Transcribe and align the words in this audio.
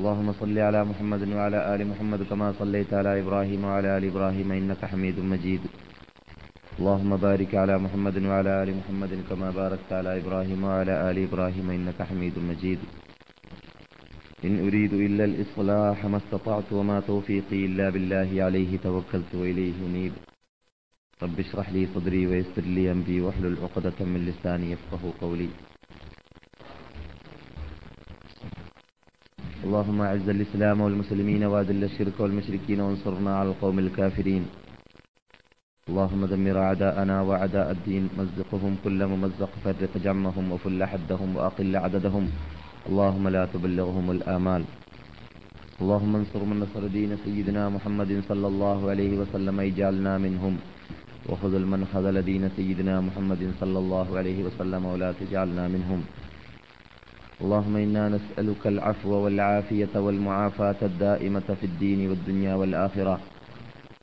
اللهم 0.00 0.32
صل 0.32 0.56
على 0.58 0.80
محمد 0.90 1.22
وعلى 1.36 1.58
آل 1.74 1.80
محمد 1.88 2.20
كما 2.30 2.48
صليت 2.60 2.90
على 2.98 3.20
إبراهيم 3.20 3.64
وعلى 3.64 3.88
آل 3.96 4.04
إبراهيم 4.12 4.48
إنك 4.52 4.82
حميد 4.90 5.16
مجيد. 5.32 5.62
اللهم 6.78 7.16
بارك 7.16 7.54
على 7.62 7.74
محمد 7.84 8.16
وعلى 8.30 8.52
آل 8.62 8.70
محمد 8.80 9.12
كما 9.30 9.48
باركت 9.60 9.90
على 9.92 10.10
إبراهيم 10.20 10.60
وعلى 10.64 10.94
آل 11.10 11.16
إبراهيم 11.28 11.66
إنك 11.70 11.98
حميد 12.02 12.36
مجيد. 12.50 12.80
إن 14.44 14.54
أريد 14.66 14.92
إلا 15.06 15.24
الإصلاح 15.30 15.98
ما 16.12 16.18
استطعت 16.22 16.68
وما 16.72 17.00
توفيقي 17.00 17.58
إلا 17.68 17.90
بالله 17.90 18.30
عليه 18.44 18.72
توكلت 18.86 19.34
وإليه 19.34 19.76
أنيب. 19.88 20.12
رب 21.22 21.36
اشرح 21.44 21.66
لي 21.76 21.82
صدري 21.94 22.22
ويسر 22.26 22.64
لي 22.76 22.92
أمري 22.92 23.20
واحلل 23.20 23.56
عقدة 23.64 23.98
من 24.12 24.20
لساني 24.28 24.70
يفقه 24.70 25.02
قولي. 25.20 25.50
اللهم 29.60 30.00
أعز 30.00 30.28
الإسلام 30.28 30.80
والمسلمين 30.80 31.44
وأذل 31.44 31.84
الشرك 31.84 32.16
والمشركين 32.20 32.80
وانصرنا 32.80 33.32
على 33.36 33.48
القوم 33.48 33.78
الكافرين. 33.78 34.44
اللهم 35.88 36.26
دمر 36.26 36.56
أعداءنا 36.58 37.16
وأعداء 37.22 37.70
الدين 37.70 38.08
مزقهم 38.18 38.76
كل 38.84 39.00
ممزق 39.06 39.52
فرق 39.64 39.92
جمهم 40.04 40.52
وفل 40.52 40.84
حدهم 40.84 41.36
وأقل 41.36 41.76
عددهم. 41.76 42.24
اللهم 42.88 43.28
لا 43.28 43.44
تبلغهم 43.52 44.06
الآمال. 44.10 44.62
اللهم 45.80 46.12
انصر 46.16 46.40
من 46.44 46.56
نصر 46.64 46.86
دين 46.86 47.16
سيدنا 47.24 47.68
محمد 47.68 48.22
صلى 48.28 48.46
الله 48.46 48.90
عليه 48.90 49.12
وسلم 49.20 49.60
اجعلنا 49.60 50.18
منهم. 50.18 50.54
وخذل 51.28 51.64
من 51.66 51.84
خذل 51.92 52.16
دين 52.22 52.48
سيدنا 52.56 53.00
محمد 53.00 53.42
صلى 53.60 53.78
الله 53.78 54.08
عليه 54.18 54.38
وسلم 54.44 54.82
ولا 54.84 55.12
تجعلنا 55.12 55.68
منهم. 55.68 56.00
اللهم 57.44 57.76
إنا 57.76 58.08
نسألك 58.08 58.66
العفو 58.66 59.10
والعافية 59.12 59.94
والمعافاة 59.96 60.80
الدائمة 60.82 61.48
في 61.60 61.66
الدين 61.66 62.10
والدنيا 62.10 62.54
والآخرة. 62.54 63.20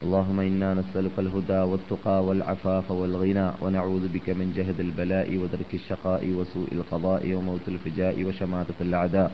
اللهم 0.04 0.40
إنا 0.40 0.74
نسألك 0.74 1.20
الهدى 1.20 1.62
والتقى 1.70 2.26
والعفاف 2.26 2.92
والغنى 2.92 3.52
ونعوذ 3.62 4.08
بك 4.08 4.30
من 4.30 4.54
جهد 4.58 4.80
البلاء 4.80 5.38
ودرك 5.38 5.74
الشقاء 5.74 6.24
وسوء 6.38 6.68
القضاء 6.72 7.34
وموت 7.34 7.66
الفجاء 7.68 8.24
وشماتة 8.24 8.78
الأعداء. 8.82 9.32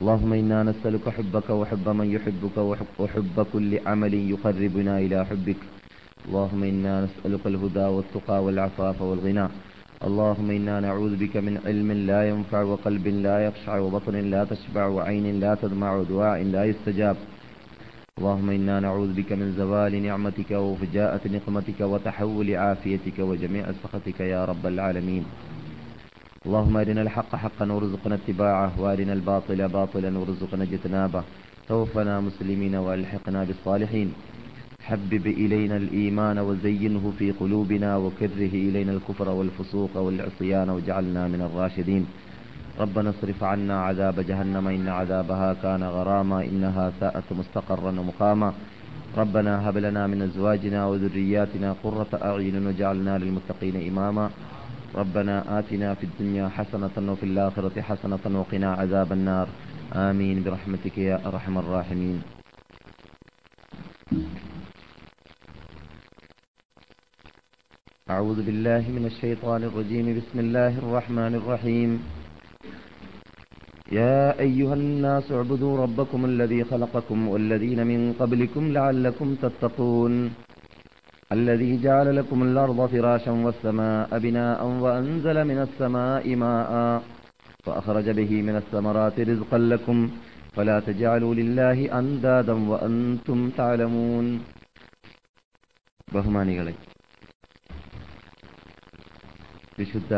اللهم 0.00 0.32
إنا 0.32 0.62
نسألك 0.62 1.08
حبك 1.08 1.50
وحب 1.50 1.88
من 1.88 2.08
يحبك 2.16 2.56
وحب 2.98 3.46
كل 3.52 3.70
عمل 3.86 4.14
يقربنا 4.14 4.98
إلى 4.98 5.26
حبك. 5.26 5.60
اللهم 6.28 6.62
إنا 6.64 6.94
نسألك 7.04 7.46
الهدى 7.46 7.86
والتقى 7.94 8.44
والعفاف 8.44 9.02
والغنى 9.02 9.48
اللهم 10.02 10.50
إنا 10.50 10.80
نعوذ 10.80 11.16
بك 11.16 11.36
من 11.36 11.60
علم 11.66 11.92
لا 11.92 12.28
ينفع 12.28 12.62
وقلب 12.62 13.06
لا 13.06 13.46
يخشع 13.46 13.78
وبطن 13.78 14.16
لا 14.30 14.44
تشبع 14.44 14.86
وعين 14.86 15.40
لا 15.40 15.54
تدمع 15.54 15.96
ودعاء 15.96 16.42
لا 16.42 16.64
يستجاب. 16.64 17.16
اللهم 18.18 18.50
إنا 18.50 18.80
نعوذ 18.80 19.12
بك 19.14 19.32
من 19.32 19.54
زوال 19.58 20.02
نعمتك 20.02 20.50
وفجاءة 20.50 21.20
نقمتك 21.28 21.80
وتحول 21.80 22.56
عافيتك 22.56 23.18
وجميع 23.18 23.64
سخطك 23.82 24.20
يا 24.20 24.44
رب 24.44 24.66
العالمين. 24.66 25.24
اللهم 26.46 26.76
أرنا 26.76 27.02
الحق 27.02 27.36
حقا 27.36 27.72
وارزقنا 27.72 28.14
اتباعه 28.14 28.80
وأرنا 28.80 29.12
الباطل 29.12 29.68
باطلا 29.68 30.18
وارزقنا 30.18 30.64
اجتنابه. 30.64 31.22
توفنا 31.68 32.20
مسلمين 32.20 32.74
وألحقنا 32.74 33.44
بالصالحين. 33.44 34.14
حبب 34.84 35.26
إلينا 35.26 35.76
الإيمان 35.76 36.38
وزينه 36.38 37.12
في 37.18 37.32
قلوبنا 37.32 37.96
وكره 37.96 38.52
إلينا 38.68 38.92
الكفر 38.92 39.28
والفسوق 39.28 39.96
والعصيان 39.96 40.70
واجعلنا 40.70 41.28
من 41.28 41.40
الراشدين. 41.40 42.06
ربنا 42.80 43.10
اصرف 43.10 43.44
عنا 43.44 43.76
عذاب 43.80 44.20
جهنم 44.20 44.68
إن 44.68 44.88
عذابها 44.88 45.54
كان 45.62 45.82
غراما 45.82 46.44
إنها 46.44 46.92
ساءت 47.00 47.32
مستقرا 47.32 47.90
ومقاما. 48.00 48.52
ربنا 49.16 49.68
هب 49.68 49.78
لنا 49.78 50.06
من 50.06 50.22
أزواجنا 50.22 50.86
وذرياتنا 50.86 51.76
قرة 51.84 52.12
أعين 52.22 52.66
وجعلنا 52.66 53.18
للمتقين 53.18 53.76
إماما. 53.88 54.30
ربنا 54.94 55.58
آتنا 55.58 55.94
في 55.94 56.04
الدنيا 56.04 56.48
حسنة 56.48 57.12
وفي 57.12 57.26
الآخرة 57.26 57.80
حسنة 57.80 58.24
وقنا 58.40 58.72
عذاب 58.72 59.12
النار. 59.12 59.48
آمين 59.92 60.42
برحمتك 60.44 60.98
يا 60.98 61.16
أرحم 61.26 61.58
الراحمين. 61.58 62.22
أعوذ 68.10 68.38
بالله 68.46 68.84
من 68.96 69.04
الشيطان 69.06 69.64
الرجيم. 69.64 70.06
بسم 70.20 70.38
الله 70.44 70.72
الرحمن 70.78 71.34
الرحيم. 71.40 71.90
يا 73.92 74.40
أيها 74.46 74.74
الناس 74.74 75.32
اعبدوا 75.32 75.78
ربكم 75.84 76.24
الذي 76.24 76.64
خلقكم 76.64 77.28
والذين 77.28 77.80
من 77.86 78.12
قبلكم 78.20 78.72
لعلكم 78.72 79.34
تتقون. 79.34 80.12
الذي 81.32 81.82
جعل 81.82 82.16
لكم 82.16 82.42
الأرض 82.42 82.86
فراشا 82.92 83.32
والسماء 83.32 84.18
بناء 84.18 84.60
وأنزل 84.84 85.36
من 85.44 85.58
السماء 85.66 86.24
ماء 86.36 87.02
فأخرج 87.64 88.06
به 88.10 88.42
من 88.42 88.56
الثمرات 88.56 89.20
رزقا 89.20 89.58
لكم. 89.58 89.98
فلا 90.52 90.80
تجعلوا 90.80 91.34
لله 91.34 91.98
أندادا 91.98 92.56
وأنتم 92.70 93.38
تعلمون. 93.50 94.26
بهماني 96.12 96.60
عليكم 96.60 96.93
വിശുദ്ധ 99.78 100.14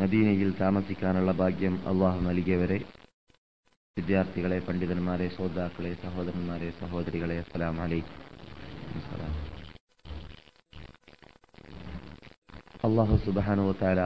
മദീനയിൽ 0.00 0.50
താമസിക്കാനുള്ള 0.60 1.32
ഭാഗ്യം 1.32 1.74
അള്ളാഹു 1.90 2.18
നൽകിയവരെ 2.20 2.76
വിദ്യാർത്ഥികളെ 3.96 4.58
പണ്ഡിതന്മാരെ 4.58 5.26
ശ്രോതാക്കളെ 5.28 5.92
സഹോദരന്മാരെ 6.02 6.68
സഹോദരികളെ 6.80 7.36
അസ്സലാം 7.42 7.80
അലൈക്കും. 7.84 8.18
അള്ളാഹു 12.88 13.16
സുബാനു 13.26 13.64
താല 13.82 14.00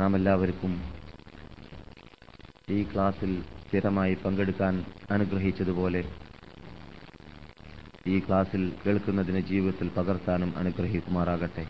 നാം 0.00 0.16
എല്ലാവർക്കും 0.16 0.74
ഈ 2.76 2.80
ക്ലാസ്സിൽ 2.84 3.32
സ്ഥിരമായി 3.62 4.14
പങ്കെടുക്കാൻ 4.24 4.74
അനുഗ്രഹിച്ചതുപോലെ 5.10 6.02
ഈ 8.06 8.16
ക്ലാസ്സിൽ 8.20 8.64
കേൾക്കുന്നതിന് 8.86 9.40
ജീവിതത്തിൽ 9.52 9.90
പകർത്താനും 9.98 10.52
അനുഗ്രഹിക്കുമാറാകട്ടെ. 10.62 11.66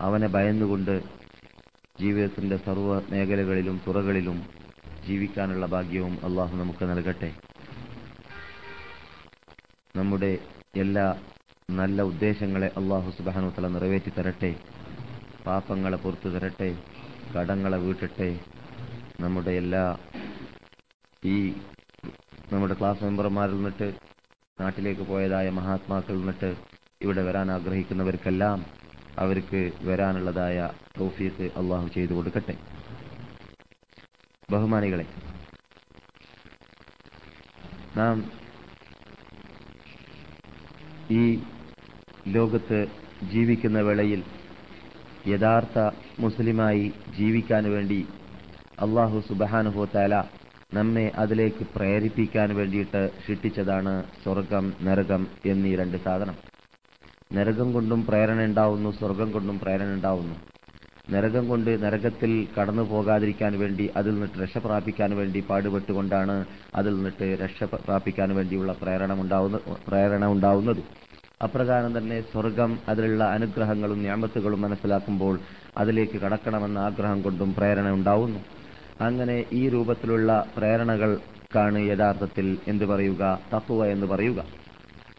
അവനെ 0.00 0.26
ഭയന്നുകൊണ്ട് 0.26 1.02
ജീവിതത്തിന്റെ 2.00 2.56
സർവ 2.56 3.00
മേഖലകളിലും 3.10 3.80
തുറകളിലും 3.86 4.48
ജീവിക്കാനുള്ള 5.06 5.66
ഭാഗ്യവും 5.66 6.24
അള്ളാഹു 6.24 6.56
നമുക്ക് 6.56 6.84
നൽകട്ടെ. 6.84 7.34
നമ്മുടെ 9.96 10.38
എല്ലാ 10.76 11.20
നല്ല 11.70 12.02
ഉദ്ദേശങ്ങളെ 12.02 12.66
അള്ളാഹു 12.76 13.10
സുബാനു 13.10 13.50
തല 13.50 13.68
നിറവേറ്റി 13.68 14.10
തരട്ടെ. 14.10 14.56
പാപങ്ങളെ 15.46 15.96
പുറത്തു 15.96 16.28
തരട്ടെ. 16.28 16.78
കടങ്ങളെ 17.36 17.78
വീട്ടട്ടെ. 17.78 18.40
നമ്മുടെ 19.20 19.50
എല്ലാ 19.50 19.98
ഈ 21.24 21.54
നമ്മുടെ 22.52 22.74
ക്ലാസ് 22.74 23.04
മെമ്പർമാരിൽ 23.04 23.54
നിന്നിട്ട് 23.54 23.94
നാട്ടിലേക്ക് 24.60 25.02
പോയതായ 25.02 25.50
മഹാത്മാക്കളിൽ 25.50 26.18
നിന്നിട്ട് 26.18 26.56
ഇവിടെ 27.02 27.22
വരാൻ 27.22 27.50
ആഗ്രഹിക്കുന്നവർക്കെല്ലാം 27.50 28.83
അവർക്ക് 29.22 29.60
വരാനുള്ളതായ 29.88 30.58
തൗഫീഖ് 30.98 31.46
അള്ളാഹു 31.60 31.86
ചെയ്തു 31.96 32.14
കൊടുക്കട്ടെ. 32.14 32.54
ബഹുമാനികളെ 34.52 35.06
നാം 37.96 38.16
ഈ 41.20 41.22
ലോകത്ത് 42.36 42.78
ജീവിക്കുന്ന 43.32 43.78
വേളയിൽ 43.80 44.22
യഥാർത്ഥ 45.32 45.78
മുസ്ലിമായി 46.24 46.86
ജീവിക്കാൻ 47.18 47.64
വേണ്ടി 47.74 48.00
അള്ളാഹു 48.86 49.18
സുബഹാനുഹോത്താല 49.28 50.14
നമ്മെ 50.78 51.06
അതിലേക്ക് 51.22 51.64
പ്രേരിപ്പിക്കാൻ 51.74 52.48
വേണ്ടിയിട്ട് 52.58 53.02
സൃഷ്ടിച്ചതാണ് 53.26 53.94
സ്വർഗം 54.22 54.64
നരകം 54.86 55.22
എന്നീ 55.52 55.72
രണ്ട് 55.80 55.98
സാധനം. 56.06 56.36
നരകം 57.30 57.72
കൊണ്ടും 57.72 58.06
പ്രേരണ 58.06 58.44
ഉണ്ടാവുന്നു 58.44 58.90
സ്വർഗം 58.90 59.32
കൊണ്ടും 59.32 59.58
പ്രേരണ 59.58 59.88
ഉണ്ടാവുന്നു. 59.94 60.36
നരകം 61.08 61.48
കൊണ്ട് 61.48 61.82
നരകത്തിൽ 61.84 62.48
കടന്നു 62.56 62.82
പോകാതിരിക്കാൻ 62.82 63.58
വേണ്ടി 63.58 63.90
അതിൽ 63.96 64.10
നിന്നിട്ട് 64.10 64.38
രക്ഷ 64.38 64.58
പ്രാപിക്കാൻ 64.58 65.16
വേണ്ടി 65.16 65.40
പാടുപെട്ടുകൊണ്ടാണ് 65.40 66.36
അതിൽ 66.74 66.94
നിന്നിട്ട് 66.94 67.38
രക്ഷ 67.42 67.64
പ്രാപിക്കാൻ 67.86 68.34
വേണ്ടിയുള്ള 68.34 68.72
പ്രേരണ 68.72 69.12
ഉണ്ടാവുന്ന 69.20 69.58
പ്രേരണ 69.88 70.26
ഉണ്ടാവുന്നത്. 70.26 70.82
അപ്രകാരം 71.42 71.98
തന്നെ 71.98 72.20
സ്വർഗം 72.32 72.78
അതിലുള്ള 72.88 73.24
അനുഗ്രഹങ്ങളും 73.36 74.02
ഞാമത്തുകളും 74.02 74.60
മനസ്സിലാക്കുമ്പോൾ 74.60 75.34
അതിലേക്ക് 75.76 76.16
കടക്കണമെന്ന 76.20 76.78
ആഗ്രഹം 76.78 77.22
കൊണ്ടും 77.22 77.54
പ്രേരണ 77.54 77.90
ഉണ്ടാവുന്നു. 77.90 78.40
അങ്ങനെ 79.00 79.44
ഈ 79.52 79.68
രൂപത്തിലുള്ള 79.68 80.30
പ്രേരണകൾക്കാണ് 80.56 81.78
യഥാർത്ഥത്തിൽ 81.92 82.58
എന്ത് 82.68 82.84
പറയുക? 82.84 83.22
തത്വ 83.54 83.86
എന്ന് 83.86 84.06
പറയുക. 84.06 84.40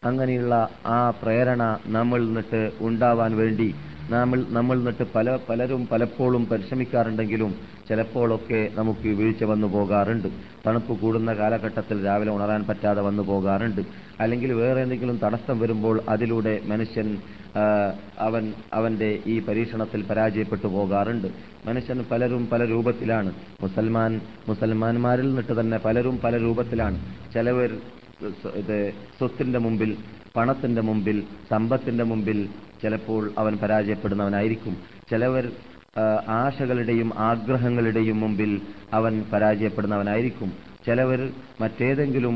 അങ്ങനെയുള്ള 0.06 0.54
ആ 0.86 1.10
പ്രേരണ 1.22 1.62
നമ്മൾ 1.96 2.20
നിന്നിട്ട് 2.26 2.62
ഉണ്ടാവാൻ 2.80 3.32
വേണ്ടി 3.42 3.68
നമ്മൾ 4.10 4.38
നമ്മൾ 4.56 4.76
നിന്നിട്ട് 4.78 5.04
പല 5.14 5.28
പലരും 5.48 5.82
പലപ്പോഴും 5.92 6.42
പരിശ്രമിക്കാറുണ്ടെങ്കിലും 6.50 7.52
ചിലപ്പോഴൊക്കെ 7.88 8.60
നമുക്ക് 8.74 9.08
വീഴ്ച 9.20 9.44
വന്നു 9.44 9.66
പോകാറുണ്ട്. 9.66 10.28
തണുപ്പ് 10.66 10.92
കൂടുന്ന 11.00 11.30
കാലഘട്ടത്തിൽ 11.34 11.96
രാവിലെ 12.06 12.30
ഉണരാൻ 12.30 12.62
പറ്റാതെ 12.68 13.02
വന്നു 13.02 13.22
പോകാറുണ്ട്. 13.22 13.82
അല്ലെങ്കിൽ 14.20 14.52
വേറെ 14.52 14.80
എന്തെങ്കിലും 14.82 15.16
തടസ്സം 15.24 15.56
വരുമ്പോൾ 15.60 15.96
അതിലൂടെ 16.08 16.54
മനുഷ്യൻ 16.66 17.08
അവൻ 18.26 18.44
അവന്റെ 18.78 19.10
ഈ 19.26 19.34
പരീക്ഷണത്തിൽ 19.40 20.00
പരാജയപ്പെട്ടു 20.10 20.66
പോകാറുണ്ട്. 20.66 21.28
മനുഷ്യൻ 21.66 21.98
പലരും 22.10 22.42
പല 22.52 22.62
രൂപത്തിലാണ്. 22.64 23.30
മുസൽമാൻ 23.62 24.12
മുസൽമാന്മാരിൽ 24.48 25.28
നിന്നിട്ട് 25.28 25.54
തന്നെ 25.60 25.78
പലരും 25.86 26.16
പല 26.24 26.36
രൂപത്തിലാണ്. 26.36 26.98
ചിലവർ 27.34 27.70
ഇത് 28.60 28.76
സ്വത്തിന്റെ 29.18 29.58
മുമ്പിൽ 29.58 29.90
പണത്തിന്റെ 30.36 30.82
മുമ്പിൽ 30.88 31.18
സമ്പത്തിന്റെ 31.50 32.04
മുമ്പിൽ 32.04 32.38
ചിലപ്പോൾ 32.82 33.22
അവൻ 33.38 33.54
പരാജയപ്പെടുന്നവനായിരിക്കും. 33.62 34.74
ചിലവർ 35.10 35.44
ആശകളുടെയും 36.40 37.10
ആഗ്രഹങ്ങളുടെയും 37.28 38.20
മുമ്പിൽ 38.20 38.50
അവൻ 38.98 39.14
പരാജയപ്പെടുന്നവനായിരിക്കും. 39.32 40.50
ചിലവർ 40.86 41.20
മറ്റേതെങ്കിലും 41.60 42.34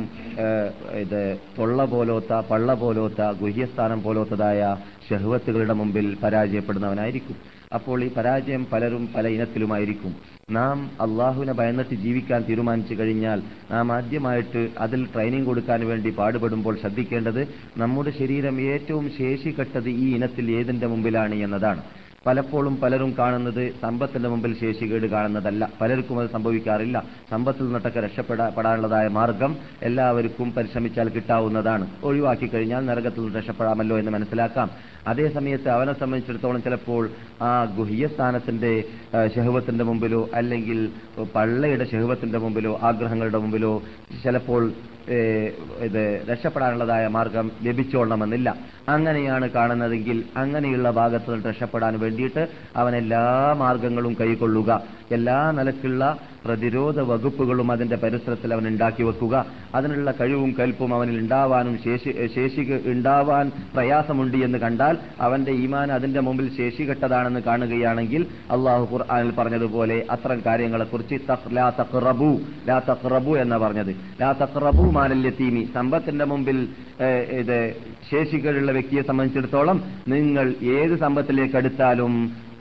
ഇത് 1.03 1.21
തൊള്ള 1.59 1.85
പോലോത്ത 1.93 2.33
പള്ള 2.51 2.75
പോലോത്ത 2.83 3.21
ഗുഹ്യസ്ഥാനം 3.43 4.03
പോലോത്തതായ 4.07 4.61
ഷഹ്വത്തുകളുടെ 5.09 5.75
മുമ്പിൽ 5.81 6.07
പരാജയപ്പെടുന്നവനായിരിക്കും. 6.23 7.37
അപ്പോൾ 7.71 7.99
ഈ 8.05 8.11
പരാജയം 8.15 8.63
പലരും 8.73 9.05
പല 9.15 9.27
ഇനത്തിലുമായിരിക്കും. 9.35 10.13
നാം 10.49 10.79
അള്ളാഹുവിനെ 11.05 11.55
ഭയന്നിട്ട് 11.61 11.97
ജീവിക്കാൻ 12.05 12.41
തീരുമാനിച്ചു 12.49 12.95
കഴിഞ്ഞാൽ 13.01 13.39
നാം 13.73 13.93
ആദ്യമായിട്ട് 13.97 14.63
അതിൽ 14.87 15.01
ട്രെയിനിങ് 15.13 15.49
കൊടുക്കാൻ 15.51 15.81
വേണ്ടി 15.91 16.11
പാടുപെടുമ്പോൾ 16.19 16.77
ശ്രദ്ധിക്കേണ്ടത് 16.83 17.43
നമ്മുടെ 17.83 18.13
ശരീരം 18.21 18.57
ഏറ്റവും 18.73 19.07
ശേഷി 19.21 19.53
കെട്ടത് 19.59 19.91
ഈ 20.05 20.09
ഇനത്തിൽ 20.17 20.49
ഏതിന്റെ 20.59 20.89
മുമ്പിലാണ് 20.95 21.37
എന്നതാണ്. 21.47 21.83
പലപ്പോഴും 22.27 22.81
പലരും 22.81 23.15
കാണുന്നത് 23.19 23.75
സമ്പത്തിന്റെ 23.83 24.29
മുമ്പിൽ 24.29 24.53
ശേഷികേട് 24.61 25.07
കാണുന്നതല്ല. 25.07 25.63
പലർക്കും 25.81 26.21
അത് 26.21 26.29
സംഭവിക്കാറില്ല. 26.31 27.03
സമ്പത്തിൽ 27.31 27.65
നിന്നൊക്കെ 27.65 28.01
രക്ഷപ്പെടാനുള്ളതായ 28.01 29.09
മാർഗം 29.09 29.57
എല്ലാവർക്കും 29.83 30.53
പരിശ്രമിച്ചാൽ 30.53 31.09
കിട്ടാവുന്നതാണ്. 31.09 31.87
ഒഴിവാക്കി 32.05 32.47
കഴിഞ്ഞാൽ 32.47 32.87
നരകത്തിൽ 32.87 33.21
നിന്ന് 33.21 33.39
രക്ഷപ്പെടാമല്ലോ 33.39 33.99
എന്ന് 33.99 34.11
മനസ്സിലാക്കാം. 34.11 34.71
അതേ 35.07 35.29
സമയത്ത് 35.29 35.69
അവനെ 35.69 35.93
സംബന്ധിച്ചിടത്തോളം 36.01 36.63
ചിലപ്പോൾ 36.63 37.11
ആ 37.43 37.65
ഗുഹ്യസ്ഥാനത്തിന്റെ 37.79 38.73
ശഹവത്തിന്റെ 39.37 39.85
മുമ്പിലോ 39.85 40.29
അല്ലെങ്കിൽ 40.35 40.81
പള്ളയുടെ 41.35 41.85
ശഹവത്തിന്റെ 41.85 42.39
മുമ്പിലോ 42.39 42.81
ആഗ്രഹങ്ങളുടെ 42.83 43.39
മുമ്പിലോ 43.39 43.73
ചിലപ്പോൾ 44.25 44.63
ഇത് 45.81 46.25
രക്ഷപ്പെടാനുള്ളതായ 46.31 47.07
മാർഗം 47.07 47.51
ലഭിച്ചോളണമെന്നില്ല. 47.63 48.57
അങ്ങനെയാണ് 48.89 49.51
കാണുന്നതെങ്കിൽ 49.51 50.25
അങ്ങനെയുള്ള 50.37 50.91
ഭാഗത്ത് 50.91 51.31
നിന്ന് 51.33 51.49
രക്ഷപ്പെടാൻ 51.49 52.01
വേണ്ടിയിട്ട് 52.01 52.49
അവൻ 52.77 52.97
എല്ലാ 52.97 53.53
മാർഗങ്ങളും 53.59 54.17
കൈക്കൊള്ളുക. 54.21 54.83
എല്ലാ 55.13 55.51
നിലക്കുള്ള 55.51 56.19
പ്രതിരോധ 56.45 57.01
വകുപ്പുകളും 57.01 57.73
അതിന്റെ 57.73 57.97
പരിസരത്തിൽ 57.97 58.51
അവൻ 58.55 58.69
ഉണ്ടാക്കി 58.69 59.03
വെക്കുക. 59.03 59.35
അതിനുള്ള 59.75 60.11
കഴിവും 60.21 60.55
കൽപ്പും 60.59 60.95
അവനിൽ 60.95 61.17
ഉണ്ടാവാനും 61.19 61.75
ശേഷി 61.85 62.13
ശേഷി 62.35 62.63
ഉണ്ടാവാൻ 62.93 63.47
പ്രയാസമുണ്ട് 63.75 64.37
എന്ന് 64.37 64.59
കണ്ടാൽ 64.59 64.99
അവന്റെ 65.21 65.53
ഈമാൻ 65.65 65.93
അതിന്റെ 65.93 66.21
മുമ്പിൽ 66.21 66.49
ശേഷി 66.57 66.83
കെട്ടതാണെന്ന് 66.83 67.41
കാണുകയാണെങ്കിൽ 67.41 68.27
അള്ളാഹു 68.51 68.85
ഖുർആാനിൽ 68.93 69.31
പറഞ്ഞതുപോലെ 69.31 69.99
അത്തരം 70.11 70.43
കാര്യങ്ങളെക്കുറിച്ച് 70.47 71.17
കുറിച്ച് 71.31 71.69
തഖ്റബു 71.81 72.31
ലാ 72.69 72.79
എന്ന് 73.43 73.57
പറഞ്ഞത്. 73.57 73.93
ലാ 74.21 74.33
സമ്പത്തിന്റെ 75.75 76.25
മുമ്പിൽ 76.25 76.59
ഇത് 77.41 77.59
ശേഷികളുള്ള 78.11 78.71
വ്യക്തിയെ 78.73 79.03
സംബന്ധിച്ചിടത്തോളം 79.03 79.79
നിങ്ങൾ 80.09 80.47
ഏത് 80.73 80.95
സമ്പത്തിലേക്ക് 80.99 81.57
അടുത്താലും 81.57 82.15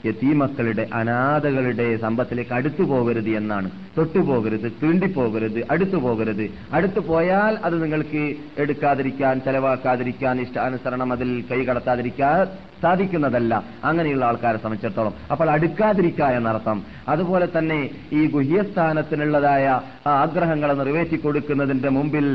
യതീമക്കളുടെ 0.06 0.88
അനാഥകളുടെ 0.94 1.98
സമ്പത്തിലേക്ക് 1.98 2.54
അടുത്തു 2.54 2.84
പോകരുത് 2.84 3.30
എന്നാണ്. 3.30 3.70
തൊട്ടുപോകരുത് 3.98 4.72
തീണ്ടിപ്പോകരുത് 4.84 5.60
അടുത്തു 5.72 5.98
പോകരുത്. 5.98 6.46
അടുത്തു 6.74 7.00
പോയാൽ 7.00 7.58
അത് 7.64 7.84
നിങ്ങൾക്ക് 7.84 8.24
എടുക്കാതിരിക്കാൻ 8.58 9.42
ചെലവാക്കാതിരിക്കാൻ 9.46 10.42
ഇഷ്ടാനുസരണം 10.42 11.12
അതിൽ 11.12 11.44
കൈ 11.52 11.62
കടത്താതിരിക്കാൻ 11.66 12.44
സാധിക്കുന്നതല്ല. 12.82 13.54
അങ്ങനെയുള്ള 13.84 14.26
ആൾക്കാരെ 14.26 14.58
സംബന്ധിച്ചിടത്തോളം. 14.58 15.14
അപ്പോൾ 15.32 15.50
അടുക്കാതിരിക്കുക 15.50 16.26
എന്നർത്ഥം. 16.32 16.78
അതുപോലെ 17.08 17.48
തന്നെ 17.58 17.80
ഈ 18.14 18.28
ഗുഹ്യസ്ഥാനത്തിനുള്ളതായ 18.28 19.66
ആഗ്രഹങ്ങളെ 20.08 20.74
നിറവേറ്റി 20.74 21.18
കൊടുക്കുന്നതിന്റെ 21.18 21.90
മുമ്പിൽ 21.90 22.26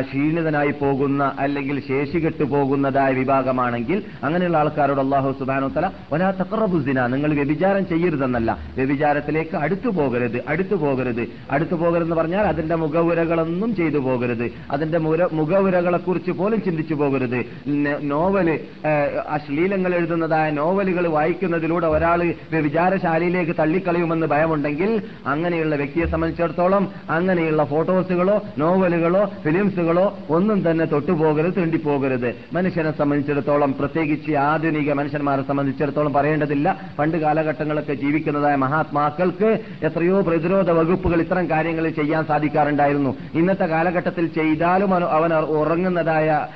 ക്ഷീണിതനായി 0.00 0.70
പോകുന്ന 0.80 1.32
അല്ലെങ്കിൽ 1.38 1.80
ശേഷി 1.88 2.18
കെട്ടുപോകുന്നതായ 2.18 3.12
വിഭാഗമാണെങ്കിൽ 3.12 3.98
അങ്ങനെയുള്ള 4.24 4.58
ആൾക്കാരോട് 4.58 5.00
അള്ളാഹു 5.00 5.34
സുബാനുത്തല 5.38 5.86
ഒരാ 6.12 6.30
തക്കറബുസിന 6.30 7.06
നിങ്ങൾ 7.06 7.34
വ്യഭിചാരം 7.34 7.88
ചെയ്യരുതെന്നല്ല. 7.88 8.50
വ്യഭിചാരത്തിലേക്ക് 8.76 9.56
അടുത്തു 9.56 9.88
പോകരുത് 9.88 10.38
അടുത്തു 10.48 10.74
പോകരുത്. 10.74 11.22
അടുത്തു 11.50 11.74
പോകരുതെന്ന് 11.74 12.16
പറഞ്ഞാൽ 12.16 12.44
അതിന്റെ 12.46 12.74
മുഖവുരകളൊന്നും 12.74 13.76
ചെയ്തു 13.76 13.98
പോകരുത്. 13.98 14.46
അതിന്റെ 14.70 14.98
മുര 14.98 15.28
മുഖവുരകളെ 15.32 15.98
കുറിച്ച് 15.98 16.30
പോലും 16.30 16.62
ചിന്തിച്ചു 16.62 16.94
പോകരുത്. 16.94 17.40
നോവൽ 18.02 18.48
ഏഹ്, 18.50 19.10
എഴുതുന്നതായ 19.94 20.50
നോവലുകൾ 20.50 21.06
വായിക്കുന്നതിലൂടെ 21.06 21.86
ഒരാൾ 21.86 22.34
വിചാരശാലയിലേക്ക് 22.52 23.52
തള്ളിക്കളയുമെന്ന് 23.58 24.26
ഭയമുണ്ടെങ്കിൽ 24.26 25.02
അങ്ങനെയുള്ള 25.26 25.76
വ്യക്തിയെ 25.76 26.06
സംബന്ധിച്ചിടത്തോളം 26.06 26.88
അങ്ങനെയുള്ള 27.10 27.64
ഫോട്ടോസുകളോ 27.64 28.42
നോവലുകളോ 28.58 29.30
ഫിലിംസുകളോ 29.44 30.18
ഒന്നും 30.30 30.70
തന്നെ 30.70 30.84
തൊട്ടുപോകരുത് 30.84 31.56
തീണ്ടിപ്പോകരുത്. 31.56 32.34
മനുഷ്യനെ 32.52 32.96
സംബന്ധിച്ചിടത്തോളം 32.96 33.74
പ്രത്യേകിച്ച് 33.78 34.32
ആധുനിക 34.32 34.92
മനുഷ്യന്മാരെ 34.92 35.42
സംബന്ധിച്ചിടത്തോളം 35.42 36.12
പറയേണ്ടതില്ല. 36.12 36.80
പണ്ട് 36.98 37.16
കാലഘട്ടങ്ങളൊക്കെ 37.16 37.92
ജീവിക്കുന്നതായ 37.92 38.54
മഹാത്മാക്കൾക്ക് 38.54 39.60
എത്രയോ 39.82 40.20
പ്രതിരോധ 40.20 40.70
വകുപ്പുകൾ 40.70 41.20
ഇത്തരം 41.20 41.50
കാര്യങ്ങൾ 41.50 41.88
ചെയ്യാൻ 41.88 42.24
സാധിക്കാറുണ്ടായിരുന്നു. 42.24 43.16
ഇന്നത്തെ 43.34 43.64
കാലഘട്ടത്തിൽ 43.64 44.26
ചെയ്താലും 44.26 44.94
അവൻ- 44.94 45.32
ഉറങ്ങുന്നതായ 45.32 46.46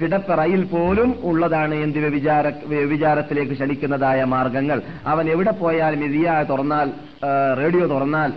കിടപ്പറയിൽ 0.00 0.64
പോലും 0.64 1.14
ഉള്ളതാണ് 1.22 1.74
എന്ത് 1.74 1.98
വ്യഭിചാര 1.98 2.50
വ്യഭിചാരത്തിലേക്ക് 2.64 3.52
ക്ഷണിക്കുന്നതായ 3.52 4.24
മാർഗങ്ങൾ. 4.24 4.82
അവൻ 5.06 5.30
എവിടെ 5.30 5.50
പോയാൽ 5.50 6.04
ഇതിയ 6.04 6.46
തുറന്നാൽ 6.50 6.92
റേഡിയോ 7.58 7.86
തുറന്നാൽ 7.86 8.30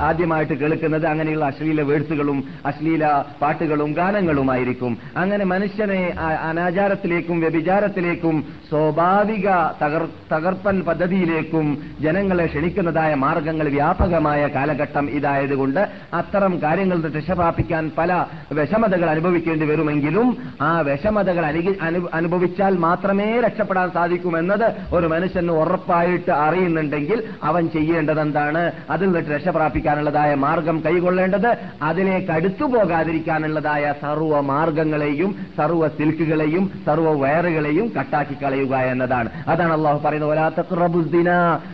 ആദ്യമായിട്ട് 0.00 0.52
കേൾക്കുന്നത് 0.52 1.06
അങ്ങനെയുള്ള 1.06 1.44
അശ്ലീല 1.44 1.82
വേഴ്സുകളും 1.82 2.44
അശ്ലീല 2.66 3.04
പാട്ടുകളും 3.42 3.92
ഗാനങ്ങളുമായിരിക്കും. 3.92 4.98
അങ്ങനെ 5.16 5.44
മനുഷ്യനെ 5.44 6.00
അനാചാരത്തിലേക്കും 6.42 7.40
വ്യഭിചാരത്തിലേക്കും 7.40 8.36
സ്വാഭാവിക 8.70 9.48
തകർ 9.82 10.08
തകർപ്പൻ 10.32 10.80
പദ്ധതിയിലേക്കും 10.80 11.66
ജനങ്ങളെ 12.00 12.46
ക്ഷണിക്കുന്നതായ 12.46 13.14
മാർഗങ്ങൾ 13.14 13.68
വ്യാപകമായ 13.68 14.46
കാലഘട്ടം 14.46 15.10
ഇതായതുകൊണ്ട് 15.10 15.80
അത്തരം 16.14 16.62
കാര്യങ്ങൾ 16.62 17.10
രക്ഷപ്രാപിക്കാൻ 17.10 17.90
പല 17.98 18.12
വിഷമതകൾ 18.52 19.10
അനുഭവിക്കേണ്ടി 19.10 19.66
വരുമെങ്കിലും 19.66 20.28
ആ 20.60 20.80
വിഷമതകൾ 20.80 21.46
അനു- 21.46 21.78
അനു- 21.82 22.08
അനുഭവിച്ചാൽ 22.14 22.76
മാത്രമേ 22.78 23.40
രക്ഷപ്പെടാൻ 23.40 23.90
സാധിക്കുമെന്നത് 23.90 24.66
ഒരു 24.94 25.06
മനുഷ്യന് 25.06 25.52
ഉറപ്പായിട്ട് 25.52 26.30
അറിയുന്നുണ്ടെങ്കിൽ 26.30 27.18
അവൻ 27.42 27.71
ചെയ്യേണ്ടത് 27.72 28.20
എന്താണ് 28.20 28.62
അതിൽ 28.90 29.34
രക്ഷ 29.34 29.48
പ്രാപിക്കാനുള്ളതായ 29.48 30.34
മാർഗം 30.34 30.82
കൈകൊള്ളേണ്ടത് 30.86 31.50
അതിനെ 31.82 32.26
അടുത്തു 32.30 32.64
പോകാതിരിക്കാനുള്ളതായ 32.64 33.94
സർവ 34.02 34.40
മാർഗങ്ങളെയും 34.40 35.30
സർവ 35.56 35.88
സിൽക്കുകളെയും 35.88 36.70
സർവ 36.86 37.12
വയറുകളെയും 37.22 37.92
കട്ടാക്കി 37.98 38.36
കളയുക 38.42 38.74
എന്നതാണ്. 38.92 39.30
അതാണ് 39.48 39.72
അള്ളാഹു 39.72 39.98
പറയുന്നത് 40.04 40.30
"വലാ 40.30 40.48
തഖ്റബുദ്ദിന 40.58 41.30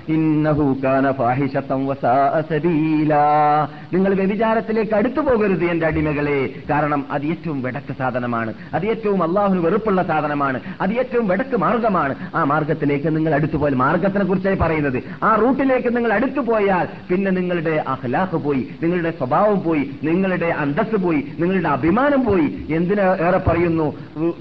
ഇന്നഹു 0.09 0.76
കാന 0.85 1.12
ഫാഹിശത്തൻ 1.12 1.87
വസാഅ 1.87 2.43
നിങ്ങൾ 3.93 4.14
വ്യഭിചാരത്തിലേക്ക് 4.14 4.95
അടുത്തു 4.95 5.21
പോകരുത് 5.21 5.64
എന്റെ 5.64 5.87
അടിമകളെ. 5.87 6.38
കാരണം 6.71 7.07
അത് 7.11 7.26
ഏറ്റവും 7.26 7.62
വെടക്ക് 7.62 7.93
സാധനമാണ്. 7.99 8.55
അത് 8.75 8.87
ഏറ്റവും 8.87 9.23
അള്ളാഹുന് 9.23 9.61
വെറുപ്പുള്ള 9.61 10.02
സാധനമാണ്. 10.02 10.61
അത് 10.81 10.93
ഏറ്റവും 10.93 11.28
വെടക്ക് 11.28 11.57
മാർഗമാണ്. 11.57 12.14
ആ 12.35 12.45
മാർഗത്തിലേക്ക് 12.45 13.17
നിങ്ങൾ 13.17 13.35
അടുത്തു 13.35 13.57
പോയാൽ 13.57 13.75
മാർഗത്തിനെ 13.75 14.25
കുറിച്ചായി 14.25 14.57
പറയുന്നത്. 14.57 14.99
ആ 15.23 15.35
റൂട്ടിലേക്ക് 15.35 15.88
നിങ്ങൾ 15.90 16.12
അടുത്തു 16.12 16.40
പോയാൽ 16.40 16.88
പിന്നെ 17.11 17.30
നിങ്ങളുടെ 17.30 17.85
അഹ്ലാഹ് 17.88 18.37
പോയി 18.37 18.68
നിങ്ങളുടെ 18.83 19.11
സ്വഭാവം 19.11 19.62
പോയി 19.62 19.90
നിങ്ങളുടെ 20.04 20.47
അന്തസ് 20.47 20.97
പോയി 20.97 21.25
നിങ്ങളുടെ 21.38 21.68
അഭിമാനം 21.68 22.25
പോയി. 22.25 22.66
എന്തിനേറെ 22.71 23.38
പറയുന്നു? 23.38 23.99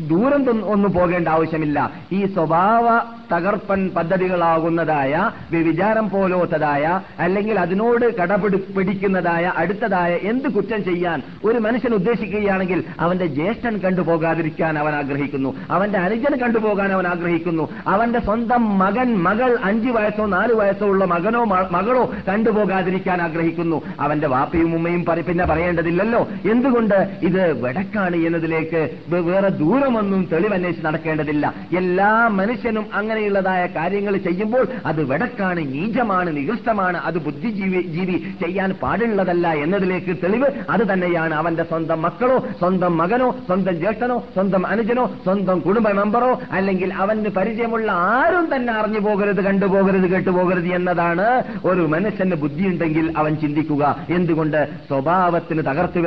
ദൂരം 0.08 0.66
ഒന്നും 0.66 0.94
പോകേണ്ട 0.94 1.28
ആവശ്യമില്ല. 1.28 1.92
ഈ 2.12 2.26
സ്വഭാവ 2.26 3.17
തകർപ്പൻ 3.32 3.90
പദ്ധതികളാകുന്നതായ 3.90 5.32
വിചാരം 5.52 6.10
പോലോത്തതായ 6.10 7.02
അല്ലെങ്കിൽ 7.20 7.60
അതിനോട് 7.60 8.18
കടപിടി 8.18 8.58
പിടിക്കുന്നതായ 8.58 9.54
അടുത്തതായ 9.58 10.14
എന്ത് 10.14 10.50
കുറ്റം 10.50 10.84
ചെയ്യാൻ 10.84 11.22
ഒരു 11.46 11.58
മനുഷ്യൻ 11.58 11.94
ഉദ്ദേശിക്കുകയാണെങ്കിൽ 11.94 12.84
അവന്റെ 13.00 13.26
ജ്യേഷ്ഠൻ 13.26 13.78
കണ്ടുപോകാതിരിക്കാൻ 13.78 14.80
അവൻ 14.80 14.96
ആഗ്രഹിക്കുന്നു. 14.96 15.56
അവന്റെ 15.70 16.00
അനുജൻ 16.00 16.38
കണ്ടുപോകാൻ 16.38 16.92
അവൻ 16.92 17.08
ആഗ്രഹിക്കുന്നു. 17.08 17.70
അവന്റെ 17.88 18.20
സ്വന്തം 18.20 18.78
മകൻ 18.80 19.18
മകൾ 19.18 19.58
അഞ്ചു 19.64 19.92
വയസ്സോ 19.92 20.26
നാലു 20.26 20.54
വയസ്സോ 20.54 20.86
ഉള്ള 20.86 21.06
മകനോ 21.06 21.44
മകളോ 21.46 22.14
കണ്ടുപോകാതിരിക്കാൻ 22.28 23.22
ആഗ്രഹിക്കുന്നു. 23.22 23.82
അവന്റെ 24.00 24.28
വാപ്പയും 24.28 24.76
ഉമ്മയും 24.76 25.06
പിന്നെ 25.28 25.46
പറയേണ്ടതില്ലല്ലോ. 25.46 26.28
എന്തുകൊണ്ട്? 26.52 27.08
ഇത് 27.22 27.62
വടക്കാണ് 27.62 28.16
എന്നതിലേക്ക് 28.16 28.90
വേറെ 29.10 29.50
ദൂരമൊന്നും 29.50 30.28
തെളിവന്വേഷിച്ച് 30.32 30.86
നടക്കേണ്ടതില്ല. 30.86 31.54
എല്ലാ 31.78 32.28
മനുഷ്യനും 32.28 32.86
അങ്ങനെയുള്ളതായ 33.18 33.62
കാര്യങ്ങൾ 33.76 34.14
ചെയ്യുമ്പോൾ 34.18 34.64
അത് 34.86 35.02
വെടക്കാണ് 35.12 35.62
നീചമാണ് 35.74 36.30
നികൃഷ്ടമാണ് 36.38 36.98
അത് 37.08 37.18
ബുദ്ധിജീവി 37.26 37.82
ജീവി 37.96 38.18
ചെയ്യാൻ 38.42 38.70
പാടുള്ളതല്ല 38.82 39.48
എന്നതിലേക്ക് 39.64 40.14
തെളിവ് 40.24 40.50
അത് 40.70 40.84
തന്നെയാണ്. 40.92 41.34
അവന്റെ 41.34 41.64
സ്വന്തം 41.64 42.02
മക്കളോ 42.02 42.38
സ്വന്തം 42.60 42.94
മകനോ 42.98 43.30
സ്വന്തം 43.46 43.76
ജ്യേഷ്ഠനോ 43.82 44.18
സ്വന്തം 44.34 44.64
അനുജനോ 44.68 45.06
സ്വന്തം 45.24 45.58
കുടുംബ 45.60 45.88
മെമ്പറോ 46.00 46.32
അല്ലെങ്കിൽ 46.52 46.94
അവന് 46.94 47.30
പരിചയമുള്ള 47.38 47.90
ആരും 48.12 48.46
തന്നെ 48.56 48.74
അറിഞ്ഞു 48.74 49.00
പോകരുത് 49.00 49.42
കണ്ടുപോകരുത് 49.42 50.08
കേട്ടുപോകരുത് 50.12 50.70
എന്നതാണ് 50.76 51.28
ഒരു 51.66 51.84
മനുഷ്യന് 51.96 52.36
ബുദ്ധിയുണ്ടെങ്കിൽ 52.36 53.06
അവൻ 53.18 53.34
ചിന്തിക്കുക. 53.36 53.84
എന്തുകൊണ്ട്? 54.10 54.62
സ്വഭാവത്തിന് 54.88 55.64
തകർത്ത് 55.70 56.06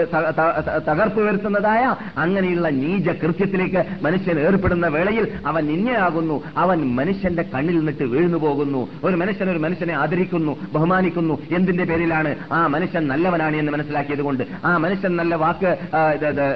തകർപ്പ് 0.88 1.20
വരുത്തുന്നതായ 1.20 1.82
അങ്ങനെയുള്ള 2.16 2.68
നീച 2.80 3.08
കൃത്യത്തിലേക്ക് 3.22 3.82
മനുഷ്യൻ 4.02 4.38
ഏർപ്പെടുന്ന 4.46 4.86
വേളയിൽ 4.86 5.26
അവൻ 5.46 5.64
ഇന്നയാകുന്നു 5.70 6.36
അവൻ 6.56 6.78
മനുഷ്യന്റെ 7.00 7.44
കണ്ണിൽ 7.54 7.76
നിന്നിട്ട് 7.78 8.04
വീഴ്ന്നു 8.12 8.38
പോകുന്നു. 8.38 8.82
ഒരു 9.04 9.16
മനുഷ്യൻ 9.16 9.50
ഒരു 9.50 9.60
മനുഷ്യനെ 9.66 9.94
ആദരിക്കുന്നു 9.94 10.52
ബഹുമാനിക്കുന്നു. 10.72 11.34
എന്തിന്റെ 11.56 11.84
പേരിലാണ്? 11.84 12.30
ആ 12.52 12.60
മനുഷ്യൻ 12.66 13.02
നല്ലവനാണ് 13.08 13.56
എന്ന് 13.56 13.72
മനസ്സിലാക്കിയത് 13.72 14.22
കൊണ്ട്. 14.28 14.44
ആ 14.64 14.76
മനുഷ്യൻ 14.76 15.12
നല്ല 15.16 15.34
വാക്ക് 15.34 15.70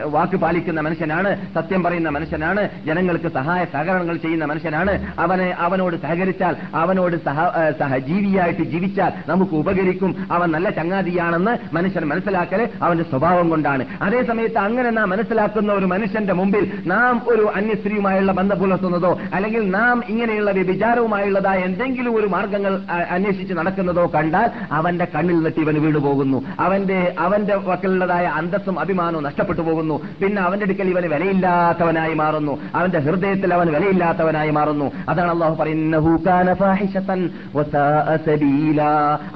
വാക്ക് 0.04 0.36
പാലിക്കുന്ന 0.36 0.80
മനുഷ്യനാണ് 0.80 1.30
സത്യം 1.54 1.82
പറയുന്ന 1.82 2.08
മനുഷ്യനാണ് 2.08 2.62
ജനങ്ങൾക്ക് 2.86 3.28
സഹായ 3.28 3.64
സഹകരണങ്ങൾ 3.72 4.16
ചെയ്യുന്ന 4.16 4.44
മനുഷ്യനാണ്. 4.44 4.92
അവനെ 5.18 5.48
അവനോട് 5.66 5.96
സഹകരിച്ചാൽ 6.02 6.56
അവനോട് 6.74 7.16
സഹ 7.24 7.38
സഹജീവിയായിട്ട് 7.80 8.64
ജീവിച്ചാൽ 8.72 9.12
നമുക്ക് 9.28 9.54
ഉപകരിക്കും. 9.54 10.10
അവൻ 10.30 10.48
നല്ല 10.50 10.68
ചങ്ങാതിയാണെന്ന് 10.70 11.54
മനുഷ്യൻ 11.74 12.04
മനസ്സിലാക്കൽ 12.04 12.68
അവന്റെ 12.82 13.04
സ്വഭാവം 13.04 13.46
കൊണ്ടാണ്. 13.50 13.84
അതേ 14.02 14.20
സമയത്ത് 14.22 14.58
അങ്ങനെ 14.58 14.90
നാം 14.90 15.08
മനസ്സിലാക്കുന്ന 15.10 15.72
ഒരു 15.72 15.86
മനുഷ്യന്റെ 15.86 16.34
മുമ്പിൽ 16.34 16.64
നാം 16.86 17.22
ഒരു 17.28 17.44
അന്യസ്ത്രീയുമായുള്ള 17.56 18.32
ബന്ധം 18.32 18.58
പുലർത്തുന്നതോ 18.58 19.12
അല്ലെങ്കിൽ 19.34 19.62
നാം 19.70 20.02
ഇങ്ങനെയുള്ള 20.34 20.52
വ്യഭിചാരവുമായുള്ളതായ 20.58 21.58
എന്തെങ്കിലും 21.58 22.12
ഒരു 22.16 22.26
മാർഗങ്ങൾ 22.26 22.72
അന്വേഷിച്ച് 23.10 23.54
നടക്കുന്നതോ 23.54 24.04
കണ്ടാൽ 24.14 24.48
അവന്റെ 24.72 25.06
കണ്ണിൽ 25.14 25.34
നിന്നിട്ട് 25.34 25.60
ഇവന് 25.60 25.78
വീണു 25.78 25.98
പോകുന്നു. 25.98 26.38
അവന്റെ 26.60 26.98
അവന്റെ 27.18 27.54
വക്കലുള്ളതായ 27.68 28.24
അന്തസ്സും 28.38 28.76
അഭിമാനവും 28.80 29.24
നഷ്ടപ്പെട്ടു 29.24 29.62
പോകുന്നു. 29.68 29.96
പിന്നെ 30.22 30.40
അവന്റെ 30.42 30.64
അടുക്കൽ 30.66 30.88
ഇവന് 30.88 31.08
വിലയില്ലാത്തവനായി 31.14 32.14
മാറുന്നു. 32.22 32.54
അവന്റെ 32.74 32.98
ഹൃദയത്തിൽ 33.06 33.54
അവൻ 33.54 33.66
വിലയില്ലാത്തവനായി 33.76 34.50
മാറുന്നു. 34.58 34.88
അതാണ് 35.08 35.30
അള്ളാഹു 35.34 35.54
പറയുന്നത് 35.62 36.02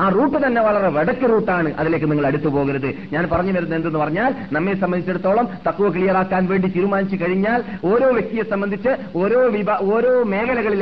ആ 0.02 0.08
റൂട്ട് 0.16 0.38
തന്നെ 0.46 0.60
വളരെ 0.62 0.88
വടക്ക് 0.98 1.26
റൂട്ടാണ് 1.30 1.68
അതിലേക്ക് 1.78 2.10
നിങ്ങൾ 2.10 2.26
അടുത്തു 2.26 2.48
പോകരുത്. 2.56 2.90
ഞാൻ 3.12 3.22
പറഞ്ഞു 3.32 3.52
വരുന്നത് 3.52 3.78
എന്തെന്ന് 3.78 3.98
പറഞ്ഞാൽ 3.98 4.34
നമ്മെ 4.52 4.74
സംബന്ധിച്ചിടത്തോളം 4.82 5.48
തക്കുവ 5.68 5.88
ക്ലിയർ 5.96 6.16
ആക്കാൻ 6.16 6.44
വേണ്ടി 6.46 6.68
തീരുമാനിച്ചു 6.76 7.16
കഴിഞ്ഞാൽ 7.24 7.60
ഓരോ 7.84 8.08
വ്യക്തിയെ 8.18 8.44
സംബന്ധിച്ച് 8.50 8.92
ഓരോ 9.18 9.40
ഓരോ 9.48 9.76
ഓരോ 9.94 10.12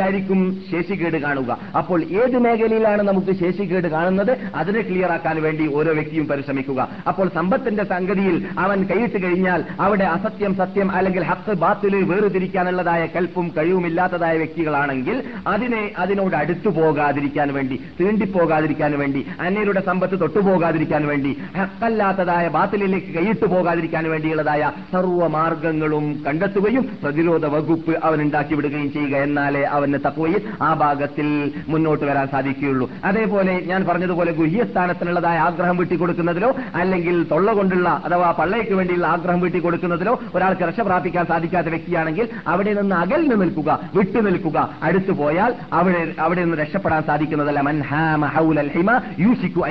മേഖലകളിലായിരിക്കും 0.07 0.41
ശേഷിക്കേട് 0.71 1.19
കാണുക. 1.25 1.51
അപ്പോൾ 1.81 1.99
ഏത് 2.21 2.37
മേഖലയിലാണ് 2.45 3.03
നമുക്ക് 3.09 3.33
ശേഷിക്കേട് 3.43 3.89
കാണുന്നത്? 3.95 4.33
അതിനെ 4.61 4.81
ക്ലിയർ 4.89 5.11
ആക്കാൻ 5.17 5.37
വേണ്ടി 5.47 5.65
ഓരോ 5.79 5.91
വ്യക്തിയും 5.99 6.27
പരിശ്രമിക്കുക. 6.31 6.81
അപ്പോൾ 7.11 7.27
സമ്പത്തിന്റെ 7.39 7.85
സംഗതിയിൽ 7.93 8.37
അവൻ 8.65 8.79
കൈയിട്ട് 8.91 9.19
കഴിഞ്ഞാൽ 9.25 9.61
അവിടെ 9.87 10.07
അസത്യം 10.17 10.53
സത്യം 10.61 10.89
അല്ലെങ്കിൽ 10.99 11.23
ഹത്ത് 11.31 11.55
ബാത്തിൽ 11.63 11.95
വേർതിരിക്കാനുള്ളതായ 12.11 13.03
കൽപ്പും 13.15 13.47
കഴിവുമില്ലാത്തതായ 13.57 14.35
വ്യക്തികളാണെങ്കിൽ 14.43 15.17
അതിനെ 15.55 15.83
അതിനോട് 16.05 16.37
അടുത്തു 16.43 16.71
പോകാതിരിക്കാൻ 16.79 17.49
വേണ്ടി 17.57 17.77
തീണ്ടിപ്പോകാതിരിക്കാൻ 18.01 18.93
വേണ്ടി 19.03 19.21
അന്യരുടെ 19.47 19.83
സമ്പത്ത് 19.89 20.17
തൊട്ടുപോകാതിരിക്കാൻ 20.23 21.03
വേണ്ടി 21.11 21.33
ഹക്കല്ലാത്തതായ 21.59 22.47
ബാത്തിലേക്ക് 22.57 23.11
കൈയിട്ട് 23.17 23.47
പോകാതിരിക്കാൻ 23.55 24.05
വേണ്ടിയുള്ളതായ 24.13 24.63
സർവമാർഗങ്ങളും 24.95 26.07
കണ്ടെത്തുകയും 26.27 26.85
പ്രതിരോധ 27.03 27.45
വകുപ്പ് 27.55 27.95
അവൻ 28.07 28.19
ഉണ്ടാക്കി 28.27 28.55
വിടുകയും 28.55 28.89
ചെയ്യുക 28.93 29.17
എന്നാലേ 29.27 29.63
അവന് 29.77 29.96
തക്വയിൽ 29.99 30.41
ആ 30.63 30.75
ഭാഗത്തിൽ 30.75 31.53
മുന്നോട്ട് 31.69 32.05
വരാൻ 32.05 32.29
സാധിക്കുകയുള്ളൂ. 32.29 32.91
അതേപോലെ 33.05 33.63
ഞാൻ 33.67 33.85
പറഞ്ഞതുപോലെ 33.85 34.33
ഗുഹ്യസ്ഥാനത്തിനുള്ളതായ 34.33 35.39
ആഗ്രഹം 35.39 35.77
വീട്ടിക്കൊടുക്കുന്നതിലോ 35.77 36.55
അല്ലെങ്കിൽ 36.75 37.27
തൊള്ള 37.31 37.53
കൊണ്ടുള്ള 37.53 38.03
അഥവാ 38.05 38.31
പള്ളയ്ക്ക് 38.31 38.73
വേണ്ടിയുള്ള 38.73 39.07
ആഗ്രഹം 39.07 39.41
വീട്ടിക്കൊടുക്കുന്നതിലോ 39.41 40.21
ഒരാൾക്ക് 40.35 40.63
രക്ഷ 40.63 40.81
പ്രാപിക്കാൻ 40.81 41.27
സാധിക്കാത്ത 41.27 41.67
വ്യക്തിയാണെങ്കിൽ 41.67 42.29
അവിടെ 42.47 42.73
നിന്ന് 42.75 42.97
അകലിന് 42.97 43.41
നിൽക്കുക 43.41 43.81
വിട്ടു 43.95 44.19
നിൽക്കുക. 44.19 44.59
അടുത്തു 44.83 45.13
പോയാൽ 45.13 45.55
അവിടെ 45.73 46.15
അവിടെ 46.19 46.45
നിന്ന് 46.45 46.57
രക്ഷപ്പെടാൻ 46.57 47.03
സാധിക്കുന്നതല്ല. 47.03 47.61
മൻ 47.61 47.81
ഹാമ 47.81 48.27
ഹൗലൽ 48.27 48.69
ഹിമ 48.69 48.91
യൂഷിക്കു 49.19 49.63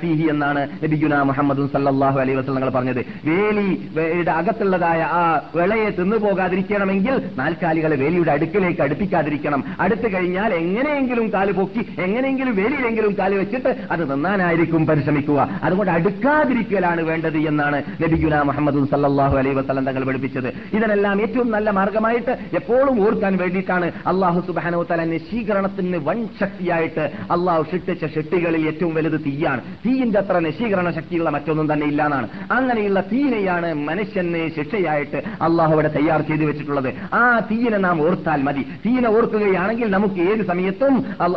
ഫീഹി 0.00 0.26
എന്നാണ് 0.30 0.68
നബിഗുന 0.84 1.22
മുഹമ്മദ് 1.22 1.66
സല്ലല്ലാഹു 1.72 2.18
അലൈഹി 2.20 2.36
വസല്ലം 2.36 2.72
പറഞ്ഞത്. 2.72 3.00
വേലി 3.24 3.90
വേലിയുടെ 3.94 4.30
അകത്തുള്ളതായ 4.30 5.02
ആ 5.02 5.40
വിളയെ 5.56 5.90
തിന്നു 5.90 6.16
പോകാതിരിക്കണമെങ്കിൽ 6.16 7.22
നാൽക്കാലികളെ 7.38 7.96
വേലിയുടെ 7.96 8.32
അടുക്കിലേക്ക് 8.32 8.82
അടുപ്പിക്കാതിരിക്കണം. 8.82 9.64
അടുത്തു 9.80 10.14
കഴിഞ്ഞാൽ 10.14 10.54
എങ്ങനെയെങ്കിലും 10.54 11.32
കാൽ 11.32 11.52
പൊക്കി 11.52 12.00
എങ്ങനെയെങ്കിലും 12.00 12.56
വേലിയിലെങ്കിലും 12.56 13.16
കാൽ 13.18 13.34
വെച്ചിട്ട് 13.34 13.76
അത് 13.90 14.12
നിന്നാനായിരിക്കും 14.12 14.86
പരിശ്രമിക്കുക. 14.86 15.60
അതുകൊണ്ട് 15.62 15.92
അടുക്കാതിരിക്കലാണ് 15.92 17.00
വേണ്ടത് 17.00 17.38
എന്നാണ് 17.38 17.82
നബിഗുല 18.02 18.42
മുഹമ്മദ് 18.42 18.84
സല്ലാഹു 18.90 19.36
അലൈ 19.36 19.52
വസ്ലം 19.52 19.84
തങ്ങൾ 19.84 20.04
പഠിപ്പിച്ചത്. 20.04 20.48
ഇതിനെല്ലാം 20.48 21.20
ഏറ്റവും 21.20 21.50
നല്ല 21.50 21.70
മാർഗമായിട്ട് 21.70 22.30
എപ്പോഴും 22.30 23.06
ഓർക്കാൻ 23.06 23.36
വേണ്ടിയിട്ടാണ് 23.36 23.92
അള്ളാഹു 24.06 24.40
സുബാനോ 24.40 24.82
തല 24.82 25.04
നശീകരണത്തിന് 25.04 25.96
വൻ 25.96 26.28
ശക്തിയായിട്ട് 26.40 27.12
അള്ളാഹു 27.30 27.62
ഷിട്ടിച്ച 27.62 28.06
ഷെട്ടികളിൽ 28.06 28.66
ഏറ്റവും 28.66 28.94
വലുത് 28.94 29.20
തീയാണ്. 29.26 29.60
തീയിന്റെ 29.60 30.18
അത്ര 30.18 30.38
നശീകരണ 30.38 30.90
ശക്തിയുള്ള 30.90 31.30
മറ്റൊന്നും 31.30 31.72
തന്നെ 31.72 31.86
ഇല്ലാന്നാണ്. 31.86 32.28
അങ്ങനെയുള്ള 32.50 33.00
തീനെയാണ് 33.00 33.74
മനുഷ്യനെ 33.74 34.48
ശിക്ഷയായിട്ട് 34.56 35.16
അള്ളാഹു 35.16 35.72
അവിടെ 35.72 35.88
തയ്യാർ 35.88 36.20
ചെയ്തു 36.20 36.44
വെച്ചിട്ടുള്ളത്. 36.44 37.14
ആ 37.14 37.38
തീയിനെ 37.50 37.78
നാം 37.78 38.02
ഓർത്താൽ 38.02 38.42
മതി. 38.42 38.66
തീനെ 38.86 39.10
തീയിനെ 39.12 39.51
ഓർക്കുകയാണെങ്കിൽ 39.54 39.88
നമുക്ക് 39.90 40.20
ഏത് 40.22 40.42
സമയത്തും 40.46 40.94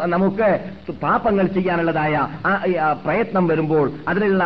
നമുക്ക് 0.07 0.47
പാപങ്ങൾ 1.01 1.45
ചെയ്യാനുള്ളതായ 1.47 2.13
പ്രയത്നം 3.03 3.45
വരുമ്പോൾ 3.47 3.85
അതിനുള്ള 4.07 4.43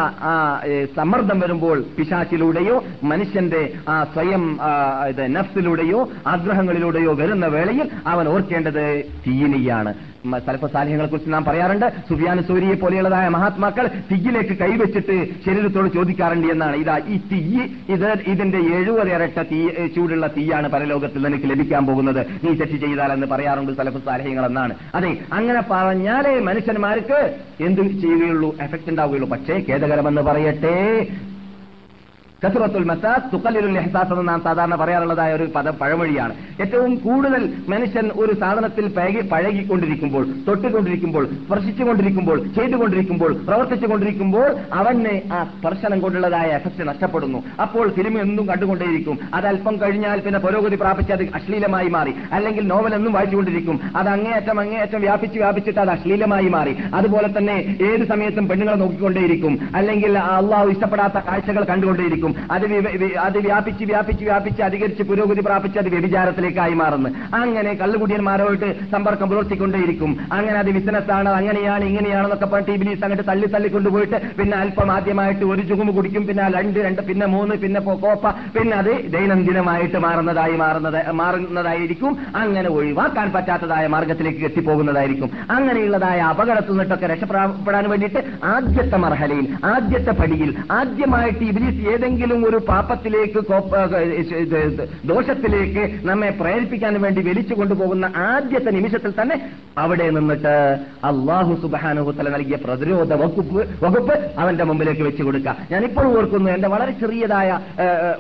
സമ്മർദ്ദം 0.96 1.38
വരുമ്പോൾ 1.40 1.78
പിശാച്ചിലൂടെയോ 1.98 2.76
മനുഷ്യന്റെ 3.04 3.62
ആ 3.88 3.96
സ്വയം 4.14 4.44
നഫ്സിലൂടെയോ 5.36 6.00
ആഗ്രഹങ്ങളിലൂടെയോ 6.28 7.14
വരുന്ന 7.14 7.48
വേളയിൽ 7.48 7.88
അവൻ 8.08 8.28
ഓർക്കേണ്ടത് 8.28 8.86
തീയിനെയാണ് 9.26 9.94
സലഫ 10.46 10.66
സാലിഹ്യങ്ങളെ 10.66 11.10
കുറിച്ച് 11.10 11.34
നാം 11.34 11.44
പറയാറുണ്ട്. 11.46 11.86
സുഫിയാൻ 12.10 12.44
സൂരിയെ 12.44 12.74
പോലെയുള്ളതായ 12.74 13.28
മഹാത്മാക്കൾ 13.28 13.88
തീയിലേക്ക് 13.88 14.58
കൈവച്ചിട്ട് 14.58 15.16
ശരീരത്തോട് 15.46 15.90
ചോദിക്കാറുണ്ട് 15.94 16.48
എന്നാണ്. 16.48 16.76
ഇതാ 16.76 16.98
ഈ 17.08 17.18
തീ 17.32 17.40
ഇത് 17.94 18.08
ഇതിന്റെ 18.28 18.60
എഴുപത് 18.78 19.12
ഇരട്ട 19.16 19.44
തീ 19.52 19.60
ചൂടുള്ള 19.96 20.28
തീയാണ് 20.28 20.70
പരലോകത്തിൽ 20.70 21.24
നിനക്ക് 21.28 21.50
ലഭിക്കാൻ 21.52 21.86
പോകുന്നത്. 21.86 22.22
നീ 22.44 22.54
തെറ്റ് 22.54 22.78
ചെയ്താൽ 22.86 23.14
എന്ന് 23.14 23.28
പറയാറുണ്ട് 23.28 23.72
സലഫ് 23.72 24.06
സാലിഹ്യങ്ങൾ 24.06 24.46
എന്നാണ് 24.46 24.76
അതെ 24.96 25.18
അങ്ങനെ 25.34 25.64
പറഞ്ഞാലേ 25.72 26.40
മനുഷ്യന്മാർക്ക് 26.40 27.20
എന്ത് 27.60 27.82
ചെയ്യുകയുള്ളൂ? 27.82 28.56
എഫക്ട് 28.62 28.90
ഉണ്ടാവുകയുള്ളൂ. 28.90 29.30
പക്ഷേ 29.30 29.56
ഖേദകരമെന്ന് 29.70 30.22
പറയട്ടെ 30.22 31.08
കസുറത്തുൽ 32.46 32.84
മസാസ് 32.84 33.34
തുക്കല്ലുൽ 33.34 33.78
എഹ്സാസ് 33.78 34.14
എന്ന് 34.14 34.28
നാം 34.28 34.42
സാധാരണ 34.44 34.76
പറയാറുള്ളതായ 34.76 35.34
ഒരു 35.34 35.48
പദം 35.56 35.74
പഴമൊഴിയാണ്. 35.74 36.34
ഏറ്റവും 36.62 36.96
കൂടുതൽ 36.96 37.54
മനുഷ്യൻ 37.70 38.10
ഒരു 38.16 38.34
സാധനത്തിൽ 38.40 38.88
പഴകി 38.88 39.22
പഴകിക്കൊണ്ടിരിക്കുമ്പോൾ 39.22 40.28
തൊട്ടുകൊണ്ടിരിക്കുമ്പോൾ 40.48 41.26
സ്പർശിച്ചുകൊണ്ടിരിക്കുമ്പോൾ 41.26 42.44
ചെയ്തുകൊണ്ടിരിക്കുമ്പോൾ 42.44 43.34
പ്രവർത്തിച്ചുകൊണ്ടിരിക്കുമ്പോൾ 43.34 44.56
അവന് 44.74 45.34
ആ 45.34 45.44
സ്പർശനം 45.44 46.00
കൊണ്ടുള്ളതായ 46.00 46.48
എഫക്ട് 46.48 46.88
നഷ്ടപ്പെടുന്നു. 46.88 47.44
അപ്പോൾ 47.62 47.90
സിനിമ 47.90 48.22
എന്നും 48.22 48.48
കണ്ടുകൊണ്ടേയിരിക്കും. 48.48 49.20
അത് 49.34 49.48
അല്പം 49.48 49.82
കഴിഞ്ഞാൽ 49.82 50.20
പിന്നെ 50.20 50.40
പുരോഗതി 50.40 50.76
പ്രാപിച്ച് 50.76 51.12
അത് 51.12 51.24
അശ്ലീലമായി 51.36 51.88
മാറി. 51.88 52.14
അല്ലെങ്കിൽ 52.32 52.68
നോവൽ 52.68 52.96
എന്നും 52.96 53.14
വായിച്ചുകൊണ്ടിരിക്കും. 53.14 53.80
അത് 53.96 54.08
അങ്ങേയറ്റം 54.08 54.60
അങ്ങേയറ്റം 54.60 55.02
വ്യാപിച്ച് 55.02 55.40
വ്യാപിച്ചിട്ട് 55.40 55.80
അത് 55.80 55.90
അശ്ലീലമായി 55.90 56.48
മാറി. 56.48 56.76
അതുപോലെ 56.96 57.38
തന്നെ 57.38 57.78
ഏത് 57.82 58.08
സമയത്തും 58.08 58.48
പെണ്ണുങ്ങളെ 58.48 58.78
നോക്കിക്കൊണ്ടേയിരിക്കും. 58.78 59.60
അല്ലെങ്കിൽ 59.76 60.20
അള്ളാഹു 60.20 60.70
ഇഷ്ടപ്പെടാത്ത 60.70 61.14
കാഴ്ചകൾ 61.14 61.64
കണ്ടുകൊണ്ടേയിരിക്കും. 61.64 62.29
മാറിക്കൊണ്ടിരിക്കും 62.38 63.06
അത് 63.06 63.20
അത് 63.28 63.38
വ്യാപിച്ച് 63.48 63.86
വ്യാപിച്ച് 63.86 64.24
വ്യാപിച്ച് 64.24 64.62
അധികരിച്ച് 64.62 65.04
പുരോഗതി 65.04 65.42
പ്രാപിച്ച് 65.42 65.80
അത് 65.80 65.90
വ്യഭിചാരത്തിലേക്കായി 65.90 66.74
മാറുന്നു. 66.74 67.10
അങ്ങനെ 67.34 67.74
കള്ളുകുടിയന്മാരോട്ട് 67.74 68.90
സമ്പർക്കം 68.92 69.30
പുലർത്തിക്കൊണ്ടേയിരിക്കും. 69.30 70.18
അങ്ങനെ 70.32 70.60
അത് 70.60 70.70
ബിസിനസ്സാണ് 70.70 71.30
അങ്ങനെയാണ് 71.30 71.86
ഇങ്ങനെയാണെന്നൊക്കെ 71.86 72.46
പറഞ്ഞിട്ട് 72.46 72.72
ഇബിലീസ് 72.72 73.04
അങ്ങോട്ട് 73.04 73.26
തള്ളി 73.32 73.48
തള്ളി 73.48 73.68
കൊണ്ടുപോയിട്ട് 73.68 74.18
പിന്നെ 74.40 74.58
അല്പം 74.58 74.92
ആദ്യമായിട്ട് 74.92 75.46
ഒരു 75.46 75.62
ചുമ 75.62 75.90
കുടിക്കും. 75.92 76.28
പിന്നെ 76.28 76.50
രണ്ട് 76.58 76.80
രണ്ട് 76.80 77.02
പിന്നെ 77.02 77.26
മൂന്ന് 77.26 77.56
പിന്നെ 77.56 77.80
കോപ്പ 77.80 78.28
പിന്നെ 78.56 78.78
അത് 78.78 78.92
ദൈനംദിനമായിട്ട് 79.16 79.98
മാറുന്നതായി 79.98 80.56
മാറുന്നത് 80.56 81.12
മാറുന്നതായിരിക്കും. 81.12 82.18
അങ്ങനെ 82.36 82.70
ഒഴിവാക്കാൻ 82.70 83.32
പറ്റാത്തതായ 83.32 83.88
മാർഗത്തിലേക്ക് 83.88 84.40
എത്തിപ്പോകുന്നതായിരിക്കും. 84.40 85.30
അങ്ങനെയുള്ളതായ 85.58 86.20
അപകടത്തിൽ 86.20 86.72
നിന്നിട്ടൊക്കെ 86.72 87.08
രക്ഷപ്പെടാൻ 87.14 87.90
വേണ്ടിയിട്ട് 87.90 88.24
ആദ്യത്തെ 88.44 88.98
മർഹലയിൽ 88.98 89.48
ആദ്യത്തെ 89.64 90.12
പടിയിൽ 90.12 90.56
ആദ്യമായിട്ട് 90.72 91.44
ഇബിലിസ് 91.44 91.82
ഏതെങ്കിലും 91.94 92.18
ഒരു 92.26 92.58
പാപത്തിലേക്ക് 92.58 93.40
ദോഷത്തിലേക്ക് 95.06 96.00
നമ്മെ 96.08 96.30
പ്രേരിപ്പിക്കാൻ 96.30 97.02
വേണ്ടി 97.02 97.22
വലിച്ചു 97.22 97.54
കൊണ്ടുപോകുന്ന 97.54 98.06
ആദ്യത്തെ 98.16 98.70
നിമിഷത്തിൽ 98.70 99.14
തന്നെ 99.22 99.50
അവിടെ 99.78 100.10
നിന്നിട്ട് 100.10 100.78
അള്ളാഹു 101.04 101.56
സുബാനുഹുത്തല 101.62 102.30
നൽകിയ 102.30 102.56
പ്രതിരോധ 102.56 103.14
വകുപ്പ് 103.14 103.68
വകുപ്പ് 103.84 104.40
അവന്റെ 104.40 104.64
മുമ്പിലേക്ക് 104.64 105.02
വെച്ചു 105.02 105.24
കൊടുക്കുക. 105.24 105.56
ഞാൻ 105.72 105.84
ഇപ്പോഴും 105.84 106.18
ഓർക്കുന്നു 106.18 106.52
എന്റെ 106.52 106.68
വളരെ 106.68 106.92
ചെറിയതായ 106.92 107.60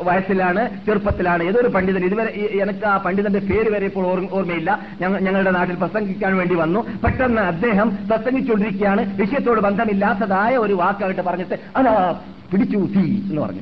വയസ്സിലാണ് 0.01 0.85
ചെറുപ്പത്തിലാണ്. 0.85 1.43
ഏതൊരു 1.43 1.67
പണ്ഡിതൻ 1.67 2.05
ഇതുവരെ 2.05 2.31
എനിക്ക് 2.61 2.85
ആ 2.85 2.97
പണ്ഡിതന്റെ 2.97 3.39
പേര് 3.39 3.69
വരെ 3.69 3.85
ഇപ്പോൾ 3.85 4.27
ഓർമ്മയില്ല. 4.31 4.79
ഞങ്ങളുടെ 5.01 5.51
നാട്ടിൽ 5.51 5.75
പ്രസംഗിക്കാൻ 5.75 6.37
വേണ്ടി 6.37 6.55
വന്നു. 6.55 6.79
പെട്ടെന്ന് 7.03 7.41
അദ്ദേഹം 7.41 7.89
പ്രസംഗിച്ചുകൊണ്ടിരിക്കുകയാണ്. 7.89 9.15
വിഷയത്തോട് 9.15 9.61
ബന്ധമില്ലാത്തതായ 9.61 10.57
ഒരു 10.57 10.73
വാക്കായിട്ട് 10.73 11.21
പറഞ്ഞിട്ട് 11.21 11.59
അതാ 11.75 12.21
പിടിച്ചു 12.51 12.77
തീ 12.77 13.05
എന്ന് 13.29 13.41
പറഞ്ഞു. 13.41 13.61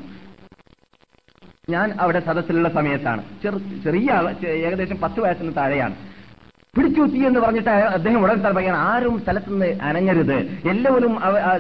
ഞാൻ 1.70 1.94
അവിടെ 2.00 2.20
സദസ്സിലുള്ള 2.20 2.70
സമയത്താണ്. 2.70 3.24
ചെറു 3.44 3.58
ചെറിയ 3.84 4.12
ഏകദേശം 4.48 4.98
പത്ത് 4.98 5.20
വയസ്സിന് 5.20 5.56
താഴെയാണ്. 5.58 5.96
പിടിച്ചു 6.78 7.04
തീ 7.14 7.20
എന്ന് 7.28 7.40
പറഞ്ഞിട്ട് 7.40 7.70
അദ്ദേഹം 7.70 8.20
ഉടൻ 8.24 8.42
പറയാൻ 8.56 8.76
ആരും 8.76 9.16
സ്ഥലത്തുനിന്ന് 9.24 9.70
അനങ്ങരുത്. 9.90 10.38
എല്ലാവരും 10.72 11.14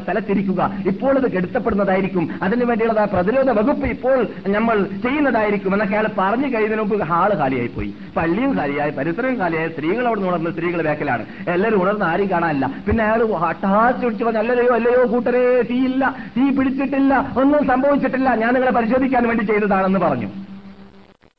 സ്ഥലത്തിരിക്കുക. 0.04 0.62
ഇപ്പോൾ 0.92 1.14
ഇത് 1.20 1.28
കെടുത്തപ്പെടുന്നതായിരിക്കും. 1.32 2.26
അതിനു 2.42 2.66
വേണ്ടിയുള്ള 2.66 3.06
പ്രതിരോധ 3.14 3.50
വകുപ്പ് 3.60 3.88
ഇപ്പോൾ 3.96 4.18
നമ്മൾ 4.56 4.78
ചെയ്യുന്നതായിരിക്കും 5.06 5.74
എന്നൊക്കെ 5.74 5.96
അയാൾ 5.96 6.08
പറഞ്ഞു 6.20 6.48
കഴിയുന്നതിന് 6.54 6.82
മുമ്പ് 6.82 7.06
ഹാൾ 7.12 7.34
കാലിയായി 7.42 7.72
പോയി 7.76 7.92
പള്ളിയും 8.18 8.52
കാലിയായി 8.58 8.92
പരിസരവും 8.92 9.40
കാലിയായി 9.40 9.70
സ്ത്രീകൾ 9.76 10.06
അവിടെ 10.08 10.26
ഉണർന്ന് 10.30 10.52
സ്ത്രീകൾ 10.52 10.82
വേക്കലാണ് 10.90 11.26
എല്ലാവരും 11.48 11.82
ഉണർന്ന് 11.84 12.06
ആരും 12.06 12.30
കാണാനില്ല. 12.30 12.68
പിന്നെ 12.88 13.04
അയാൾ 13.06 13.24
ഹട്ടാസ് 13.46 14.02
പിടിച്ചു 14.04 14.26
പറഞ്ഞു 14.26 14.40
അല്ലയോ 14.40 14.74
അല്ലയോ 14.76 15.04
കൂട്ടരെ 15.14 15.46
തീയില്ല 15.72 16.14
തീ 16.38 16.46
പിടിച്ചിട്ടില്ല 16.58 17.14
ഒന്നും 17.42 17.68
സംഭവിച്ചിട്ടില്ല. 17.68 18.30
ഞാൻ 18.44 18.54
നിങ്ങളെ 18.54 18.76
പരിശോധിക്കാൻ 18.80 19.24
വേണ്ടി 19.28 19.46
ചെയ്തതാണെന്ന് 19.52 20.00
പറഞ്ഞു. 20.06 20.30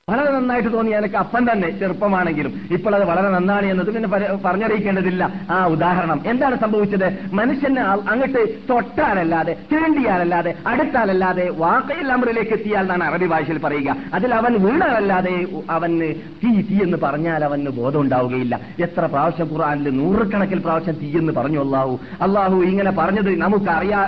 വളരെ 0.09 0.33
നന്നായിട്ട് 0.33 0.73
തോന്നി 0.73 0.91
എനിക്ക് 0.91 1.15
അപ്പൻ 1.15 1.47
തന്നെ 1.53 1.79
ചെറുപ്പമാണെങ്കിലും 1.79 2.53
ഇപ്പോൾ 2.71 2.95
അത് 2.95 3.05
വളരെ 3.05 3.29
നന്നാണ് 3.29 3.67
എന്നത് 3.67 3.95
പിന്നെ 3.95 4.09
പറഞ്ഞറിയിക്കേണ്ടതില്ല. 4.45 5.33
ആ 5.51 5.67
ഉദാഹരണം. 5.67 6.21
എന്താണ് 6.27 6.59
സംഭവിച്ചത്? 6.59 7.19
മനുഷ്യനെ 7.33 7.83
അങ്ങോട്ട് 7.83 8.49
തൊട്ടാലല്ലാതെ 8.71 9.57
തീണ്ടിയാലല്ലാതെ 9.73 10.55
അടുത്താലല്ലാതെ 10.67 11.49
വാക്കയിൽ 11.59 12.13
അമറിലേക്ക് 12.13 12.53
എത്തിയാൽ 12.53 12.81
എന്നാണ് 12.81 13.05
അറബി 13.05 13.27
ഭാഷയിൽ 13.27 13.59
പറയുക. 13.59 13.97
അതിൽ 14.15 14.35
അവൻ 14.35 14.53
വീണാലല്ലാതെ 14.55 15.47
അവന് 15.71 16.15
തീ 16.45 16.63
തീ 16.63 16.83
എന്ന് 16.83 16.99
പറഞ്ഞാൽ 17.03 17.45
അവന് 17.45 17.69
ബോധം 17.69 18.01
ഉണ്ടാവുകയില്ല 18.01 18.61
എത്ര 18.81 19.07
പ്രാവശ്യം 19.07 19.49
ഖുർആനിൽ 19.53 19.91
നൂറുകണക്കിൽ 19.91 20.59
പ്രാവശ്യം 20.59 20.95
തീ 20.95 21.19
എന്ന് 21.19 21.33
പറഞ്ഞു 21.33 21.61
അള്ളാഹു. 21.65 22.01
അള്ളാഹു 22.23 22.57
ഇങ്ങനെ 22.63 22.91
പറഞ്ഞത് 22.91 23.37
നമുക്ക് 23.37 23.71
അറിയാ 23.71 23.99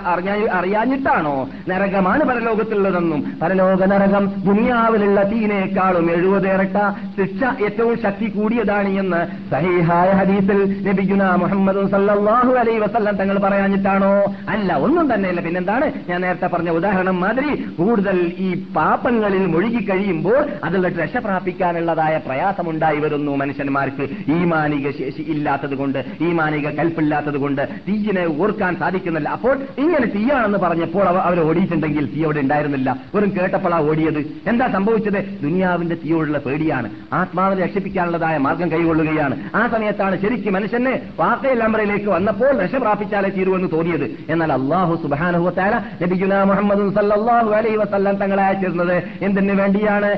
അറിയാഞ്ഞിട്ടാണോ? 0.52 1.49
നരകമാണ് 1.69 2.25
പരലോകത്തുള്ളതെന്നും. 2.25 3.38
പരലോക 3.42 3.85
നരകം 3.85 4.26
ദുനിയാവിലുള്ള 4.47 5.23
തീനേക്കാളും 5.23 5.88
എഴുപത് 5.99 6.31
എഴുപതേറട്ട 6.31 6.95
ശിക്ഷ 7.21 7.63
ഏറ്റവും 7.65 8.03
ശക്തി 8.03 8.29
കൂടിയതാണ് 8.29 8.89
എന്ന് 8.89 9.51
സഹീഹായ 9.51 10.11
ഹദീസിൽ 10.11 10.89
ലഭിക്കുന്ന 10.89 11.35
മുഹമ്മദ് 11.35 11.91
സല്ലാഹു 11.91 12.53
അലൈ 12.55 12.79
വസല്ലം 12.79 13.17
തങ്ങൾ 13.17 13.39
പറയാഞ്ഞിട്ടാണോ? 13.39 14.35
അല്ല 14.49 14.75
ഒന്നും 14.75 15.15
തന്നെയല്ല. 15.15 15.41
പിന്നെന്താണ്? 15.41 15.93
ഞാൻ 16.09 16.21
നേരത്തെ 16.21 16.47
പറഞ്ഞ 16.47 16.71
ഉദാഹരണം 16.71 17.21
മാതിരി 17.21 17.63
കൂടുതൽ 17.79 18.33
ഈ 18.39 18.63
പാപങ്ങളിൽ 18.77 19.47
മുഴുകി 19.47 19.91
കഴിയുമ്പോൾ 19.91 20.47
അതിൽ 20.65 21.03
രക്ഷ 21.03 21.17
പ്രാപിക്കാനുള്ളതായ 21.17 22.21
പ്രയാസമുണ്ടായി 22.27 22.99
വരുന്നു 22.99 23.37
മനുഷ്യന്മാർക്ക്. 23.37 24.09
ഈ 24.33 24.45
മാനിക 24.45 24.91
ശേഷി 24.91 25.23
ഇല്ലാത്തത് 25.23 25.75
കൊണ്ട് 25.75 26.05
ഈ 26.21 26.33
മാനിക 26.33 26.71
കൽപ്പില്ലാത്തത് 26.71 27.39
കൊണ്ട് 27.39 27.69
തീയിനെ 27.89 28.43
ഓർക്കാൻ 28.43 28.77
സാധിക്കുന്നില്ല. 28.77 29.29
അപ്പോൾ 29.29 29.59
ഇങ്ങനെ 29.79 30.07
തീയാണെന്ന് 30.07 30.59
പറഞ്ഞപ്പോൾ 30.59 31.03
അവ- 31.03 31.21
അവർ 31.21 31.41
ഓടിയിട്ടുണ്ടെങ്കിൽ 31.41 32.15
തീ 32.15 32.25
അവിടെ 32.25 32.41
ഉണ്ടായിരുന്നില്ല. 32.41 32.97
വെറും 33.15 33.33
കേട്ടപ്പോഴാ 33.41 33.79
ഓടിയത്. 33.79 34.19
എന്താ 34.47 34.69
സംഭവിച്ചത്? 34.69 35.39
ദുനിയാവിന്റെ 35.80 35.97
തീയോടുള്ള 36.04 36.38
പേടിയാണ്. 36.38 36.88
ആത്മാവിനെ 37.12 37.60
രക്ഷിപ്പിക്കാനുള്ളതായ 37.66 38.36
മാർഗം 38.38 38.69
കൈകൊള്ളുകയാണ്. 38.71 39.34
ആ 39.54 39.69
സമയത്താണ് 39.73 40.14
ശരിക്കും 40.23 40.52
മനുഷ്യന് 40.52 40.93
വാക്കയിലമ്പറയിലേക്ക് 41.19 42.08
വന്നപ്പോൾ 42.08 42.52
രക്ഷ 42.62 42.75
പ്രാപിച്ചാലേ 42.76 43.30
തീരുവെന്ന് 43.36 43.69
തോന്നിയത്. 43.73 44.06
എന്നാൽ 44.28 44.50
അള്ളാഹു 44.52 44.95
സുബാനുഹത്താല 45.02 45.75
നബിഗുല 46.02 46.34
മുഹമ്മദ് 46.50 46.84
സല്ലല്ലാഹു 46.95 47.50
അലൈഹി 47.58 47.76
വസല്ലം 47.76 48.14
തങ്ങളെ 48.23 48.43
അയച്ചിരുന്നത് 48.43 48.97
എന്തിനു 49.23 49.54
വേണ്ടിയാണ്. 49.62 50.10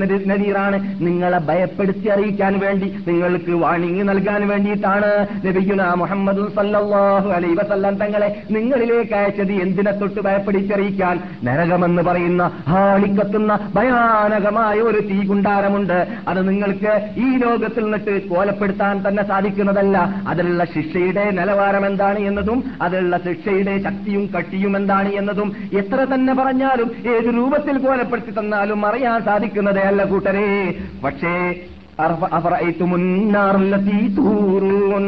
നദീർ 0.00 0.28
നദീറാണ്? 0.28 0.76
നിങ്ങളെ 1.06 1.38
ഭയപ്പെടുത്തി 1.48 2.08
അറിയിക്കാൻ 2.08 2.52
വേണ്ടി 2.58 2.86
നിങ്ങൾക്ക് 3.08 3.52
വാണിംഗ് 3.64 4.02
നൽകാൻ 4.08 4.40
വേണ്ടിയിട്ടാണ് 4.48 5.10
നബിഗുല 5.46 5.82
മുഹമ്മദ് 6.02 6.42
അലൈഹി 7.38 7.54
വസല്ലം 7.54 7.94
തങ്ങളെ 8.02 8.28
നിങ്ങളിലേക്ക് 8.50 9.14
അയച്ചത്. 9.14 9.52
എന്തിനെ 9.64 9.92
തൊട്ട് 9.92 10.20
ഭയപ്പെടുത്തിയറിയിക്കാൻ 10.20 11.09
നരകമെന്ന് 11.45 12.03
പറയുന്ന 12.05 12.43
ഹാളിക്കത്തുന്ന 12.69 13.51
ഭയാനകമായ 13.75 14.53
ഒരു 14.89 15.01
തീ 15.07 15.17
കുണ്ടാരമുണ്ട് 15.27 15.97
അത് 16.29 16.39
നിങ്ങൾക്ക് 16.47 16.93
ഈ 17.19 17.29
ലോകത്തിൽ 17.41 17.83
നിന്നിട്ട് 17.85 18.15
കോലപ്പെടുത്താൻ 18.29 18.95
തന്നെ 19.03 19.25
സാധിക്കുന്നതല്ല 19.29 19.97
അതിലുള്ള 20.31 20.63
ശിക്ഷയുടെ 20.73 21.25
നിലവാരം 21.37 21.85
എന്താണ് 21.89 22.19
എന്നതും 22.29 22.59
അതിലുള്ള 22.81 23.17
ശിക്ഷയുടെ 23.25 23.75
ശക്തിയും 23.85 24.25
കട്ടിയും 24.35 24.75
എന്താണ് 24.79 24.93
എന്നതും 25.19 25.49
എത്ര 25.79 25.99
തന്നെ 26.11 26.35
പറഞ്ഞാലും 26.35 26.73
ഏത് 27.11 27.29
രൂപത്തിൽ 27.35 27.77
കോലപ്പെടുത്തി 27.83 28.33
തന്നാലും 28.35 28.53
അറിയാൻ 28.87 29.19
സാധിക്കുന്നതേ 29.25 29.85
അല്ല 29.89 30.03
കൂട്ടരെ 30.07 30.47
പക്ഷേ 31.03 31.33
അറഫ- 31.99 32.31
അഫറഅയ്തുമുൻ 32.35 33.03
നാറല്ലതീ 33.33 33.99
തൂറൂൻ 34.17 35.05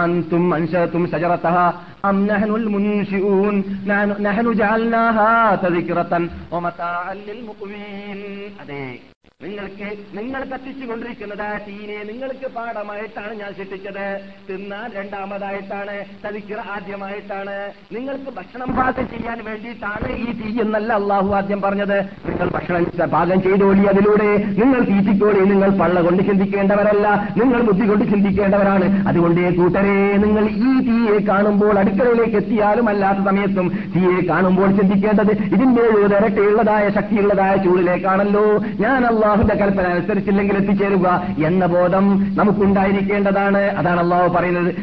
أنتم 0.00 0.44
أنشأتم 0.52 1.02
شجرتها 1.06 1.66
أم 2.09 2.25
نحن 2.25 2.55
المنشئون؟ 2.55 3.55
نحن, 3.87 4.53
جعلناها 4.53 5.55
تذكرة 5.55 6.29
ومتاعا 6.51 7.13
للمقوين. 7.13 8.19
അതെ 8.61 9.14
നിങ്ങൾക്ക് 9.45 9.87
നിങ്ങൾ 10.17 10.41
കത്തിച്ചുകൊണ്ടിരിക്കുന്നത് 10.43 11.47
തീനെ 11.65 11.97
നിങ്ങൾക്ക് 12.09 12.47
പാഠമായിട്ടാണ് 12.55 13.33
ഞാൻ 13.39 13.49
സൃഷ്ടിച്ചത്. 13.57 14.05
തിന്നാൻ 14.47 14.87
രണ്ടാമതായിട്ടാണ് 14.97 15.95
തതിക്കിറ 16.23 16.59
ആദ്യമായിട്ടാണ്. 16.75 17.55
നിങ്ങൾക്ക് 17.95 18.31
ഭക്ഷണം 18.37 18.69
പാകം 18.77 19.05
ചെയ്യാൻ 19.13 19.39
വേണ്ടിയിട്ടാണ് 19.47 20.09
ഈ 20.25 20.27
തീ 20.39 20.49
എന്നല്ല 20.61 20.93
അള്ളാഹു 20.93 21.29
ആദ്യം 21.39 21.61
പറഞ്ഞത്. 21.61 21.97
നിങ്ങൾ 22.27 22.47
ഭക്ഷണം 22.55 23.09
പാകം 23.15 23.41
ചെയ്തോളി 23.47 23.83
അതിലൂടെ. 23.91 24.29
നിങ്ങൾ 24.61 24.79
തീറ്റിക്കോളി 24.91 25.41
നിങ്ങൾ 25.51 25.69
പള്ള 25.81 26.01
കൊണ്ട് 26.07 26.23
ചിന്തിക്കേണ്ടവരല്ല. 26.29 27.07
നിങ്ങൾ 27.41 27.61
ബുദ്ധി 27.61 27.87
കൊണ്ട് 27.91 28.05
ചിന്തിക്കേണ്ടവരാണ്. 28.13 28.87
അതുകൊണ്ട് 29.11 29.43
കൂട്ടരെ 29.59 29.97
നിങ്ങൾ 30.25 30.47
ഈ 30.69 30.73
തീയെ 30.87 31.19
കാണുമ്പോൾ 31.31 31.75
അടുക്കളയിലേക്ക് 31.83 32.39
എത്തിയാലും 32.43 32.89
അല്ലാത്ത 32.93 33.27
സമയത്തും 33.29 33.69
തീയെ 33.97 34.17
കാണുമ്പോൾ 34.31 34.71
ചിന്തിക്കേണ്ടത് 34.79 35.33
ഇതിന്റെ 35.55 35.85
ഒരു 35.91 36.15
ഇരട്ടയുള്ളതായ 36.19 36.89
ശക്തിയുള്ളതായ 36.99 37.55
ചൂടിലേക്കാണല്ലോ. 37.67 38.47
ഞാൻ 38.85 39.01
അള്ളാഹുന്റെ 39.25 39.55
കൽപ്പന 39.55 39.85
അനുസരിച്ചില്ലെങ്കിൽ 39.85 40.57
എത്തിച്ചേരുക 40.57 41.27
എന്ന 41.45 41.65
ബോധം 41.65 42.35
നമുക്കുണ്ടായിരിക്കേണ്ടതാണ്. 42.37 43.57
അതാണ് 43.57 43.99
അള്ളാഹു 43.99 44.27
പറയുന്നത്. 44.33 44.75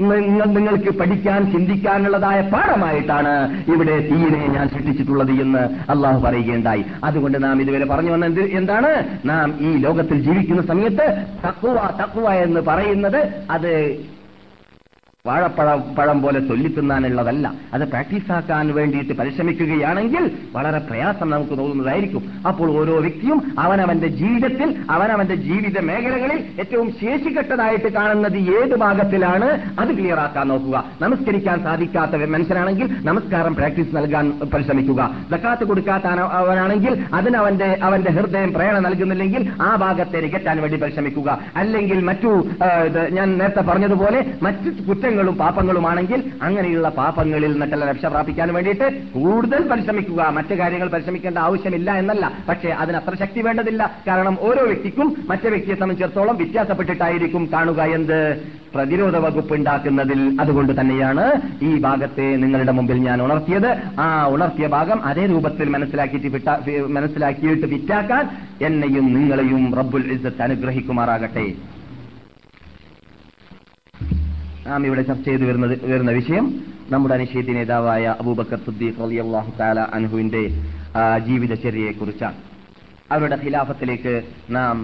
നിങ്ങൾ 0.00 0.44
നിങ്ങൾക്ക് 0.44 0.98
പഠിക്കാൻ 0.98 1.52
ചിന്തിക്കാനുള്ളതായ 1.52 2.40
പാഠമായിട്ടാണ് 2.40 3.62
ഇവിടെ 3.70 3.98
തീരെ 3.98 4.46
ഞാൻ 4.46 4.68
സൃഷ്ടിച്ചിട്ടുള്ളത് 4.68 5.30
എന്ന് 5.30 5.58
അള്ളാഹു 5.90 6.26
പറയുകയുണ്ടായി. 6.26 6.84
അതുകൊണ്ട് 7.04 7.44
നാം 7.44 7.60
ഇതുവരെ 7.60 7.84
പറഞ്ഞു 7.84 8.10
വന്ന 8.10 8.26
എന്താണ്? 8.26 8.92
നാം 9.24 9.54
ഈ 9.60 9.76
ലോകത്തിൽ 9.76 10.22
ജീവിക്കുന്ന 10.22 10.62
സമയത്ത് 10.62 11.24
തക്കുവ 11.48 11.74
തക്കുവ 12.02 12.28
എന്ന് 12.30 12.60
പറയുന്നത് 12.60 13.32
അത് 13.50 13.72
വാഴപ്പഴം 15.28 15.94
പഴം 15.94 16.22
പോലെ 16.22 16.40
ചൊല്ലിത്തിന്നാനുള്ളതല്ല. 16.40 17.52
അത് 17.74 17.88
പ്രാക്ടീസാക്കാൻ 17.88 18.74
വേണ്ടിയിട്ട് 18.74 19.12
പരിശ്രമിക്കുകയാണെങ്കിൽ 19.12 20.30
വളരെ 20.52 20.78
പ്രയാസം 20.78 21.30
നമുക്ക് 21.30 21.58
തോന്നുന്നതായിരിക്കും. 21.58 22.30
അപ്പോൾ 22.48 22.70
ഓരോ 22.70 23.00
വ്യക്തിയും 23.00 23.54
അവനവന്റെ 23.58 24.08
ജീവിതത്തിൽ 24.08 24.76
അവനവന്റെ 24.90 25.34
ജീവിത 25.34 25.80
മേഖലകളിൽ 25.80 26.44
ഏറ്റവും 26.60 26.90
ശേഷിക്കെട്ടതായിട്ട് 26.90 27.92
കാണുന്നത് 27.92 28.36
ഏത് 28.36 28.76
ഭാഗത്തിലാണ്? 28.76 29.60
അത് 29.80 29.94
ക്ലിയർ 29.94 30.20
ആക്കാൻ 30.20 30.48
നോക്കുക. 30.48 30.84
നമസ്കരിക്കാൻ 31.02 31.62
സാധിക്കാത്ത 31.62 32.10
മനുഷ്യനാണെങ്കിൽ 32.10 32.96
നമസ്കാരം 33.04 33.54
പ്രാക്ടീസ് 33.54 33.96
നൽകാൻ 33.96 34.32
പരിശ്രമിക്കുക. 34.54 35.10
ദക്കാത്ത് 35.32 35.64
കൊടുക്കാത്ത 35.64 36.04
അവന- 36.04 36.22
അവനാണെങ്കിൽ 36.22 37.04
അതിനവന്റെ 37.14 37.78
അവന്റെ 37.82 38.10
ഹൃദയം 38.10 38.52
പ്രേരണ 38.52 38.78
നൽകുന്നില്ലെങ്കിൽ 38.78 39.50
ആ 39.62 39.76
ഭാഗത്തെ 39.76 40.20
നികറ്റാൻ 40.20 40.62
വേണ്ടി 40.62 40.78
പരിശ്രമിക്കുക. 40.78 41.38
അല്ലെങ്കിൽ 41.56 42.04
മറ്റു 42.04 42.44
ഞാൻ 43.10 43.38
നേരത്തെ 43.38 43.60
പറഞ്ഞതുപോലെ 43.60 44.34
മറ്റു 44.42 44.82
കുറ്റങ്ങൾ 44.88 45.17
കുറ്റങ്ങളും 45.18 45.38
പാപങ്ങളുമാണെങ്കിൽ 45.44 46.20
അങ്ങനെയുള്ള 46.46 46.88
പാപങ്ങളിൽ 46.96 47.50
നിന്നിട്ടല്ല 47.52 47.84
രക്ഷ 47.90 48.06
പ്രാപിക്കാൻ 48.14 48.48
വേണ്ടിയിട്ട് 48.54 48.86
കൂടുതൽ 49.14 49.60
പരിശ്രമിക്കുക. 49.70 50.20
മറ്റു 50.36 50.54
കാര്യങ്ങൾ 50.60 50.88
പരിശ്രമിക്കേണ്ട 50.94 51.38
ആവശ്യമില്ല 51.46 51.88
എന്നല്ല. 52.00 52.24
പക്ഷേ 52.48 52.68
അതിന് 52.82 52.96
അത്ര 53.00 53.14
ശക്തി 53.22 53.40
വേണ്ടതില്ല. 53.46 53.82
കാരണം 54.08 54.34
ഓരോ 54.48 54.62
വ്യക്തിക്കും 54.70 55.08
മറ്റു 55.30 55.48
വ്യക്തിയെ 55.54 55.76
സംബന്ധിച്ചിടത്തോളം 55.80 56.36
വ്യത്യാസപ്പെട്ടിട്ടായിരിക്കും 56.42 57.42
കാണുക 57.52 57.80
എന്ത്? 57.98 58.20
പ്രതിരോധ 58.74 59.16
വകുപ്പ് 59.24 59.52
ഉണ്ടാക്കുന്നതിൽ 59.54 60.20
അതുകൊണ്ട് 60.40 60.72
തന്നെയാണ് 60.80 61.24
ഈ 61.68 61.72
ഭാഗത്തെ 61.86 62.26
നിങ്ങളുടെ 62.42 62.72
മുമ്പിൽ 62.78 63.00
ഞാൻ 63.08 63.18
ഉണർത്തിയത്. 63.26 63.70
ആ 64.00 64.06
ഉണർത്തിയ 64.34 64.68
ഭാഗം 64.76 65.00
അതേ 65.10 65.24
രൂപത്തിൽ 65.32 65.68
മനസ്സിലാക്കിയിട്ട് 65.76 66.86
മനസ്സിലാക്കിയിട്ട് 66.98 67.66
വിറ്റാക്കാൻ 67.74 68.24
എന്നെയും 68.68 69.08
നിങ്ങളെയും 69.16 69.64
റബ്ബുൽ 69.80 70.06
ഇസ്സത്ത് 70.16 70.44
അനുഗ്രഹിക്കുമാറാകട്ടെ. 70.48 71.46
നാം 74.68 74.86
ഇവിടെ 74.86 75.02
ചർച്ച 75.02 75.24
ചെയ്തു 75.24 75.44
വരുന്നത് 75.44 75.74
വരുന്ന 75.84 76.10
വിഷയം 76.10 76.46
നമ്മുടെ 76.90 77.14
അനിശ്ചയത്തി 77.14 77.52
നേതാവായ 77.52 78.14
അബൂബക്കർ 78.20 78.58
സുദ്ദീഖ് 78.58 79.02
അലി 79.02 79.18
അള്ളാഹു 79.18 79.50
താല 79.58 79.80
അനഹുവിന്റെ 79.92 80.42
ജീവിതചര്യയെ 81.26 81.92
കുറിച്ചാണ് 81.92 82.38
അവരുടെ 83.10 83.36
ഖിലാഫത്തിലേക്ക് 83.42 84.14
നാം 84.50 84.76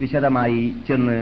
വിശദമായി 0.00 0.62
ചെന്ന് 0.86 1.16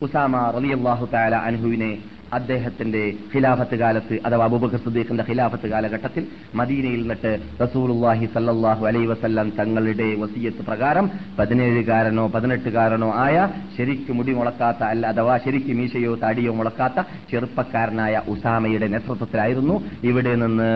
ഉസാമ 0.00 0.42
റളിയല്ലാഹു 0.50 1.06
താല 1.12 1.36
അൻഹുവിനെ 1.48 1.92
അദ്ദേഹത്തിന്റെ 2.32 3.02
ഖിലാഫത്ത് 3.32 3.76
കാലത്ത് 3.76 4.14
അഥവാ 4.26 4.44
അബൂബക്കർ 4.44 4.80
സുദ്ദീഖിന്റെ 4.80 5.24
ഖിലാഫത്ത് 5.24 5.68
കാലഘട്ടത്തിൽ 5.68 6.24
മദീനയിൽ 6.54 7.00
നിന്നിട്ട് 7.00 7.32
റസൂലുള്ളാഹി 7.60 8.26
സല്ലാഹു 8.34 8.84
അലൈ 8.86 9.02
വസല്ലം 9.06 9.50
തങ്ങളുടെ 9.58 10.08
വസീയത്ത് 10.20 10.64
പ്രകാരം 10.64 11.08
പതിനേഴുകാരനോ 11.38 12.26
പതിനെട്ടുകാരനോ 12.28 13.10
ആയ 13.18 13.36
ശരിക്ക് 13.76 14.12
മുടി 14.12 14.32
മുളക്കാത്ത 14.32 14.82
അല്ല 14.84 15.06
അഥവാ 15.06 15.36
ശരിക്ക് 15.38 15.74
മീശയോ 15.74 16.14
താടിയോ 16.16 16.54
മുളക്കാത്ത 16.54 16.98
ചെറുപ്പക്കാരനായ 17.30 18.22
ഉസാമയുടെ 18.28 18.88
നേതൃത്വത്തിലായിരുന്നു 18.88 19.76
ഇവിടെ 20.02 20.34
നിന്ന് 20.36 20.70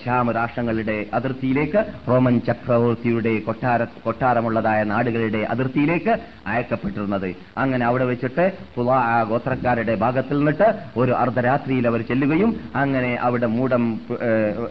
ശ്യാമ 0.00 0.32
രാഷ്ട്രങ്ങളുടെ 0.32 0.96
അതിർത്തിയിലേക്ക് 1.14 1.80
റോമൻ 2.08 2.34
ചക്രവർത്തിയുടെ 2.46 3.32
കൊട്ടാര 3.46 3.84
കൊട്ടാരമുള്ളതായ 4.04 4.80
നാടുകളുടെ 4.90 5.40
അതിർത്തിയിലേക്ക് 5.52 6.12
അയക്കപ്പെട്ടിരുന്നത്. 6.46 7.28
അങ്ങനെ 7.58 7.84
അവിടെ 7.86 8.04
വെച്ചിട്ട് 8.10 8.44
തുലാ 8.76 8.98
ഗോത്രക്കാരുടെ 9.30 9.94
ഭാഗത്തിൽ 10.04 10.36
നിന്നിട്ട് 10.38 10.68
ഒരു 10.96 11.12
അർദ്ധരാത്രിയിൽ 11.12 11.86
അവർ 11.90 12.02
ചെല്ലുകയും 12.10 12.52
അങ്ങനെ 12.82 13.12
അവിടെ 13.28 13.48
മൂടം 13.56 13.84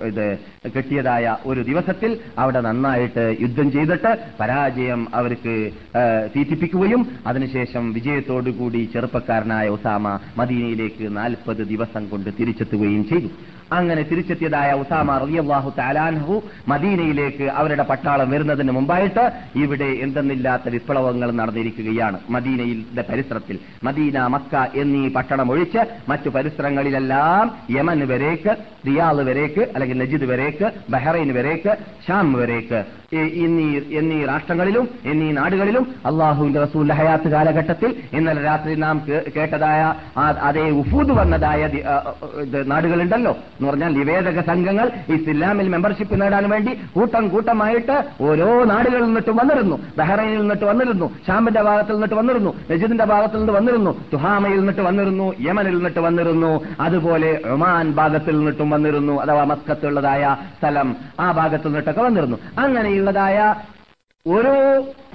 ഇത് 0.10 0.26
കെട്ടിയതായ 0.76 1.36
ഒരു 1.46 1.62
ദിവസത്തിൽ 1.62 2.12
അവിടെ 2.38 2.62
നന്നായിട്ട് 2.68 3.26
യുദ്ധം 3.42 3.68
ചെയ്തിട്ട് 3.72 4.14
പരാജയം 4.40 5.04
അവർക്ക് 5.14 5.56
തീറ്റിപ്പിക്കുകയും 6.36 7.04
അതിനുശേഷം 7.28 7.84
വിജയത്തോടുകൂടി 7.94 8.84
ചെറുപ്പക്കാരനായ 8.94 9.68
ഒസാമ 9.76 10.08
മദീനയിലേക്ക് 10.38 11.18
നാൽപ്പത് 11.18 11.64
ദിവസം 11.74 12.10
കൊണ്ട് 12.10 12.32
തിരിച്ചെത്തുകയും 12.40 13.04
ചെയ്തു. 13.12 13.32
അങ്ങനെ 13.72 14.02
തിരിച്ചെത്തിയതായ 14.02 14.72
ഉസാമ 14.74 15.18
റളിയല്ലാഹു 15.18 15.70
താലാൻഹു 15.80 16.36
മദീനയിലേക്ക് 16.68 17.44
അവരുടെ 17.44 17.84
പട്ടാളം 17.84 18.30
വരുന്നതിന് 18.30 18.72
മുമ്പായിട്ട് 18.72 19.24
ഇവിടെ 19.56 19.86
എന്തെന്നില്ലാത്ത 19.86 20.70
വിപ്ലവങ്ങൾ 20.70 21.32
നടന്നിരിക്കുകയാണ്. 21.32 22.20
മദീനയിലെ 22.30 23.04
പരിസരത്തിൽ 23.12 23.60
മദീന 23.84 24.28
മക്ക 24.28 24.54
എന്നീ 24.82 25.04
പട്ടണം 25.10 25.52
ഒഴിച്ച് 25.52 25.82
മറ്റു 26.10 26.30
പരിസരങ്ങളിലെല്ലാം 26.30 27.46
യമൻ 27.78 28.00
വരേക്ക് 28.12 28.52
റിയാദ് 28.88 29.24
വരേക്ക് 29.30 29.60
അല്ലെങ്കിൽ 29.60 29.98
നജിദ് 29.98 30.24
വരേക്ക് 30.24 30.72
ബഹ്റൈൻ 30.90 31.34
വരേക്ക് 31.34 31.72
ഷാം 32.08 32.34
വരേക്ക് 32.34 32.80
എന്നീ 33.14 33.80
എന്നീ 33.92 34.26
രാഷ്ട്രങ്ങളിലും 34.26 34.90
എന്നീ 35.06 35.32
നാടുകളിലും 35.32 35.96
അള്ളാഹുവിന്റെ 36.06 36.62
റസൂൽ 36.62 36.94
ഹയാത്ത് 36.94 37.30
കാലഘട്ടത്തിൽ 37.30 37.96
ഇന്നലെ 38.14 38.42
രാത്രി 38.42 38.76
നാം 38.76 39.02
കേട്ടതായ 39.36 39.94
അതേ 40.20 40.70
ഉഫൂദ് 40.70 41.12
വന്നതായ 41.12 41.70
നാടുകളുണ്ടല്ലോ 42.66 43.32
എന്ന് 43.32 43.70
പറഞ്ഞാൽ 43.70 43.94
നിവേദക 43.94 44.40
സംഘങ്ങൾ 44.40 44.92
ഇസ്ലാമിൽ 45.10 45.68
മെമ്പർഷിപ്പ് 45.68 46.22
നേടാൻ 46.22 46.50
വേണ്ടി 46.50 46.72
കൂട്ടം 46.96 47.28
കൂട്ടമായിട്ട് 47.28 48.04
ഓരോ 48.22 48.64
നാടുകളിൽ 48.64 49.04
നിന്നിട്ട് 49.04 49.30
വന്നിരുന്നു. 49.30 49.80
ബഹ്റൈനിൽ 49.98 50.40
നിന്നിട്ട് 50.40 50.66
വന്നിരുന്നു. 50.66 51.12
ഷാമിന്റെ 51.28 51.62
ഭാഗത്തിൽ 51.62 51.94
നിന്നിട്ട് 51.94 52.16
വന്നിരുന്നു. 52.16 52.54
നജിദിന്റെ 52.72 53.06
ഭാഗത്തിൽ 53.06 53.38
നിന്ന് 53.38 53.54
വന്നിരുന്നു. 53.54 53.92
തുഹാമയിൽ 54.14 54.58
നിന്നിട്ട് 54.58 54.82
വന്നിരുന്നു. 54.82 55.34
യമനിൽ 55.42 55.76
നിന്നിട്ട് 55.76 56.00
വന്നിരുന്നു. 56.00 56.66
അതുപോലെ 56.80 57.42
ഒമാൻ 57.46 57.92
ഭാഗത്തിൽ 57.92 58.38
നിന്നിട്ടും 58.38 58.70
വന്നിരുന്നു. 58.70 59.22
അഥവാ 59.22 59.44
മസ്കത്തുള്ളതായ 59.44 60.36
സ്ഥലം 60.60 60.96
ആ 61.20 61.32
ഭാഗത്തിൽ 61.32 61.68
നിന്നിട്ടൊക്കെ 61.68 62.02
വന്നിരുന്നു. 62.02 62.38
അങ്ങനെയുള്ളതായ 62.98 63.40
ഓരോ 64.26 64.52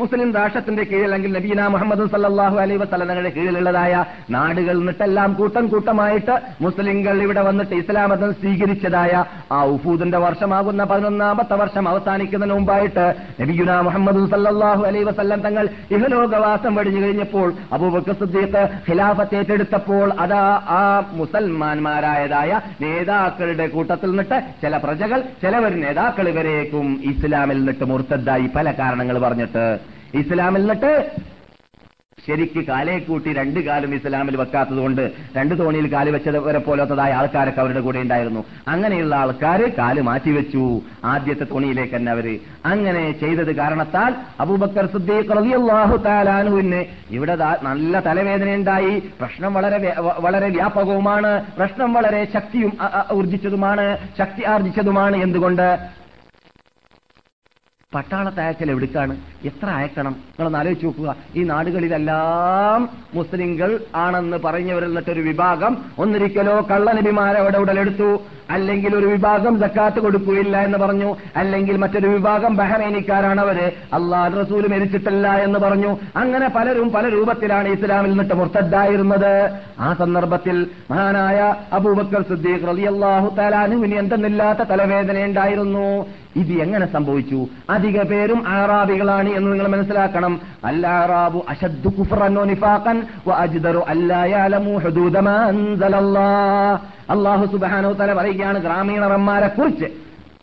മുസ്ലിം 0.00 0.28
രാഷ്ട്രത്തിന്റെ 0.36 0.82
കീഴിൽ 0.82 1.04
അല്ലെങ്കിൽ 1.06 1.30
നബീന 1.36 1.62
മുഹമ്മദ് 1.72 2.04
സല്ലാഹു 2.12 2.56
അലൈ 2.62 2.76
വസ്ലങ്ങളുടെ 2.82 3.30
കീഴിലുള്ളതായ 3.32 3.94
നാടുകൾ 4.34 4.76
നിന്നിട്ടെല്ലാം 4.78 5.30
കൂട്ടം 5.38 5.64
കൂട്ടമായിട്ട് 5.72 6.34
മുസ്ലിംകൾ 6.64 7.16
ഇവിടെ 7.24 7.42
വന്നിട്ട് 7.48 7.74
ഇസ്ലാം 7.80 8.12
സ്വീകരിച്ചതായ 8.36 9.14
ആ 9.52 9.62
ഉഫൂദിന്റെ 9.72 10.18
വർഷമാകുന്ന 10.24 10.84
പതിനൊന്നാമത്തെ 10.92 11.56
വർഷം 11.62 11.88
അവസാനിക്കുന്നതിന് 11.88 12.54
മുമ്പായിട്ട് 12.54 13.04
നബീന 13.40 13.80
മുഹമ്മദ് 13.88 14.22
സല്ലാഹു 14.34 14.84
അലൈ 14.84 15.02
വസ്ലം 15.10 15.42
തങ്ങൾ 15.46 15.66
ഇഹലോകവാസം 15.96 16.74
വെടിഞ്ഞു 16.78 17.02
കഴിഞ്ഞപ്പോൾ 17.04 17.48
അബൂബക്കർ 17.72 18.16
സിദ്ദീഖ് 18.22 18.62
ഖിലാഫത്ത് 18.88 19.38
ഏറ്റെടുത്തപ്പോൾ 19.40 20.06
അതാ 20.20 20.44
ആ 20.76 20.80
മുസൽമാന്മാരായതായ 21.20 22.54
നേതാക്കളുടെ 22.84 23.68
കൂട്ടത്തിൽ 23.74 24.10
നിന്നിട്ട് 24.10 24.40
ചില 24.62 24.76
പ്രജകൾ 24.86 25.20
ചിലവർ 25.42 25.74
നേതാക്കൾ 25.84 26.26
ഇവരേക്കും 26.28 26.88
ഇസ്ലാമിൽ 27.12 27.60
നിന്നിട്ട് 27.60 27.84
മുർത്തദ്ദായി. 27.92 28.48
പല 28.56 28.66
കാരണങ്ങൾ 29.00 29.18
പറഞ്ഞിട്ട് 29.26 29.64
ഇസ്ലാമിൽ 30.14 30.60
നിന്നിട്ട് 30.60 30.92
ശരിക്ക് 32.26 32.60
കാലേ 32.68 32.94
കൂട്ടി 32.98 33.30
രണ്ട് 33.32 33.58
കാലും 33.66 33.92
ഇസ്ലാമിൽ 33.94 34.34
വെക്കാത്തത് 34.36 34.80
കൊണ്ട് 34.84 35.02
രണ്ട് 35.36 35.52
തോണിയിൽ 35.58 35.86
കാൽ 35.92 36.06
വെച്ചവരെ 36.14 36.60
പോലത്തതായ 36.66 37.12
ആൾക്കാരൊക്കെ 37.20 37.60
അവരുടെ 37.62 37.80
കൂടെ 37.86 37.98
ഉണ്ടായിരുന്നു. 38.04 38.40
അങ്ങനെയുള്ള 38.68 39.14
ആൾക്കാർ 39.20 39.60
കാൽ 39.78 40.00
മാറ്റിവെച്ചു 40.08 40.64
ആദ്യത്തെ 41.12 41.46
തോണിയിലേക്ക് 41.52 41.94
തന്നെ 41.96 42.12
അവർ. 42.16 42.26
അങ്ങനെ 42.72 43.04
ചെയ്തത് 43.20 43.52
കാരണത്താൽ 43.60 44.12
അബൂബക്കർ 44.44 44.88
സിദ്ദീഖ് 44.96 45.32
റളിയല്ലാഹു 45.38 45.96
ഇവിടെ 47.18 47.36
നല്ല 47.68 48.02
തലവേദനയുണ്ടായി 48.08 48.92
പ്രശ്നം 49.20 49.54
വളരെ 49.58 49.78
വളരെ 50.26 50.50
വ്യാപകവുമാണ്. 50.58 51.32
പ്രശ്നം 51.58 51.92
വളരെ 51.98 52.20
ശക്തിയും 52.34 52.74
ഊർജിച്ചതുമാണ് 53.14 53.86
ശക്തി 54.18 54.44
ആർജിച്ചതുമാണ്. 54.54 55.16
എന്തുകൊണ്ട്? 55.28 55.68
പട്ടാളത്തെ 57.94 58.42
അയക്കൽ 58.42 58.70
എവിടേക്കാണ് 58.70 59.16
എത്ര 59.44 59.66
അയക്കണം? 59.66 60.12
നിങ്ങളൊന്ന് 60.12 60.58
ആലോചിച്ച് 60.58 60.86
നോക്കുക. 60.86 61.16
ഈ 61.36 61.44
നാടുകളിലെല്ലാം 61.44 62.88
മുസ്ലിങ്ങൾ 63.14 63.80
ആണെന്ന് 63.94 64.36
പറഞ്ഞവരിൽ 64.36 64.86
നിന്നിട്ടൊരു 64.86 65.20
വിഭാഗം 65.20 65.84
ഒന്നിരിക്കലോ 65.98 66.66
കള്ളനബിമാരെ 66.70 67.38
അവിടെ 67.38 67.58
ഉടലെടുത്തു. 67.58 68.22
അല്ലെങ്കിൽ 68.50 68.96
ഒരു 68.96 69.06
വിഭാഗം 69.06 69.58
ജക്കാത്ത് 69.58 70.00
കൊടുക്കുകയില്ല 70.00 70.60
എന്ന് 70.60 70.78
പറഞ്ഞു. 70.78 71.16
അല്ലെങ്കിൽ 71.36 71.76
മറ്റൊരു 71.76 72.06
വിഭാഗം 72.06 72.56
ബഹറൈനിക്കാരാണ് 72.56 73.40
അവർ. 73.40 73.58
അള്ളാഹ് 73.92 74.40
റസൂൽ 74.40 74.66
മരിച്ചിട്ടില്ല 74.68 75.34
എന്ന് 75.36 75.58
പറഞ്ഞു. 75.58 75.98
അങ്ങനെ 76.16 76.48
പലരും 76.48 76.90
പല 76.92 77.08
രൂപത്തിലാണ് 77.08 77.68
ഇസ്ലാമിൽ 77.68 78.10
നിന്നിട്ട് 78.10 78.34
മുർത്തദ്ദായിരുന്നത്. 78.34 79.50
ആ 79.80 79.94
സന്ദർഭത്തിൽ 79.94 80.66
മഹാനായ 80.90 81.56
അബൂബക്കർ 81.72 82.22
സിദ്ദീഖ് 82.22 82.68
റളിയല്ലാഹു 82.68 83.34
തലാനുവിന് 83.38 83.94
എന്തെന്നില്ലാത്ത 83.94 84.58
തലവേദന 84.58 85.24
ഉണ്ടായിരുന്നു 85.24 86.06
ഇത് 86.36 86.62
എങ്ങനെ 86.62 86.86
സംഭവിച്ചു? 86.86 87.38
അധിക 87.70 88.02
പേരും 88.02 88.48
ആറാബികളാണ് 88.48 89.28
എന്ന് 89.28 89.52
നിങ്ങൾ 89.52 89.66
മനസ്സിലാക്കണം. 89.66 90.34
അല്ലാറാബു 90.64 91.44
അശദ്ദു 91.48 91.88
കുഫ്റൻ 91.88 92.34
വനിഫാഖൻ 92.38 92.96
അജ്ദറു 93.36 93.82
അല്ലാഹു 97.08 97.44
സുബ്ഹാനഹു 97.46 97.92
തആല 97.92 98.12
പറയുകയാണ് 98.12 98.58
ഗ്രാമീണറന്മാരെ 98.58 99.48
കുറിച്ച് 99.48 99.88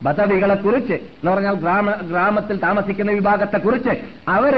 ബദവികളെ 0.02 0.56
കുറിച്ച് 0.56 0.93
എന്ന് 0.93 1.32
പറഞ്ഞാൽ 1.32 1.56
ഗ്രാമ 1.56 1.91
ഗ്രാമത്തിൽ 2.02 2.58
താമസിക്കുന്ന 2.58 3.12
വിഭാഗത്തെ 3.12 3.58
കുറിച്ച് 3.58 3.93
അവർ 4.28 4.56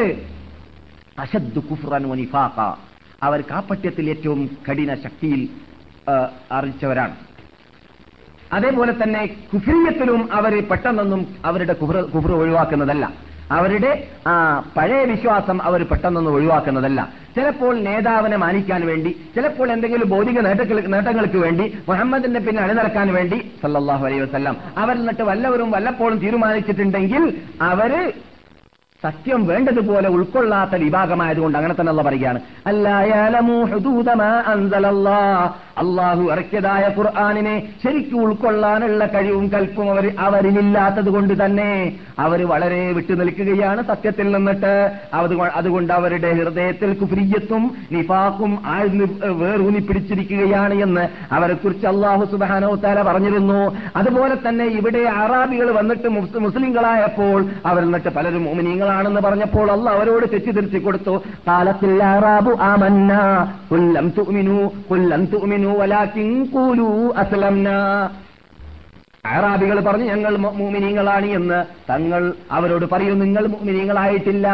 അശദ്ദു 1.19 1.59
കുഫ്റൻ 1.69 2.09
വനിഫാഖ 2.09 2.57
അവർ 3.23 3.41
കാപ്പട്യത്തിൽ 3.51 4.09
ഏറ്റവും 4.09 4.41
കഠിന 4.69 4.95
ശക്തിയിൽ 4.95 5.41
ആ, 6.09 6.13
ആർജിച്ചവരാണ് 6.51 7.15
അതേപോലെ 8.57 8.93
തന്നെ 9.01 9.21
കുഫ്രിയത്തിലും 9.53 10.21
അവർ 10.37 10.53
പെട്ടെന്നൊന്നും 10.69 11.21
അവരുടെ 11.49 11.73
കുഫ്ര 12.13 12.31
ഒഴിവാക്കുന്നതല്ല. 12.43 13.05
അവരുടെ 13.57 13.91
ആ 14.31 14.33
പഴയ 14.77 15.03
വിശ്വാസം 15.11 15.57
അവർ 15.67 15.81
പെട്ടെന്നൊന്നും 15.91 16.33
ഒഴിവാക്കുന്നതല്ല. 16.37 16.99
ചിലപ്പോൾ 17.35 17.73
നേതാവിനെ 17.87 18.37
മാനിക്കാൻ 18.43 18.81
വേണ്ടി 18.89 19.11
ചിലപ്പോൾ 19.35 19.67
എന്തെങ്കിലും 19.75 20.07
ഭൗതിക 20.13 20.39
നേട്ടങ്ങൾ 20.47 20.79
നേട്ടങ്ങൾക്ക് 20.95 21.39
വേണ്ടി 21.45 21.65
മുഹമ്മദിന്റെ 21.89 22.39
പിന്നെ 22.47 22.61
അണിനിറക്കാൻ 22.63 23.07
വേണ്ടി 23.17 23.37
സല്ലാഹു 23.61 24.03
അലൈഹി 24.07 24.23
വസല്ലം 24.25 24.55
അവർ 24.77 24.95
എന്നിട്ട് 25.01 25.23
വല്ലവരും 25.29 25.71
വല്ലപ്പോഴും 25.75 26.17
തീരുമാനിച്ചിട്ടുണ്ടെങ്കിൽ 26.23 27.25
അവർ 27.71 27.93
സത്യം 29.03 29.47
വേണ്ടതുപോലെ 29.47 30.09
ഉൾക്കൊള്ളാത്ത 30.09 30.75
വിഭാഗമായതുകൊണ്ട് 30.75 31.57
അങ്ങനെ 31.57 31.73
തന്നെ 31.73 31.91
അല്ല 31.91 32.01
പറയുകയാണ് 32.01 32.39
അള്ളാഹു 35.77 36.23
ഇറക്കിയതായ 36.31 36.85
ഖുർആാനിനെ 36.97 37.53
ശരിക്കും 37.83 38.21
ഉൾക്കൊള്ളാനുള്ള 38.21 39.05
കഴിവും 39.05 39.45
കൽപ്പും 39.51 39.89
അവർ 39.91 40.05
അവരിലില്ലാത്തത് 40.19 41.09
കൊണ്ട് 41.09 41.33
തന്നെ 41.45 41.69
അവർ 42.19 42.39
വളരെ 42.47 42.91
വിട്ടു 42.91 43.13
നിൽക്കുകയാണ് 43.13 43.83
സത്യത്തിൽ 43.87 44.27
നിന്നിട്ട്. 44.35 44.73
അതുകൊണ്ട് 45.53 45.93
അവരുടെ 45.93 46.31
ഹൃദയത്തിൽ 46.33 46.93
കുഫ്രിയത്തും 46.93 47.63
നിഫാക്കും 47.91 48.59
ആഴ്ന്ന് 48.65 49.07
വേറൂന്നി 49.43 49.79
പിടിച്ചിരിക്കുകയാണ് 49.79 50.73
എന്ന് 50.73 51.05
അവരെക്കുറിച്ച് 51.31 51.87
അള്ളാഹു 51.87 52.25
സുബാനോ 52.25 52.73
താല 52.75 53.01
പറഞ്ഞിരുന്നു. 53.01 53.61
അതുപോലെ 53.95 54.37
തന്നെ 54.47 54.67
ഇവിടെ 54.81 55.05
അറാബികൾ 55.23 55.71
വന്നിട്ട് 55.79 56.09
മുസ്ലിങ്ങളായപ്പോൾ 56.47 57.39
അവർ 57.65 57.83
എന്നിട്ട് 57.83 58.09
പലരും 58.09 58.45
മോമിനീങ്ങളാണെന്ന് 58.89 59.21
പറഞ്ഞപ്പോൾ 59.21 59.71
അല്ല 59.71 59.89
അവരോട് 59.89 60.25
തെറ്റിദ്ധരിച്ചു 60.33 60.77
കൊടുത്തു. 60.77 61.13
കാലത്തിൽ 61.47 61.91
അറാബികൾ 69.25 69.79
പറഞ്ഞു 69.79 70.05
ഞങ്ങൾ 70.05 70.33
മോമിനീങ്ങളാണ് 70.37 71.25
എന്ന്. 71.25 71.59
തങ്ങൾ 71.89 72.21
അവരോട് 72.51 72.85
പറയൂ 72.91 73.13
നിങ്ങൾ 73.13 73.43
മൂമിനീങ്ങളായിട്ടില്ല. 73.47 74.47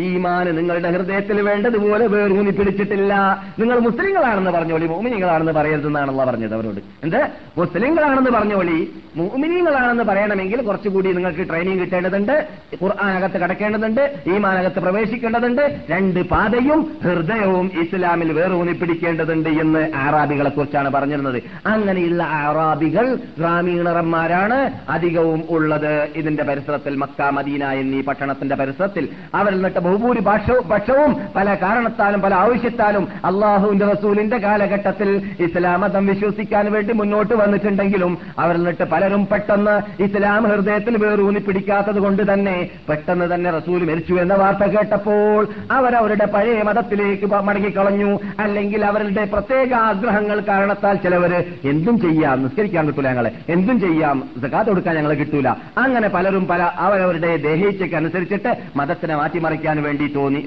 ഈമാനു 0.00 0.50
നിങ്ങളുടെ 0.50 0.90
ഹൃദയത്തിൽ 0.90 1.40
വേണ്ടതുപോലെ 1.40 2.06
വേറൂന്നി 2.06 2.50
പിടിച്ചിട്ടില്ല. 2.50 3.42
നിങ്ങൾ 3.58 3.78
മുസ്ലിങ്ങളാണെന്ന് 3.78 4.50
പറഞ്ഞോളി 4.50 4.86
മോമിനികളാണെന്ന് 4.86 5.52
പറയരുതെന്നാണല്ലോ 5.52 6.24
പറഞ്ഞത് 6.24 6.54
അവരോട്. 6.54 6.80
എന്ത്? 7.02 7.28
മുസ്ലിങ്ങളാണെന്ന് 7.58 8.30
പറഞ്ഞോളി 8.30 8.90
മോമിനികളാണെന്ന് 9.16 10.04
പറയണമെങ്കിൽ 10.04 10.62
കുറച്ചുകൂടി 10.62 11.12
നിങ്ങൾക്ക് 11.12 11.48
ട്രെയിനിങ് 11.48 11.80
കിട്ടേണ്ടതുണ്ട് 11.80 12.48
ഖുർആാനകത്ത് 12.82 13.34
കടക്കേണ്ടതുണ്ട് 13.34 14.14
ഈമാനകത്ത് 14.26 14.80
പ്രവേശിക്കേണ്ടതുണ്ട്. 14.80 15.80
രണ്ട് 15.90 16.22
പാതയും 16.22 16.96
ഹൃദയവും 17.04 17.70
ഇസ്ലാമിൽ 17.80 18.32
വേറൂന്നി 18.32 18.72
പിടിക്കേണ്ടതുണ്ട് 18.72 19.48
എന്ന് 19.48 19.92
ആറാബികളെ 19.94 20.50
കുറിച്ചാണ് 20.50 20.90
പറഞ്ഞിരുന്നത്. 20.90 21.42
അങ്ങനെയുള്ള 21.66 22.22
ആറാബികൾ 22.22 23.14
ഗ്രാമീണറന്മാരാണ് 23.38 24.70
അധികവും 24.88 25.44
ഉള്ളത്. 25.50 26.08
ഇതിന്റെ 26.14 26.45
പരിസരത്തിൽ 26.48 26.96
മക്ക 26.96 27.28
മദീന 27.30 27.64
എന്നീ 27.72 28.00
പട്ടണത്തിന്റെ 28.02 28.56
പരിസരത്തിൽ 28.56 29.04
അവരിൽ 29.34 29.56
നിന്നിട്ട് 29.56 29.78
ബഹുഭൂരിഭാഷവും 29.78 30.68
പക്ഷവും 30.68 31.12
പല 31.36 31.54
കാരണത്താലും 31.54 32.20
പല 32.20 32.34
ആവശ്യത്താലും 32.34 33.08
അള്ളാഹുവിന്റെ 33.24 33.86
റസൂലിന്റെ 33.86 34.38
കാലഘട്ടത്തിൽ 34.38 35.10
ഇസ്ലാമതം 35.40 36.06
വിശ്വസിക്കാൻ 36.06 36.72
വേണ്ടി 36.72 36.92
മുന്നോട്ട് 36.92 37.34
വന്നിട്ടുണ്ടെങ്കിലും 37.34 38.12
അവരിൽ 38.38 38.58
നിന്നിട്ട് 38.58 38.84
പലരും 38.84 39.22
പെട്ടെന്ന് 39.32 39.76
ഇസ്ലാം 40.02 40.42
ഹൃദയത്തിൽ 40.46 40.96
വേറൂന്നി 41.04 41.40
പിടിക്കാത്തത് 41.40 41.98
കൊണ്ട് 41.98 42.22
തന്നെ 42.32 42.56
പെട്ടെന്ന് 42.88 43.34
തന്നെ 43.34 43.50
റസൂൽ 43.50 43.80
മരിച്ചു 43.90 44.14
എന്ന 44.14 44.34
വാർത്ത 44.34 44.64
കേട്ടപ്പോൾ 44.66 45.42
അവരവരുടെ 45.70 46.26
പഴയ 46.34 46.62
മതത്തിലേക്ക് 46.62 47.26
മടങ്ങിക്കളഞ്ഞു. 47.48 48.10
അല്ലെങ്കിൽ 48.38 48.80
അവരുടെ 48.84 49.24
പ്രത്യേക 49.24 49.74
ആഗ്രഹങ്ങൾ 49.88 50.38
കാരണത്താൽ 50.48 50.96
ചിലവര് 51.04 51.38
എന്തും 51.64 51.96
ചെയ്യാം 52.00 52.42
നിസ്കരിക്കാൻ 52.42 52.86
കിട്ടൂല 52.86 53.08
ഞങ്ങളെ. 53.08 53.30
എന്തും 53.48 53.76
ചെയ്യാം 53.80 54.16
സക്കാത്ത് 54.42 54.70
കൊടുക്കാൻ 54.70 54.94
ഞങ്ങളെ 54.96 55.14
കിട്ടൂല. 55.14 55.48
അങ്ങനെ 55.78 56.08
പലരും 56.08 56.35
പല 56.44 56.62
അവരവരുടെ 56.62 57.36
ദേഹേച്ഛയ്ക്ക് 57.36 57.96
അനുസരിച്ചിട്ട് 57.96 58.56
മതത്തിനെ 58.76 59.16
മാറ്റിമറിക്കാൻ 59.16 59.82
വേണ്ടി 59.82 60.12
തോന്നി 60.12 60.46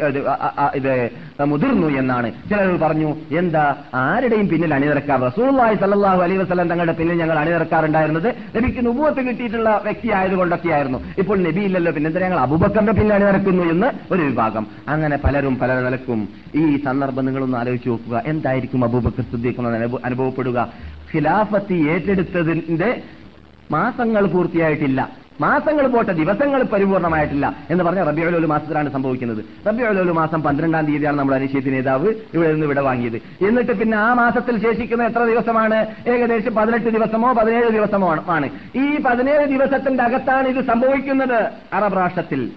ഇത് 0.76 1.10
മുതിർന്നു 1.46 1.88
എന്നാണ്. 1.88 2.32
ചിലർ 2.50 2.78
പറഞ്ഞു 2.78 3.16
എന്താ 3.38 3.76
ആരുടെയും 3.94 4.50
പിന്നിൽ 4.50 4.74
അണിനിരക്കാം 4.74 5.26
റസൂള്ളി 5.26 5.76
സല്ലാഹു 5.76 6.22
അലൈ 6.22 6.38
വസ്ലം 6.38 6.70
തങ്ങളുടെ 6.70 6.94
പിന്നിൽ 6.94 7.20
ഞങ്ങൾ 7.20 7.40
അണിനിരക്കാറുണ്ടായിരുന്നത് 7.40 8.36
നബിക്ക് 8.58 8.86
നുപൂത്ത് 8.86 9.28
കിട്ടിയിട്ടുള്ള 9.28 9.82
വ്യക്തി 9.84 10.12
ആയതുകൊണ്ടൊക്കെയായിരുന്നു 10.12 11.00
ഇപ്പോൾ 11.18 11.40
നബി 11.40 11.60
ഇല്ലല്ലോ 11.60 11.92
ഞങ്ങൾ 12.20 12.40
അബൂബക്കറിന്റെ 12.40 12.94
പിന്നിൽ 12.94 13.14
അണിനിരക്കുന്നു 13.14 13.64
എന്ന് 13.64 14.14
ഒരു 14.14 14.22
വിഭാഗം. 14.22 14.68
അങ്ങനെ 14.88 15.18
പലരും 15.18 15.58
പല 15.58 15.82
നിലക്കും 15.82 16.30
ഈ 16.56 16.78
സന്ദർഭം 16.78 17.26
നിങ്ങളൊന്ന് 17.26 17.58
ആലോചിച്ച് 17.58 17.90
നോക്കുക. 17.90 18.24
എന്തായിരിക്കും 18.26 18.84
അബൂബക്കർ 18.84 19.24
സിദ്ദീഖ് 19.24 19.68
അനുഭവ- 19.68 20.02
അനുഭവപ്പെടുക? 20.06 20.72
ഖിലാഫത്തി 21.16 21.90
ഏറ്റെടുത്തതിന്റെ 21.90 23.02
മാസങ്ങൾ 23.72 24.26
പൂർത്തിയായിട്ടില്ല. 24.26 25.19
മാസങ്ങൾ 25.42 25.88
പോട്ടെ 25.88 26.14
ദിവസങ്ങൾ 26.14 26.64
പരിപൂർണമായിട്ടില്ല 26.64 27.56
എന്ന് 27.70 27.84
പറഞ്ഞ 27.84 28.04
റബിയുൽ 28.04 28.46
മാസത്തിലാണ് 28.46 28.92
സംഭവിക്കുന്നത്. 28.92 29.46
റബിയുൽ 29.68 30.12
മാസം 30.12 30.44
പന്ത്രണ്ടാം 30.44 30.86
തീയതിയാണ് 30.86 31.20
നമ്മൾ 31.20 31.36
അനിശ്ചിത 31.36 31.70
നേതാവ് 31.70 32.14
ഇവിടെ 32.34 32.52
നിന്ന് 32.52 32.66
ഇവിടെ 32.66 32.82
വാങ്ങിയത്. 32.82 33.46
എന്നിട്ട് 33.48 33.72
പിന്നെ 33.72 33.98
ആ 33.98 34.14
മാസത്തിൽ 34.14 34.62
ശേഷിക്കുന്ന 34.62 35.04
എത്ര 35.04 35.24
ദിവസമാണ്? 35.24 35.88
ഏകദേശം 36.08 36.56
പതിനെട്ട് 36.56 36.90
ദിവസമോ 36.90 37.34
പതിനേഴ് 37.34 37.72
ദിവസമോ 37.72 38.24
ആണ് 38.30 38.50
ഈ 38.76 38.98
പതിനേഴ് 38.98 39.46
ദിവസത്തിന്റെ 39.48 40.04
അകത്താണ് 40.04 40.48
ഇത് 40.48 40.66
സംഭവിക്കുന്നത് 40.66 41.50
അറബ് 41.74 41.98
രാഷ്ട്രത്തിൽ. 41.98 42.52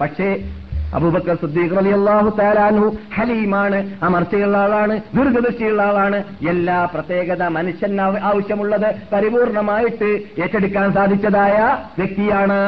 പക്ഷേ 0.00 0.52
അബൂബക്കർ 0.96 1.36
സുദ്ദീഖ് 1.42 1.76
അലി 1.82 1.92
അള്ളാഹു 1.98 2.30
താലാനു 2.40 2.84
ഹലീമാണ് 3.16 3.78
അമർച്ചയുള്ള 4.06 4.56
ആളാണ് 4.64 4.94
ദീർഘദൃഷ്ടിയുള്ള 5.16 5.82
ആളാണ്. 5.82 6.18
എല്ലാ 6.52 6.78
പ്രത്യേകത 6.94 7.42
മനുഷ്യന് 7.56 8.06
ആവശ്യമുള്ളത് 8.30 8.88
പരിപൂർണമായിട്ട് 9.12 10.10
ഏറ്റെടുക്കാൻ 10.42 10.88
സാധിച്ചതായ 10.98 11.56
വ്യക്തിയാണ്. 12.00 12.58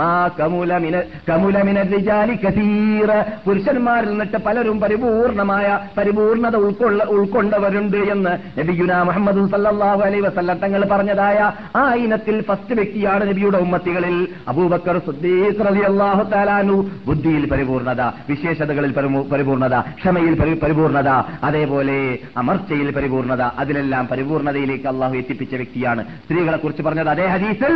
മാ 0.00 0.12
കമുലമിന 0.38 0.96
കമുലമിന 1.28 1.78
റിജാലി 1.94 2.36
കസീർ 2.44 3.10
പുരുഷന്മാരിൽ 3.46 4.10
നിന്നിട്ട് 4.10 4.38
പലരും 4.46 4.78
പരിപൂർണമായ 4.84 5.66
പരിപൂർണത 5.98 6.56
ഉൾക്കൊള്ള 6.66 7.02
ഉൾക്കൊണ്ടവരുണ്ട് 7.16 8.00
എന്ന് 8.14 8.32
നബിയുന 8.58 8.92
മുഹമ്മദ് 9.08 9.44
സല്ലാഹു 9.54 10.02
അലൈ 10.08 10.20
വസല്ലം 10.26 10.58
തങ്ങൾ 10.64 10.82
പറഞ്ഞതായ 10.92 11.38
ആ 11.82 11.84
ഇനത്തിൽ 12.04 12.38
ഫസ്റ്റ് 12.48 12.74
വ്യക്തിയാണ് 12.80 13.22
നബിയുടെ 13.30 13.58
ഉമ്മത്തികളിൽ 13.66 14.16
അബൂബക്കർ 14.52 14.98
സുദ്ദീഖ് 15.08 15.66
റളിയല്ലാഹു 15.68 15.90
അള്ളാഹു 15.92 16.24
താലാനു 16.34 16.76
ബുദ്ധിയിൽ 17.06 17.44
പരിപൂർണത 17.72 18.02
വിശേഷതകളിൽ 18.28 18.92
പരിപൂർണത 19.32 19.76
ക്ഷമയിൽ 19.98 20.34
പരിപൂർണത 20.62 21.10
അതേപോലെ 21.42 21.96
അമർച്ചയിൽ 22.36 22.88
പരിപൂർണത 22.96 23.42
അതിലെല്ലാം 23.62 24.04
പരിപൂർണതയിലേക്ക് 24.06 24.86
അള്ളാഹു 24.88 25.14
എത്തിപ്പിച്ച 25.16 25.54
വ്യക്തിയാണ്. 25.54 26.02
സ്ത്രീകളെ 26.24 26.56
കുറിച്ച് 26.56 26.82
പറഞ്ഞത് 26.82 27.08
അതേ 27.08 27.26
ഹദീസിൽ 27.26 27.74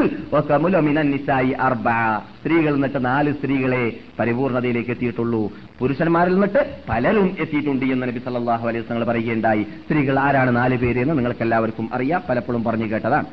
അർബഅ. 1.69 2.19
സ്ത്രീകൾ 2.41 2.75
എന്നിട്ട് 2.75 3.05
നാല് 3.05 3.33
സ്ത്രീകളെ 3.33 3.85
പരിപൂർണതയിലേക്ക് 4.19 4.91
എത്തിയിട്ടുള്ളൂ. 4.91 5.43
പുരുഷന്മാരിൽ 5.79 6.33
നിന്നിട്ട് 6.33 6.63
പലരും 6.89 7.29
എത്തിയിട്ടുണ്ട് 7.41 7.87
എന്ന് 7.87 8.07
നബി 8.07 8.19
സല്ലാഹു 8.19 8.65
അലൈഹി 8.69 8.85
തങ്ങൾ 8.91 9.05
പറയുകയുണ്ടായി. 9.05 9.63
സ്ത്രീകൾ 9.87 10.19
ആരാണ് 10.19 10.57
നാല് 10.57 10.77
പേര് 10.79 11.01
എന്ന് 11.01 11.15
നിങ്ങൾക്ക് 11.15 11.43
എല്ലാവർക്കും 11.43 11.89
അറിയാം. 11.95 12.23
പലപ്പോഴും 12.29 12.65
പറഞ്ഞു 12.65 12.87
കേട്ടതാണ്. 12.93 13.29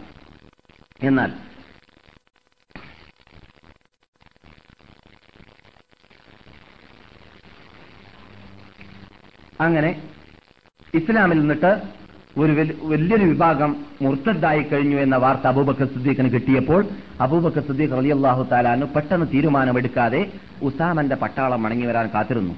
എന്നാൽ 1.02 1.32
അങ്ങനെ 9.62 10.02
ഇസ്ലാമിൽ 10.96 11.40
നിന്നിട്ട് 11.40 11.82
ഒരു 12.38 12.52
വല്- 12.52 12.76
വലിയൊരു 12.82 13.24
വിഭാഗം 13.24 13.76
മുർത്തദ്ദായി 14.02 14.62
കഴിഞ്ഞു 14.62 14.98
എന്ന 14.98 15.16
വാർത്ത 15.16 15.48
അബൂബക്കർ 15.48 15.86
സിദ്ദീഖിന് 15.86 16.30
കിട്ടിയപ്പോൾ 16.30 16.86
അബൂബക്കർ 17.22 17.62
സിദ്ദീഖ് 17.62 17.92
റളിയല്ലാഹു 17.92 18.48
താലാനു 18.52 18.86
പെട്ടെന്ന് 18.86 19.26
തീരുമാനമെടുക്കാതെ 19.34 20.32
ഉസാമന്റെ 20.62 21.16
പട്ടാളം 21.16 21.64
മടങ്ങി 21.64 21.86
വരാൻ 21.86 22.10
കാത്തിരുന്നു. 22.14 22.54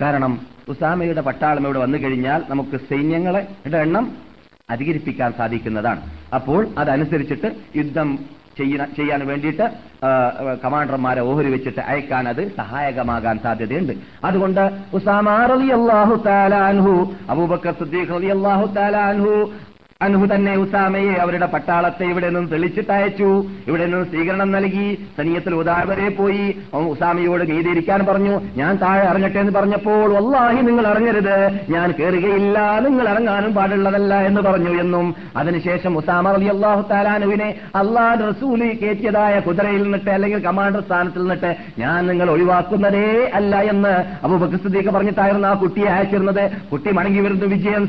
കാരണം 0.00 0.40
ഉസാമയുടെ 0.68 1.20
പട്ടാളം 1.20 1.64
ഇവിടെ 1.64 1.78
വന്നു 1.78 1.98
കഴിഞ്ഞാൽ 1.98 2.42
നമുക്ക് 2.48 2.76
സൈന്യങ്ങളുടെ 2.76 3.78
എണ്ണം 3.78 4.16
അധികരിപ്പിക്കാൻ 4.70 5.32
സാധിക്കുന്നതാണ്. 5.32 6.00
അപ്പോൾ 6.34 6.68
അതനുസരിച്ചിട്ട് 6.78 7.52
യുദ്ധം 7.76 8.18
ചെയ്യാൻ 8.98 9.20
വേണ്ടിയിട്ട് 9.30 9.66
കമാൻഡർമാരെ 10.64 11.22
ഓഹരി 11.30 11.50
വെച്ചിട്ട് 11.54 11.82
അയക്കാൻ 11.90 12.24
അത് 12.28 12.42
സഹായകമാകാൻ 12.56 13.36
സാധ്യതയുണ്ട്. 13.44 13.94
അതുകൊണ്ട് 14.28 14.62
റളിയല്ലാഹു 15.52 16.14
തആല 16.28 16.54
അൻഹു 16.70 16.94
അബൂബക്കർ 17.34 17.74
സിദ്ദീഖ് 17.80 18.10
റളിയല്ലാഹു 18.16 18.66
തആല 18.78 18.96
അൻഹു 19.12 19.34
അൻഹു 20.02 20.26
തന്നെ 20.34 20.52
ഉസാമയെ 20.56 21.14
അവരുടെ 21.22 21.46
പട്ടാളത്തെ 21.46 22.04
ഇവിടെ 22.12 22.28
നിന്ന് 22.28 22.52
തെളിച്ചിട്ടയച്ചു. 22.52 23.30
ഇവിടെ 23.68 23.86
നിന്ന് 23.86 24.06
സ്വീകരണം 24.10 24.50
നൽകി. 24.52 24.86
സനീയത്തിൽ 25.18 25.54
ഉദാഹരണരെ 25.54 26.08
പോയി. 26.18 26.44
ഉസാമയോട് 26.92 27.42
നീതിയിരിക്കാൻ 27.50 28.00
പറഞ്ഞു 28.06 28.34
ഞാൻ 28.56 28.72
താഴെ 28.82 29.02
ഇറങ്ങട്ടെ 29.08 29.38
എന്ന് 29.38 29.52
പറഞ്ഞപ്പോൾ 29.52 30.06
വല്ലാഹി 30.14 30.62
നിങ്ങൾ 30.68 30.86
ഇറങ്ങരുത് 30.92 31.36
ഞാൻ 31.72 31.88
കയറുകയില്ല 31.98 32.58
നിങ്ങൾ 32.86 33.08
ഇറങ്ങാനും 33.08 33.52
പാടുള്ളതല്ല 33.54 34.14
എന്ന് 34.28 34.40
പറഞ്ഞു 34.40 34.72
എന്നും. 34.80 35.14
അതിനുശേഷം 35.36 35.98
ഉസാമ 35.98 36.32
അലി 36.38 36.48
അള്ളാഹു 36.54 36.82
താലാനുവിനെ 36.90 37.50
അള്ളാഹ് 37.82 38.24
റസൂലി 38.30 38.70
കയറ്റിയതായ 38.82 39.34
കുതിരയിൽ 39.48 39.82
നിന്നിട്ട് 39.82 40.10
അല്ലെങ്കിൽ 40.10 40.40
കമാൻഡർ 40.48 40.82
സ്ഥാനത്തിൽ 40.88 41.24
നിന്നിട്ട് 41.26 41.52
ഞാൻ 41.78 42.00
നിങ്ങൾ 42.06 42.30
ഒഴിവാക്കുന്നതേ 42.30 43.06
അല്ല 43.34 43.62
എന്ന് 43.74 43.94
അബൂബക്കർ 44.24 44.62
സിദ്ദീഖ് 44.64 44.96
പറഞ്ഞിട്ടായിരുന്നു 44.96 45.48
ആ 45.48 45.54
കുട്ടിയെ 45.64 45.92
അയച്ചിരുന്നത്. 45.98 46.42
കുട്ടി 46.72 46.90
മടങ്ങി 47.00 47.20
വരുന്ന 47.20 47.52
വിജയം 47.54 47.86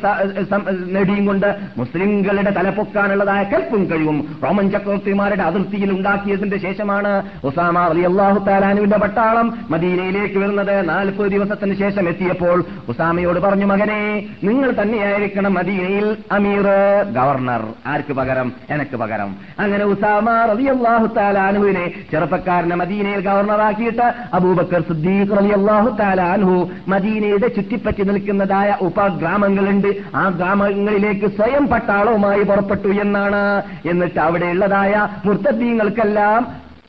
നേടിയും 0.93 1.25
കൊണ്ട്. 1.25 1.49
മുസ്ലിം 1.77 1.99
മുസ്ലിങ്ങളുടെ 2.01 2.51
തലപ്പൊക്കാനുള്ളതായ 2.51 3.43
കൽപ്പും 3.43 3.85
കഴിവും 3.85 4.39
റോമൻ 4.43 4.71
ചക്രവർത്തിമാരുടെ 4.71 5.43
അതിർത്തിയിൽ 5.43 5.91
ഉണ്ടാക്കിയതിന്റെ 5.91 6.57
ശേഷമാണ് 6.57 7.11
ഉസാമ 7.43 7.79
അലി 7.79 8.01
അള്ളാഹു 8.01 8.45
താലാനുവിന്റെ 8.45 8.97
പട്ടാളം 8.97 9.47
മദീനയിലേക്ക് 9.69 10.37
വരുന്നത് 10.37 10.89
നാൽപ്പത് 10.89 11.31
ദിവസത്തിന് 11.31 11.75
ശേഷം 11.75 12.09
എത്തിയപ്പോൾ 12.09 12.63
ഉസാമയോട് 12.89 13.39
പറഞ്ഞു 13.39 13.65
മകനെ 13.65 13.99
നിങ്ങൾ 14.43 14.71
തന്നെയായിരിക്കണം 14.81 15.53
മദീനയിൽ 15.53 16.17
അമീർ 16.31 16.67
ഗവർണർ. 17.13 17.63
ആർക്ക് 17.85 18.13
പകരം? 18.13 18.53
എനക്ക് 18.69 18.97
പകരം. 18.97 19.35
അങ്ങനെ 19.59 19.85
ഉസാമ 19.85 20.45
റലി 20.45 20.63
അള്ളാഹു 20.63 21.05
താലാനുവിനെ 21.17 21.85
ചെറുപ്പക്കാരനെ 22.11 22.75
മദീനയിൽ 22.75 23.19
ഗവർണറാക്കിയിട്ട് 23.19 24.07
അബൂബക്കർ 24.33 24.81
സുദ്ദീഖ് 24.81 25.37
റലി 25.37 25.53
അള്ളാഹു 25.59 25.97
താലാൻഹു 25.99 26.57
മദീനയുടെ 26.87 27.47
ചുറ്റിപ്പറ്റി 27.47 28.03
നിൽക്കുന്നതായ 28.03 28.77
ഉപഗ്രാമങ്ങളുണ്ട്. 28.81 29.91
ആ 30.15 30.29
ഗ്രാമങ്ങളിലേക്ക് 30.29 31.27
സ്വയം 31.27 31.67
പട്ടാളവുമായി 31.91 32.43
പുറപ്പെട്ടു 32.43 32.89
എന്നാണ്. 33.01 33.41
എന്നിട്ട് 33.89 34.19
അവിടെയുള്ളതായ 34.19 34.93
മുർത്തദ്ദീങ്ങൾക്കെല്ലാം 35.25 36.41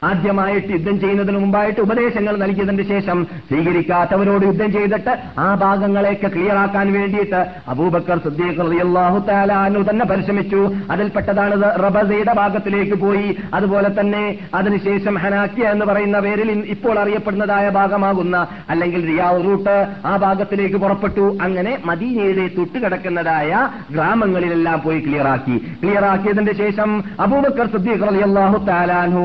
ആദ്യമായിട്ട് 0.08 0.70
യുദ്ധം 0.74 0.96
ചെയ്യുന്നതിന് 1.02 1.38
മുമ്പായിട്ട് 1.44 1.80
ഉപദേശങ്ങൾ 1.86 2.34
നൽകിയതിന് 2.42 2.84
ശേഷം 2.92 3.18
സ്വീകരിക്കാത്തവരോട് 3.48 4.44
യുദ്ധം 4.48 4.70
ചെയ്തിട്ട് 4.76 5.12
ആ 5.44 5.48
ഭാഗങ്ങളെയൊക്കെ 5.62 6.28
ക്ലിയറാക്കാൻ 6.34 6.86
വേണ്ടിയിട്ട് 6.96 7.40
അബൂബക്കർ 7.72 8.18
സുദ്ദീഖ് 8.24 8.58
റളിയല്ലാഹു 8.66 9.18
തആല 9.28 9.52
അൻഹു 9.66 9.82
തന്നെ 9.90 10.04
പരിശ്രമിച്ചു. 10.12 10.60
അതിൽപ്പെട്ടതാണ് 10.94 11.54
റബസയുടെ 11.84 12.34
ഭാഗത്തിലേക്ക് 12.40 12.98
പോയി. 13.04 13.28
അതുപോലെ 13.58 13.90
തന്നെ 13.98 14.24
അതിനുശേഷം 14.60 15.14
ഹനാക്കിയ 15.24 15.72
എന്ന് 15.74 15.86
പറയുന്ന 15.90 16.18
പേരിൽ 16.26 16.50
ഇപ്പോൾ 16.74 16.96
അറിയപ്പെടുന്നതായ 17.02 17.66
ഭാഗമാകുന്ന 17.78 18.36
അല്ലെങ്കിൽ 18.74 19.00
റിയാവ് 19.10 19.40
റൂട്ട് 19.46 19.76
ആ 20.10 20.14
ഭാഗത്തിലേക്ക് 20.26 20.80
പുറപ്പെട്ടു. 20.84 21.26
അങ്ങനെ 21.46 21.72
മദീനയുടെ 21.90 22.46
തൊട്ടുകിടക്കുന്നതായ 22.56 23.50
ഗ്രാമങ്ങളിലെല്ലാം 23.94 24.78
പോയി 24.86 25.00
ക്ലിയറാക്കി 25.06 25.56
ക്ലിയറാക്കിയതിന്റെ 25.82 26.56
ശേഷം 26.62 26.90
അബൂബക്കർ 27.26 27.66
സുദ്ദീഖ് 27.76 28.06
റളിയല്ലാഹു 28.10 28.60
തആല 28.70 28.92
അൻഹു 29.06 29.24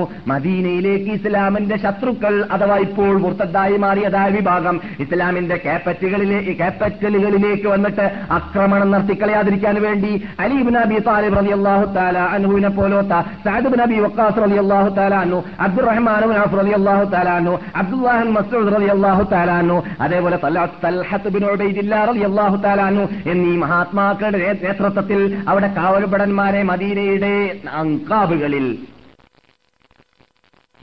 മദീനയിലേക്ക് 0.69 1.11
ഇസ്ലാമിന്റെ 1.17 1.75
ശത്രുക്കൾ 1.81 2.33
അഥവാ 2.53 2.75
ഇപ്പോൾ 2.85 3.11
മുർത്തദ്ദായി 3.23 3.75
മാറിയതായ 3.83 4.29
വിഭാഗം 4.35 4.75
ഇസ്ലാമിന്റെ 5.03 5.55
ക്യാപറ്റുകളിലെ 5.63 6.39
ക്യാപറ്റലുകളിലേക്ക് 6.59 7.67
വന്നിട്ട് 7.73 8.05
ആക്രമണം 8.37 8.89
നടത്തിക്കളയാതിരിക്കാൻ 8.93 9.75
വേണ്ടി 9.85 10.11
അലീബ് 10.43 10.73
നബി 10.77 10.97
താലിബ് 11.07 11.37
റബി 11.39 11.53
അള്ളാഹു 11.57 11.85
താല 11.95 12.17
അനുവിനെ 12.35 12.71
പോലോത്ത 12.77 13.13
സാദിബ് 13.45 13.79
നബി 13.81 13.99
വക്കാസ് 14.05 14.39
റളിയല്ലാഹു 14.39 14.65
അള്ളാഹു 14.67 14.95
താലാനു 14.97 15.37
അബ്ദുറഹ്മാൻ 15.65 16.17
റഹ്മാൻ 16.21 16.39
ഔഫ് 16.41 16.57
റളിയല്ലാഹു 16.59 17.05
തആല 17.11 17.29
അൻഹു 17.37 17.53
അബ്ദുല്ലാഹ് 17.77 18.21
ബിൻ 18.21 18.33
മസ്ഊദ് 18.37 18.73
റളിയല്ലാഹു 18.75 19.23
തആല 19.31 19.49
അൻഹു 19.59 19.77
അതേപോലെ 20.01 20.39
തല- 20.43 20.55
തൽഹത്ത് 20.83 21.31
ബിൻ 21.35 21.45
ഉബൈദില്ലാ 21.49 22.01
റളിയല്ലാഹു 22.09 22.59
തആല 22.63 22.81
അൻഹു 22.89 23.05
എന്നീ 23.31 23.53
മഹാത്മാക്കളുടെ 23.63 24.35
നേതൃത്വത്തിൽ 24.61 25.21
അവിടെ 25.47 25.71
കാവൽപടന്മാരെ 25.77 26.61
മദീനയുടെ 26.69 27.33
അങ്കാബുകളിൽ 27.81 28.67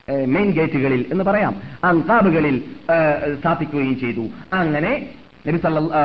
മെയിൻ 0.09 0.51
ഗേറ്റുകളിൽ 0.51 1.05
എന്ന് 1.13 1.25
പറയാം. 1.25 1.55
അങ്കാബുകളിൽ 1.85 2.57
സ്ഥാപിക്കുകയും 3.41 4.01
ചെയ്തു. 4.01 4.25
അങ്ങനെ 4.53 4.93
നബി 5.47 5.59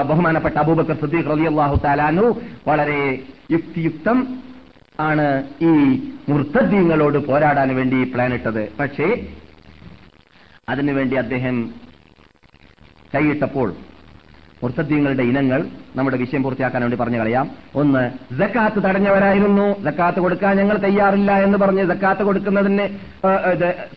ബഹുമാനപ്പെട്ട 0.10 0.56
അബൂബക്കർ 0.58 0.96
സിദ്ദീഖ് 1.02 1.30
റളിയല്ലാഹു 1.32 1.76
താലാനു 1.84 2.26
വളരെ 2.68 3.02
യുക്തിയുക്തം 3.52 4.18
ആണ് 5.00 5.28
ഈ 5.62 5.74
മുർത്തദ്ദീങ്ങളോട് 6.30 7.18
പോരാടാൻ 7.28 7.76
വേണ്ടി 7.76 8.00
പ്ലാൻ 8.14 8.34
ഇട്ടത്. 8.34 8.64
പക്ഷേ 8.80 9.08
അതിനുവേണ്ടി 10.70 11.16
അദ്ദേഹം 11.16 11.56
കൈയിട്ടപ്പോൾ 13.16 13.70
മുർത്തദ്ദീങ്ങളുടെ 14.63 15.24
ഇനങ്ങൾ 15.24 15.65
നമ്മുടെ 15.95 16.17
വിഷയം 16.17 16.43
പൂർത്തിയാക്കാൻ 16.43 16.82
വേണ്ടി 16.82 16.98
പറഞ്ഞു 16.98 17.19
കളയാം. 17.19 17.50
ഒന്ന് 17.76 18.04
ജക്കാത്ത് 18.39 18.84
തടഞ്ഞവരായിരുന്നു. 18.84 19.67
ജക്കാത്ത് 19.84 20.19
കൊടുക്കാൻ 20.19 20.58
ഞങ്ങൾ 20.58 20.78
തയ്യാറില്ല 20.78 21.32
എന്ന് 21.43 21.58
പറഞ്ഞ് 21.58 21.86
ജക്കാത്ത് 21.93 22.24
കൊടുക്കുന്നതിന് 22.24 22.88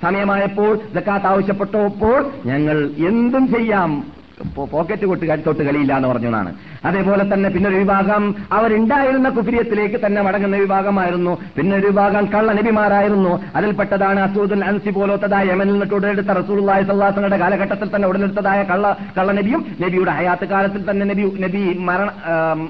സമയമായപ്പോൾ 0.02 0.74
ജക്കാത്ത് 0.94 1.26
ആവശ്യപ്പെട്ടപ്പോൾ 1.26 2.30
ഞങ്ങൾ 2.46 2.90
എന്തും 3.08 3.46
ചെയ്യാം. 3.54 4.21
പോക്കറ്റ് 4.56 5.06
കൊട്ട് 5.10 5.44
തൊട്ട് 5.46 5.62
കളിയില്ല 5.68 5.92
എന്ന് 5.98 6.08
പറഞ്ഞതാണ്. 6.08 6.50
അതേപോലെ 6.88 7.24
തന്നെ 7.32 7.48
പിന്നൊരു 7.54 7.78
വിഭാഗം 7.82 8.22
അവരുണ്ടായിരുന്ന 8.52 9.28
കുഫിരിയത്തിലേക്ക് 9.36 9.98
തന്നെ 10.06 10.20
മടങ്ങുന്ന 10.22 10.56
വിഭാഗമായിരുന്നു. 10.56 11.32
പിന്നെ 11.56 11.76
ഒരു 11.76 11.86
വിഭാഗം 11.86 12.24
കള്ള 12.34 12.52
നബിമാരായിരുന്നു. 12.52 13.32
അതിൽപ്പെട്ടതാണ് 13.56 14.20
അസൂദുൽ 14.20 14.64
അൻസി 14.64 14.90
പോലത്തതായ 14.90 15.44
യമനിൽ 15.52 15.72
നിന്നിട്ട് 15.72 15.94
ഉടലെടുത്ത 15.94 16.32
റസൂലുള്ളാഹി 16.40 16.84
സല്ലാസങ്ങളുടെ 16.90 17.38
കാലഘട്ടത്തിൽ 17.42 17.90
തന്നെ 17.94 18.08
ഉടലെടുത്തതായ 18.08 18.62
കള്ള 18.70 18.96
കള്ളനബിയും 19.18 19.62
നബിയുടെ 19.80 20.10
ഹയാത്ത് 20.10 20.48
കാലത്തിൽ 20.54 20.90
തന്നെ 20.90 21.06
നബി 21.12 21.24
നബി 21.44 21.62
മരണ 21.88 22.10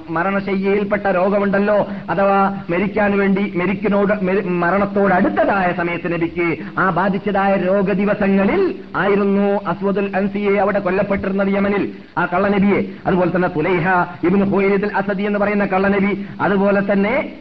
മരണശയ്യയിൽപ്പെട്ട 0.09 1.05
രോഗമുണ്ടല്ലോ. 1.19 1.77
അഥവാ 2.09 2.39
മരിക്കാൻ 2.69 3.11
വേണ്ടി 3.19 3.43
മരിക്കിനോട് 3.55 4.13
മരണത്തോട് 4.63 5.13
അടുത്തതായ 5.13 5.67
സമയത്ത് 5.81 6.13
നബിക്ക് 6.13 6.47
ആ 6.79 6.89
ബാധിച്ചതായ 6.99 7.53
രോഗ 7.67 7.91
ദിവസങ്ങളിൽ 8.01 8.61
ആയിരുന്നു 9.03 9.49
അസ്വദുൽ 9.73 10.09
അൻസിയെ 10.15 10.55
അവിടെ 10.63 10.79
കൊല്ലപ്പെട്ടിരുന്നത് 10.79 11.51
യമനിൽ 11.63 11.93
ആ 12.17 12.25
കള്ളനബിയെ. 12.25 12.89
അതുപോലെ 13.05 13.35
തന്നെ 13.35 13.47
തുലൈഹ 13.47 13.87
ഇബ്നു 14.23 14.45
ഹുവൈലിദ് 14.45 14.85
അസദി 14.85 15.23
എന്ന് 15.23 15.39
പറയുന്ന 15.39 15.65
കള്ളനബി. 15.65 16.25
അതുപോലെ 16.41 16.93
തന്നെ 16.93 17.33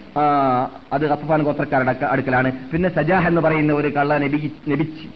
അത് 0.93 1.11
ഖത്തഫാൻ 1.11 1.43
ഗോത്രക്കാരുടെ 1.43 2.05
അടുക്കലാണ്. 2.05 2.53
പിന്നെ 2.73 2.89
സജാഹ് 2.89 3.29
എന്ന് 3.29 3.41
പറയുന്ന 3.41 3.73
ഒരു 3.73 3.89
കള്ള 3.89 4.19
നബി 4.19 4.53
നബിച്ചി. 4.69 5.09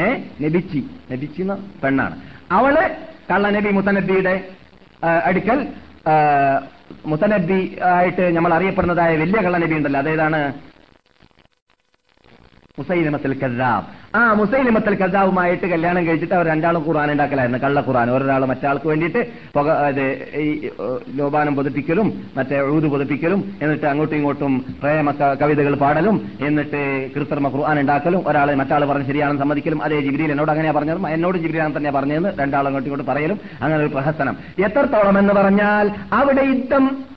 ഏ? 0.00 0.14
നബിച്ചി. 0.40 0.84
നബിച്ചി 1.12 1.42
എന്ന 1.42 1.58
പെണ്ണാണ്. 1.84 2.16
അവൾ 2.50 2.90
കള്ളനബി 3.30 3.70
മുത്തനബിയുടെ 3.70 4.44
അടുക്കൽ 5.24 5.66
മുത്തനബി 7.06 7.78
ആയിട്ട് 7.82 8.36
നമ്മൾ 8.36 8.54
അറിയപ്പെടുന്നതായ 8.54 9.16
വലിയ 9.16 9.40
കള്ളനബി 9.40 9.74
ഉണ്ടല്ലോ. 9.74 10.00
അതേതാണ്? 10.00 10.69
മുസൈലിമത്തിൽ 12.80 13.32
കസാബ് 13.40 13.86
ആ 14.16 14.20
മുസൈലിമത്തൽ 14.32 14.94
കസാബുമായിട്ട് 14.94 15.66
കല്യാണം 15.66 16.06
കഴിച്ചിട്ട് 16.06 16.34
അവർ 16.34 16.46
രണ്ടാളും 16.46 16.82
ഖുർആൻ 16.88 17.08
ഉണ്ടാക്കലായിരുന്നു. 17.12 17.58
കള്ള 17.64 17.80
ഖുർആൻ. 17.88 18.10
ഒരാൾ 18.10 18.44
മറ്റാൾക്ക് 18.44 18.86
വേണ്ടിയിട്ട് 18.88 19.20
പുക 19.56 19.68
അത് 19.88 20.04
ഈ 20.44 20.46
ലോപാനം 21.14 21.54
പൊതിപ്പിക്കലും 21.56 22.08
മറ്റേ 22.36 22.60
ഊത് 22.74 22.86
പൊതിപ്പിക്കലും 22.94 23.40
എന്നിട്ട് 23.62 23.86
അങ്ങോട്ടും 23.86 24.16
ഇങ്ങോട്ടും 24.16 24.54
പ്രേമ 24.82 25.10
കവിതകൾ 25.42 25.74
പാടലും 25.74 26.16
എന്നിട്ട് 26.46 26.80
കൃത്രിമ 27.16 27.48
ഖുർആൻ 27.48 27.80
ഉണ്ടാക്കലും 27.80 28.22
ഒരാൾ 28.28 28.54
മറ്റാൾ 28.54 28.84
പറഞ്ഞ് 28.84 29.06
ശരിയാണെന്ന് 29.06 29.42
സമ്മതിക്കലും 29.42 29.82
അതേ 29.82 30.00
ജിബിരിയിൽ 30.00 30.30
എന്നോട് 30.30 30.50
അങ്ങനെയാ 30.50 30.72
പറഞ്ഞതും 30.72 31.08
എന്നോട് 31.08 31.38
ജിബിരിയാണ് 31.38 31.76
തന്നെ 31.76 31.90
പറഞ്ഞതെന്ന് 31.90 32.32
രണ്ടാളും 32.40 32.68
അങ്ങോട്ടും 32.68 32.90
ഇങ്ങോട്ട് 32.90 33.12
പറയലും. 33.12 33.40
അങ്ങനെ 33.62 33.80
ഒരു 33.84 33.92
പ്രഹസനം. 33.94 34.36
എത്രത്തോളം 34.66 35.18
എന്ന് 35.18 35.34
പറഞ്ഞാൽ 35.34 35.86
അവിടെ 36.12 36.42
യുദ്ധം 36.42 37.09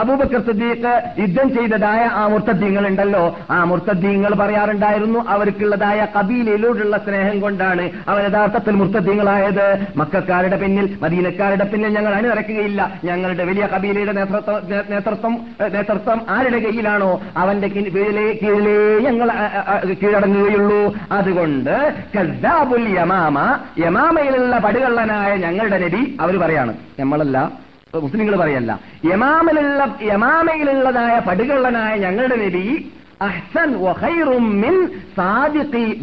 അബൂബക്കർ 0.00 0.40
സിദ്ദീഖ് 0.48 0.92
യുദ്ധം 1.20 1.48
ചെയ്തതായ 1.56 2.02
ആ 2.20 2.22
മുർത്തദ്ദീങ്ങൾ 2.32 2.84
ഉണ്ടല്ലോ 2.90 3.24
ആ 3.50 3.58
മുർത്തദ്ദീങ്ങൾ 3.70 4.34
പറയാറുണ്ടായിരുന്നു 4.40 5.20
അവർക്കുള്ളതായ 5.34 6.00
കബീലയിലൂടെയുള്ള 6.16 6.96
സ്നേഹം 7.06 7.36
കൊണ്ടാണ് 7.40 7.84
അവർ 8.08 8.20
യഥാർത്ഥത്തിൽ 8.28 8.74
മുർത്തദ്ദീങ്ങളായത്. 8.80 9.66
മക്കാരുടെ 9.96 10.56
പിന്നിൽ 10.62 10.86
മദീനക്കാരുടെ 11.02 11.66
പിന്നിൽ 11.72 11.90
ഞങ്ങൾ 11.96 12.12
അണിനിറക്കുകയില്ല 12.14 12.80
ഞങ്ങളുടെ 13.04 13.44
വലിയ 13.50 13.64
കബീലയുടെ 13.74 14.12
നേതൃത്വം 14.12 15.34
നേതൃത്വം 15.74 16.20
ആരുടെ 16.36 16.58
കയ്യിലാണോ? 16.58 17.10
അവന്റെ 17.36 17.68
കീഴിലേ 17.68 18.26
കീഴിലേ 18.42 18.76
ഞങ്ങൾ 19.06 19.28
കീഴടങ്ങുകയുള്ളൂ. 20.02 20.82
അതുകൊണ്ട് 21.12 21.74
കദ്ദാബുൽ 22.16 22.86
യമാമ 22.98 23.38
യമാമയിലുള്ള 23.84 24.54
പടുകള്ളനായ 24.66 25.30
ഞങ്ങളുടെ 25.46 25.78
നബി 25.86 26.02
അവർ 26.20 26.36
പറയാണ് 26.44 26.74
നമ്മളല്ല 27.00 27.38
മുസ്ലിങ്ങൾ 27.94 28.36
പറയല്ല. 28.36 28.80
യമാമിലുള്ള 29.04 29.96
യമാമയിലുള്ളതായ 30.02 31.18
പടുകള്ളനായ 31.18 31.96
ഞങ്ങളുടെ 31.96 32.36
നബി 32.36 32.92
അഹ്സൻ 33.22 33.74
മിൻ 34.60 34.86
സാദിഖി 35.16 36.00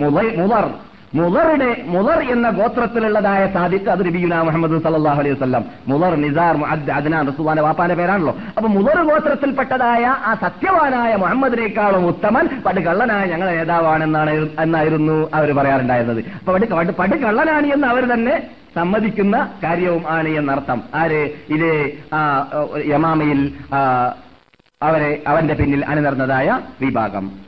മുളർ 1.15 1.76
മുലർ 1.86 2.32
എന്ന 2.32 2.50
ഗോത്രത്തിലുള്ളതായ 2.50 3.52
സാദിഖ് 3.54 3.89
അത് 3.89 4.06
നബിയുന 4.06 4.41
മുഹമ്മദ് 4.41 4.84
സല്ലാഹു 4.84 5.20
അലൈഹി 5.20 5.36
വസല്ലം. 5.36 5.65
മുലർ 5.88 6.15
നിസാർ 6.15 6.65
അദ്നാൻ 6.65 7.26
റസൂലുള്ളാഹിന്റെ 7.26 7.62
വാപ്പാന്റെ 7.62 7.96
പേരാണല്ലോ. 7.96 8.38
അപ്പൊ 8.58 8.70
മുലർ 8.70 9.04
ഗോത്രത്തിൽപ്പെട്ടതായ 9.04 10.06
ആ 10.06 10.36
സത്യവാനായ 10.41 11.15
മുഹമ്മദിനേക്കാളും 11.15 12.08
ഉത്തമൻ 12.08 12.62
പടുകള്ളനായ 12.65 13.26
ഞങ്ങളുടെ 13.26 13.58
നേതാവാണെന്നാണ് 13.58 14.50
എന്നായിരുന്നു 14.60 15.30
അവർ 15.34 15.56
പറയാറുണ്ടായിരുന്നത്. 15.56 16.26
അപ്പൊ 16.36 16.54
പടു 16.54 16.65
പടു- 16.65 16.96
പടുകള്ളനാണ് 16.96 17.67
എന്ന് 17.67 17.88
അവർ 17.88 18.06
തന്നെ 18.06 18.43
സമ്മതിക്കുന്ന 18.76 19.50
കാര്യവും 19.63 20.04
ആണ് 20.10 20.30
എന്നർത്ഥം. 20.30 20.82
ആര്? 20.96 21.30
ഇത് 21.50 21.91
യമാമയിൽ 22.86 23.54
അവരെ 24.82 25.24
അവന്റെ 25.28 25.54
പിന്നിൽ 25.54 25.86
അണിനിർന്നതായ 25.86 26.60
വിഭാഗം. 26.82 27.47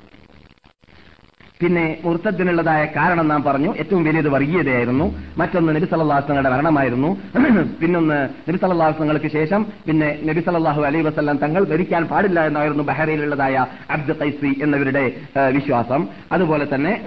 പിന്നെ 1.62 1.86
മുർത്തത്തിനുള്ളതായ 2.04 2.82
കാരണം 2.98 3.26
നാം 3.32 3.41
പറഞ്ഞു 3.48 3.72
ഏറ്റവും 3.82 4.04
വലിയത് 4.08 4.30
വർഗീയതയായിരുന്നു. 4.36 5.06
മറ്റൊന്ന് 5.39 5.72
നബി 5.76 5.88
സല്ലാസ്ലങ്ങളുടെ 5.93 6.52
മരണമായിരുന്നു. 6.54 7.10
പിന്നൊന്ന് 7.82 8.17
നബി 8.48 8.60
സല്ലാസ്ലങ്ങൾക്ക് 8.62 9.30
ശേഷം 9.38 9.62
പിന്നെ 9.88 10.10
നബി 10.30 10.41
സല്ലാഹു 10.45 10.82
അലൈ 10.89 11.02
വസ്ലാം 11.08 11.39
തങ്ങൾ 11.43 11.63
ഭരിക്കാൻ 11.72 12.04
പാടില്ല 12.12 12.39
എന്നായിരുന്നു 12.50 12.84
ബഹ്റൈനിലുള്ളതായ 12.89 13.56
അബ്ദു 13.95 14.13
ഖൈസി 14.22 14.52
എന്നവരുടെ 14.65 15.04
വിശ്വാസം. 15.58 16.04
അതുപോലെ 16.38 16.67
തന്നെ 16.74 16.93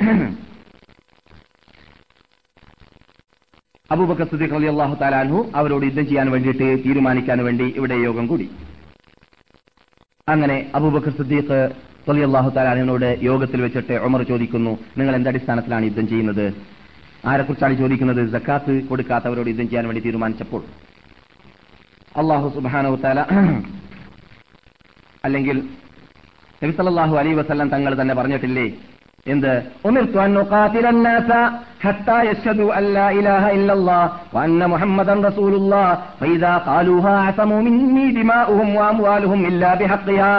അബൂബക്കർ 3.95 4.27
സിദ്ദീഖ് 4.33 4.55
അലി 4.59 4.69
അള്ളാഹു 4.73 4.95
താലാൻഹു 5.01 5.39
അവരോട് 5.61 5.85
യുദ്ധം 5.87 6.05
ചെയ്യാൻ 6.11 6.29
വേണ്ടിയിട്ട് 6.35 6.69
തീരുമാനിക്കാൻ 6.85 7.39
വേണ്ടി 7.47 7.67
ഇവിടെ 7.79 7.97
യോഗം 8.05 8.27
കൂടി. 8.31 8.47
അങ്ങനെ 10.29 10.57
അബൂബക്കർ 10.79 11.13
സിദ്ദീഖ് 11.19 11.59
തൊലിയല്ലാഹു 12.08 12.50
താലാനോട് 12.56 13.10
യോഗത്തിൽ 13.28 13.60
വെച്ചിട്ട് 13.66 13.96
ഉമർ 14.08 14.22
ചോദിക്കുന്നു 14.32 14.74
നിങ്ങൾ 14.98 15.14
എന്തടിസ്ഥാനത്തിലാണ് 15.16 15.86
യുദ്ധം 15.90 16.06
ചെയ്യുന്നത് 16.08 16.46
ആരെക്കുറിച്ചാണ് 17.30 17.76
ചോദിക്കുന്നത് 17.82 18.22
ജക്കാത്ത് 18.36 18.74
കൊടുക്കാത്തവരോട് 18.90 19.50
യുദ്ധം 19.52 19.68
ചെയ്യാൻ 19.70 19.88
വേണ്ടി 19.90 20.04
തീരുമാനിച്ചപ്പോൾ 20.08 20.62
അള്ളാഹു 22.16 22.48
സുബാനു 22.58 22.94
താല 23.06 23.22
അല്ലെങ്കിൽ 25.24 25.58
നബി 26.62 26.74
സല്ലല്ലാഹു 26.78 27.16
അലൈഹി 27.22 27.38
വസല്ലം 27.42 27.70
തങ്ങൾ 27.70 27.94
തന്നെ 27.96 28.14
പറഞ്ഞിട്ടില്ലേ 28.16 28.68
എന്ത് 29.26 29.52
ഉമിർതു 29.88 30.20
അൻ 30.24 30.34
ഉഖാതില 30.42 30.86
الناس 30.90 31.30
حتى 31.80 32.18
يشهدوا 32.24 32.70
ان 32.80 32.84
لا 32.90 33.08
اله 33.12 33.44
الا 33.58 33.74
الله 33.74 34.04
وان 34.36 34.62
محمدا 34.74 35.14
رسول 35.30 35.54
الله 35.56 35.88
فاذا 36.20 36.54
قالوها 36.70 37.14
عصموا 37.20 37.62
مني 37.62 38.06
دماؤهم 38.12 38.68
واموالهم 38.72 39.40
الا 39.46 39.70
بحقها 39.76 40.36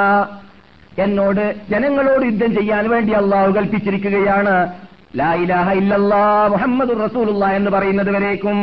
എന്നോട് 1.00 1.56
ജനങ്ങളോട് 1.70 2.26
യുദ്ധം 2.26 2.56
ചെയ്യാൻ 2.56 2.90
വേണ്ടി 2.90 3.12
അള്ളാഹു 3.12 3.52
കൽപ്പിച്ചിരിക്കുകയാണ്. 3.52 4.83
ലാ 5.20 5.28
ഇലാഹ 5.42 5.68
ഇല്ലല്ലാ 5.80 6.22
മുഹമ്മദ് 6.54 6.94
റസൂലുള്ള 7.04 7.46
എന്ന് 7.58 7.70
പറയുന്നത് 7.74 8.10
വരേക്കും 8.16 8.58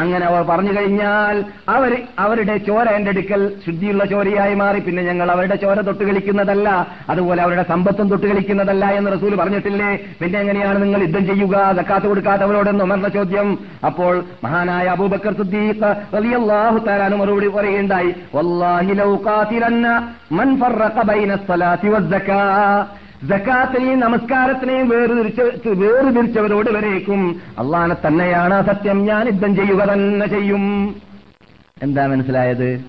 അങ്ങനെ 0.00 0.24
അവർ 0.28 0.42
പറഞ്ഞു 0.50 0.72
കഴിഞ്ഞാൽ 0.76 1.36
അവർ 1.74 1.92
അവരുടെ 2.24 2.54
ചോര 2.68 2.86
എന്റെ 2.98 3.10
അടുക്കൽ 3.14 3.42
ശുദ്ധിയുള്ള 3.64 4.04
ചോരയായി 4.12 4.54
മാറി. 4.60 4.80
പിന്നെ 4.86 5.02
ഞങ്ങൾ 5.08 5.28
അവരുടെ 5.34 5.56
ചോര 5.64 5.78
തൊട്ട് 5.88 6.04
കളിക്കുന്നതല്ല 6.08 6.68
അതുപോലെ 7.12 7.40
അവരുടെ 7.46 7.64
സമ്പത്തും 7.72 8.08
തൊട്ട് 8.12 8.26
കളിക്കുന്നതല്ല 8.30 8.84
എന്ന് 8.98 9.12
റസൂൽ 9.14 9.32
പറഞ്ഞിട്ടില്ലേ? 9.40 9.90
പിന്നെ 10.20 10.36
എങ്ങനെയാണ് 10.42 10.78
നിങ്ങൾ 10.84 11.02
യുദ്ധം 11.06 11.26
ചെയ്യുക? 11.30 11.56
സക്കാത്ത് 11.78 12.06
കൊടുക്കാത്തവരോടെന്ന് 12.12 12.84
ഉമർന്ന 12.86 13.10
ചോദ്യം. 13.18 13.50
അപ്പോൾ 13.90 14.14
മഹാനായ 14.46 14.86
അബൂബക്കർ 14.96 15.36
സിദ്ദീഖ് 15.42 15.90
റളിയല്ലാഹു 16.16 16.80
തആല 16.88 17.14
മറുപടി 17.22 17.50
പറയുകയുണ്ടായി 17.58 18.10
വല്ലാഹി 18.38 18.98
ലൗ 19.02 19.12
മൻ 20.40 20.50
ഫറഖ 20.62 20.98
ബൈന 21.12 21.30
ജക്കാത്തിനെയും 23.28 24.00
നമസ്കാരത്തിനെയും 24.00 24.88
വേർതിരിച്ച് 24.88 25.68
വേർതിരിച്ചവരോട് 25.68 26.70
വരേക്കും. 26.70 27.40
അള്ളാനെ 27.58 27.96
തന്നെയാണ് 28.06 28.66
സത്യം 28.66 29.04
ഞാൻ 29.04 29.26
യുദ്ധം 29.26 29.56
ചെയ്യുക 29.56 29.92
തന്നെ 29.92 30.26
ചെയ്യും. 30.26 30.64
എന്താ 31.82 32.06
മനസ്സിലായത്? 32.06 32.84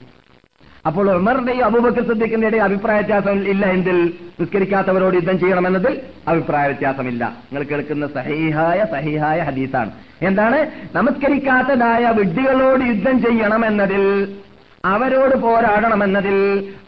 അപ്പോൾ 0.86 1.12
ഉമറിന്റെയും 1.12 1.66
അബൂബക്കർ 1.66 2.08
സിദ്ദീഖിന്റെ 2.08 2.48
ഇടയിൽ 2.48 2.62
അഭിപ്രായ 2.62 2.98
വ്യത്യാസം 3.00 3.48
ഇല്ല 3.48 3.66
എന്തിൽ 3.66 4.14
നിസ്കരിക്കാത്തവരോട് 4.40 5.16
യുദ്ധം 5.16 5.40
ചെയ്യണമെന്നതിൽ 5.40 6.02
അഭിപ്രായ 6.28 6.66
വ്യത്യാസമില്ല. 6.68 7.26
നിങ്ങൾ 7.26 7.64
കേൾക്കുന്ന 7.64 8.08
സഹീഹായ 8.08 8.86
സഹീഹായ 8.92 9.40
ഹദീസാണ്. 9.40 9.92
എന്താണ്? 10.22 10.68
നമസ്കരിക്കാത്തതായ 10.96 12.06
വിഡ്ഢികളോട് 12.08 12.84
യുദ്ധം 12.84 13.22
ചെയ്യണമെന്നതിൽ 13.22 14.36
അവരോട് 14.84 15.36
പോരാടണമെന്നതിൽ 15.36 16.38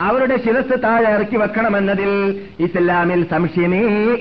അവരുടെ 0.01 0.37
ശിരസ് 0.45 0.77
താഴെ 0.83 1.09
ഇറക്കി 1.09 1.37
വെക്കണമെന്നതിൽ 1.41 2.09
ഇസ്ലാമിൽ 2.59 3.21
സംശയമേ 3.29 3.79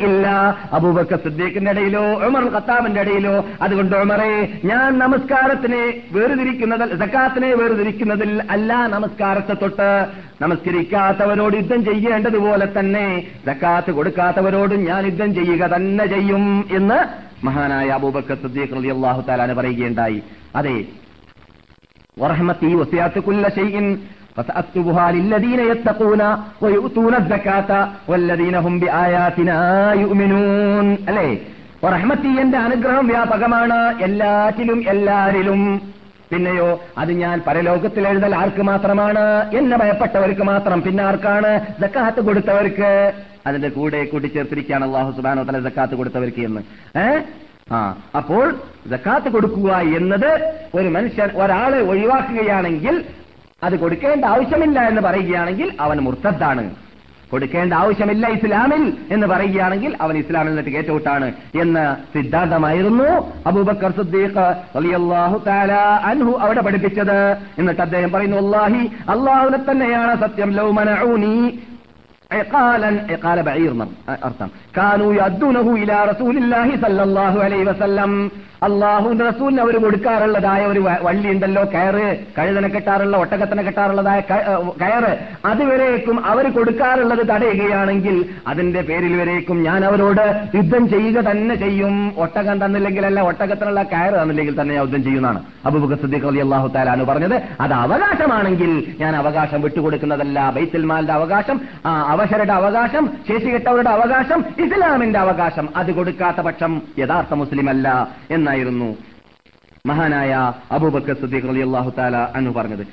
ഇല്ല. 0.08 0.26
അബൂബക്കർ 0.72 1.18
സിദ്ദീഖിന്റെ 1.24 1.72
ഇടയിലോ 1.74 2.04
ഉമർ 2.26 2.44
ഖത്താബിന്റെ 2.54 3.00
ഇടയിലോ. 3.00 3.34
അതുകൊണ്ട് 3.62 3.96
ഉമറെ 3.96 4.30
ഞാൻ 4.64 4.98
നമസ്കാരത്തിനെ 4.98 5.82
വേർതിരിക്കുന്നതിൽ 6.12 6.94
സക്കാത്തിനെ 7.02 7.50
വേർതിരിക്കുന്നതിൽ 7.62 8.32
അല്ല 8.50 8.72
നമസ്കാരത്തെ 8.94 9.54
തൊട്ട്. 9.54 9.90
നമസ്കരിക്കാത്തവരോട് 10.42 11.56
യുദ്ധം 11.56 11.84
ചെയ്യേണ്ടതുപോലെ 11.84 12.68
തന്നെ 12.78 13.06
സക്കാത്ത് 13.46 13.92
കൊടുക്കാത്തവരോടും 13.92 14.80
ഞാൻ 14.84 15.04
യുദ്ധം 15.04 15.34
ചെയ്യുക 15.34 15.74
തന്നെ 15.76 16.06
ചെയ്യും 16.06 16.44
എന്ന് 16.72 17.00
മഹാനായ 17.46 17.88
അബൂബക്കർ 18.00 18.36
സിദ്ദീഖ് 18.42 18.92
അള്ളാഹു 18.96 19.22
താലാന് 19.28 19.54
പറയുകയുണ്ടായി. 19.60 20.20
അതെ 20.56 20.76
ورحمتي 22.17 22.75
وسعت 22.75 23.15
كل 23.19 23.43
شيء 23.51 23.75
فسأكتبها 24.37 25.05
للذين 25.11 25.59
يتقون 25.71 26.21
ويؤتون 26.61 27.13
الزكاة 27.15 27.71
والذين 28.07 28.55
هم 28.57 28.73
بآياتنا 28.79 29.57
يؤمنون 29.95 30.87
അല്ലേ 31.09 31.27
റഹ്മത്തി 31.87 32.31
എന്റെ 32.41 32.57
അനുഗ്രഹം 32.65 33.05
വ്യാപകമാണ് 33.07 33.77
എല്ലാറ്റിലും 34.07 34.79
എല്ലാരിലും 34.93 35.61
പിന്നെയോ 36.31 36.69
അത് 37.01 37.11
ഞാൻ 37.21 37.37
പരലോകത്തിൽ 37.47 38.03
എഴുതൽ 38.09 38.31
ആർക്ക് 38.35 38.63
മാത്രമാണ് 38.69 39.23
എന്നെ 39.59 39.77
ഭയപ്പെട്ടവർക്ക് 39.81 40.43
മാത്രം 40.51 40.79
പിന്നെ 40.85 41.03
ആർക്കാണ് 41.03 41.51
ജക്കാത്ത് 41.81 42.21
കൊടുത്തവർക്ക് 42.27 42.91
അതിന്റെ 43.47 43.69
കൂടെ 43.77 43.99
കൂട്ടിച്ചേർത്തിരിക്കുകയാണ് 44.11 44.85
അള്ളാഹു 44.89 45.11
സുബാനോ 45.17 45.43
തല 45.49 45.59
ജക്കാത്ത് 45.67 45.95
കൊടുത്തവർക്ക് 45.99 46.43
എന്ന് 46.49 46.61
ഏഹ് 47.03 47.21
ആ 47.72 47.96
അപ്പോൾ 48.16 48.54
ജക്കാത്ത് 48.86 49.28
കൊടുക്കുക 49.28 49.72
എന്നത് 49.72 50.52
ഒരു 50.74 50.88
മനുഷ്യൻ 50.88 51.30
ഒരാളെ 51.30 51.80
ഒഴിവാക്കുകയാണെങ്കിൽ 51.80 53.04
അത് 53.64 53.78
കൊടുക്കേണ്ട 53.78 54.24
ആവശ്യമില്ല 54.24 54.80
എന്ന് 54.80 55.02
പറയുകയാണെങ്കിൽ 55.02 55.76
അവൻ 55.80 55.98
മുർത്തദ്ദാണ്. 55.98 56.74
കൊടുക്കേണ്ട 57.30 57.74
ആവശ്യമില്ല 57.74 58.28
ഇസ്ലാമിൽ 58.28 58.96
എന്ന് 59.10 59.26
പറയുകയാണെങ്കിൽ 59.26 59.96
അവൻ 60.00 60.18
ഇസ്ലാമിൽ 60.18 60.48
നിന്നിട്ട് 60.48 60.70
കേറ്റൗട്ടാണ് 60.70 61.32
എന്ന 61.60 61.96
സിദ്ധാന്തമായിരുന്നു 62.14 63.32
അബൂബക്കർ 63.46 63.92
സുദ്ദീഖ് 63.92 64.40
അലിയല്ലാഹു 64.76 65.42
താല 65.46 65.72
അൻഹു 66.10 66.38
അവിടെ 66.38 66.60
പഠിപ്പിച്ചത്. 66.60 67.36
എന്നിട്ട് 67.58 67.80
അദ്ദേഹം 67.80 68.12
പറയുന്നു 68.12 68.36
അള്ളാഹി 68.36 68.86
അള്ളാഹുനെ 68.86 69.58
തന്നെയാണ് 69.70 70.20
സത്യം. 70.20 70.52
ലൗ 70.52 70.72
അർത്ഥം. 74.24 74.50
അള്ളാഹുന്റെ 78.66 79.24
റസൂലിന് 79.24 79.60
അവർ 79.60 79.74
കൊടുക്കാറുള്ളതായ 79.84 80.66
ഒരു 80.66 80.80
വള്ളി 80.80 81.28
ഉണ്ടല്ലോ 81.28 81.62
കയറ് 81.64 82.04
കഴുതനെ 82.38 82.68
കെട്ടാറുള്ള 82.68 83.16
ഒട്ടകത്തിനെ 83.16 83.62
കെട്ടാറുള്ളതായ 83.62 84.20
കയറ്. 84.82 85.10
അതുവരേക്കും 85.44 86.26
അവർ 86.26 86.50
കൊടുക്കാറുള്ളത് 86.50 87.22
തടയുകയാണെങ്കിൽ 87.28 88.16
അതിന്റെ 88.46 88.80
പേരിൽ 88.80 89.16
വരേക്കും 89.20 89.62
ഞാൻ 89.62 89.84
അവരോട് 89.84 90.50
യുദ്ധം 90.54 90.88
ചെയ്യുക 90.88 91.18
തന്നെ 91.30 91.54
ചെയ്യും. 91.54 92.12
ഒട്ടകം 92.16 92.64
തന്നില്ലെങ്കിലല്ല 92.64 93.20
ഒട്ടകത്തിനുള്ള 93.20 93.82
കയറ് 93.82 94.14
തന്നില്ലെങ്കിൽ 94.22 94.60
തന്നെ 94.60 94.74
ഞാൻ 94.74 94.82
യുദ്ധം 94.82 95.02
ചെയ്യുന്നതാണ്. 95.04 95.42
അബുബക്കർ 95.66 96.00
സിദ്ദീഖ് 96.04 96.26
അലി 96.26 96.40
അള്ളാഹു 96.46 96.68
താലാന്ന് 96.76 97.04
പറഞ്ഞത് 97.04 97.36
അത് 97.60 97.72
അവകാശമാണെങ്കിൽ 97.72 98.72
ഞാൻ 99.00 99.16
അവകാശം 99.16 99.62
വിട്ടുകൊടുക്കുന്നതല്ല. 99.62 100.50
ബൈത്തുൽ 100.56 100.86
അവകാശം 101.18 101.60
അവശരുടെ 102.14 102.52
അവകാശം 102.52 103.04
ശേഷി 103.28 103.48
കെട്ടവരുടെ 103.50 103.90
അവകാശം 103.90 104.44
ഇസ്ലാമിന്റെ 104.64 105.18
അവകാശം 105.18 105.68
അത് 105.76 105.92
കൊടുക്കാത്ത 105.92 106.36
പക്ഷം 106.36 106.82
യഥാർത്ഥ 106.98 107.34
മുസ്ലിമല്ല 107.34 107.88
എന്നായിരുന്നു. 108.30 108.88
മഹാനായ 109.86 110.52
അബൂബക്കർ 110.72 111.14
സിദ്ദീഖ് 111.14 111.48
റളിയല്ലാഹു 111.48 111.92
തആല 111.98 112.16
അന്നു 112.16 112.50
പറഞ്ഞത്. 112.50 112.86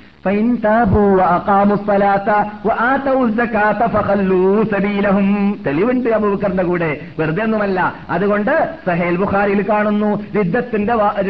തെളിവുണ്ട് 5.66 6.08
അബൂബക്കറിന്റെ 6.08 6.62
കൂടെ. 6.62 7.00
വെറുതെ 7.18 7.42
ഒന്നുമല്ല 7.42 7.94
അതുകൊണ്ട് 8.10 8.74
സഹേൽ 8.86 9.16
ബുഖാരിയിൽ 9.16 9.68
കാണുന്നു. 9.68 10.22
രിദ്ദത്തിന്റെ 10.36 10.94
വാ- 10.94 11.20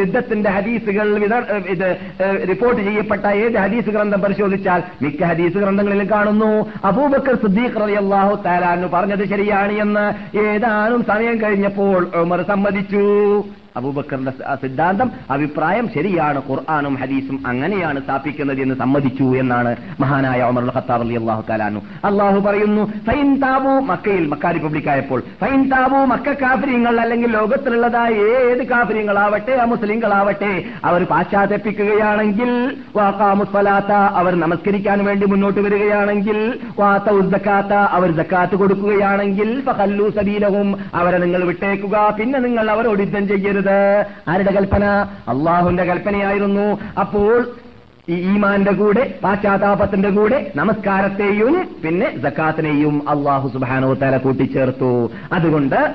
ഹദീസുകൾ 0.49 1.25
ഇത് 1.69 1.97
റിപ്പോർട്ട് 2.49 2.83
ചെയ്യപ്പെട്ട 2.83 3.27
ഏത് 3.27 3.59
ഹദീസ് 3.59 3.91
ഗ്രന്ഥം 3.91 4.21
പരിശോധിച്ചാൽ 4.21 4.83
മിക്ക 5.03 5.25
ഹദീസ് 5.25 5.55
ഗ്രന്ഥങ്ങളിലും 5.55 6.11
കാണുന്നു. 6.11 6.67
അബൂബക്കർ 6.85 7.35
സിദ്ദീഖ് 7.35 7.81
റളിയല്ലാഹു 7.81 8.43
തആല 8.47 8.65
അന്നു 8.65 8.89
പറഞ്ഞത് 8.89 9.29
ശരിയാണ് 9.29 9.73
എന്ന്. 9.73 10.37
ഏതാനും 10.39 11.05
സമയം 11.05 11.43
കഴിഞ്ഞപ്പോൾ 11.43 12.11
ഉമർ 12.15 12.43
സമ്മതിച്ചു. 12.43 13.45
അബൂബക്കറിന്റെ 13.77 14.33
സിദ്ധാന്തം 14.63 15.09
അഭിപ്രായം 15.35 15.87
ശരിയാണ് 15.95 16.41
ഖുർആാനും 16.49 16.95
ഹദീസും 17.03 17.37
അങ്ങനെയാണ് 17.51 17.99
സ്ഥാപിക്കുന്നത് 18.05 18.61
എന്ന് 18.65 18.77
സമ്മതിച്ചു 18.83 19.27
എന്നാണ് 19.43 19.71
മഹാനായ 20.03 20.41
ഉമർ 20.51 20.65
ഖത്താബ് 20.77 21.05
അലി 21.07 21.17
അള്ളാഹു 21.21 21.45
താലാനു 21.51 21.81
അള്ളാഹു 22.09 22.41
പറയുന്നു 22.47 22.83
ഫൈൻ 23.09 23.29
താബു 23.45 23.73
മക്കയിൽ 23.91 24.25
മക്ക 24.33 24.53
റിപ്പബ്ലിക് 24.57 24.91
ആയപ്പോൾ 24.95 25.23
ഫൈൻ 25.43 25.63
താബു 25.73 26.01
മക്ക 26.13 26.35
കാഫര്യങ്ങൾ 26.43 26.97
അല്ലെങ്കിൽ 27.05 27.31
ലോകത്തിലുള്ളതായ 27.39 28.13
ഏത് 28.35 28.63
കാഫര്യങ്ങളാവട്ടെ 28.73 29.57
മുസ്ലിങ്ങളാവട്ടെ 29.73 30.53
അവർ 30.91 31.03
പാശ്ചാത്യപ്പിക്കുകയാണെങ്കിൽ 31.13 32.53
അവർ 34.21 34.33
നമസ്കരിക്കാൻ 34.45 34.99
വേണ്ടി 35.09 35.25
മുന്നോട്ട് 35.33 35.61
വരികയാണെങ്കിൽ 35.67 36.39
അവർ 37.97 38.11
ജക്കാത്ത് 38.19 38.57
കൊടുക്കുകയാണെങ്കിൽ 38.61 39.49
അവരെ 41.01 41.19
നിങ്ങൾ 41.25 41.43
വിട്ടേക്കുക 41.51 41.97
പിന്നെ 42.19 42.39
നിങ്ങൾ 42.47 42.67
അവരോട് 42.75 43.03
യുദ്ധം 43.05 43.25
ചെയ്യരുത്. 43.29 43.62
ആരുടെ 44.29 44.53
കൽപ്പന? 44.53 44.85
അള്ളാഹുന്റെ 45.29 45.85
കൽപ്പനയായിരുന്നു. 45.85 46.79
അപ്പോൾ 47.01 47.51
ഈ 48.09 48.15
ഈമാന്റെ 48.15 48.73
കൂടെ 48.73 49.19
പാശ്ചാത്താപത്തിന്റെ 49.25 50.11
കൂടെ 50.11 50.53
നമസ്കാരത്തെയും 50.57 51.69
പിന്നെ 51.85 52.19
ജക്കാത്തിനെയും 52.19 53.09
അള്ളാഹു 53.09 53.49
സുബാനോ 53.49 53.95
തല 53.95 54.17
കൂട്ടിച്ചേർത്തു. 54.17 55.11
അതുകൊണ്ട് 55.33 55.95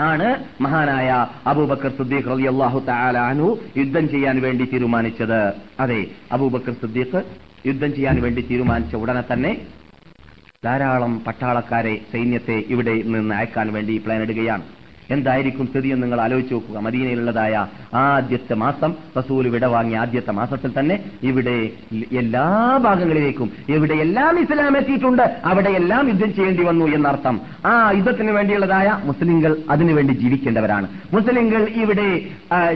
ആണ് 0.00 0.44
മഹാനായ 0.60 1.26
അബൂബക്കർ 1.46 1.90
സുദ്ദീഖ് 1.90 2.30
റലി 2.30 2.46
അള്ളാഹു 2.46 2.78
താലാനു 2.88 3.56
യുദ്ധം 3.76 4.08
ചെയ്യാൻ 4.08 4.42
വേണ്ടി 4.42 4.64
തീരുമാനിച്ചത്. 4.64 5.52
അതെ 5.80 6.06
അബൂബക്കർ 6.32 6.72
സുദ്ദീഖ് 6.72 7.22
യുദ്ധം 7.66 7.94
ചെയ്യാൻ 7.94 8.22
വേണ്ടി 8.22 8.46
തീരുമാനിച്ച 8.50 8.96
ഉടനെ 8.96 9.32
തന്നെ 9.32 9.56
ധാരാളം 10.64 11.24
പട്ടാളക്കാരെ 11.26 12.00
സൈന്യത്തെ 12.12 12.64
ഇവിടെ 12.68 13.02
നിന്ന് 13.02 13.34
അയക്കാൻ 13.34 13.72
വേണ്ടി 13.72 13.98
പ്ലാൻ 13.98 14.22
ഇടുകയാണ്. 14.22 14.62
എന്തായിരിക്കും 15.10 15.66
സ്ഥിതി 15.66 15.88
എന്ന് 15.88 16.02
നിങ്ങൾ 16.02 16.20
ആലോചിച്ച് 16.20 16.54
നോക്കുക. 16.54 16.78
മദീനയിലുള്ളതായ 16.78 17.66
ആദ്യത്തെ 17.94 18.54
മാസം 18.54 18.94
റസൂൽ 19.18 19.48
വിട 19.48 19.64
വാങ്ങിയ 19.64 19.98
ആദ്യത്തെ 19.98 20.32
മാസത്തിൽ 20.32 20.70
തന്നെ 20.78 20.98
ഇവിടെ 21.22 21.56
എല്ലാ 22.12 22.76
ഭാഗങ്ങളിലേക്കും 22.82 23.50
ഇവിടെ 23.68 23.80
എവിടെയെല്ലാം 23.82 24.40
ഇസ്ലാം 24.40 24.76
എത്തിയിട്ടുണ്ട്. 24.76 25.22
അവിടെയെല്ലാം 25.44 26.08
യുദ്ധം 26.08 26.34
ചെയ്യേണ്ടി 26.34 26.64
വന്നു 26.64 26.84
എന്നർത്ഥം. 26.84 27.40
ആ 27.66 27.90
യുദ്ധത്തിന് 27.96 28.30
വേണ്ടിയുള്ളതായ 28.30 28.98
മുസ്ലിങ്ങൾ 29.04 29.56
അതിനുവേണ്ടി 29.70 30.14
ജീവിക്കേണ്ടവരാണ്. 30.14 30.88
മുസ്ലിങ്ങൾ 31.12 31.62
ഇവിടെ 31.82 32.08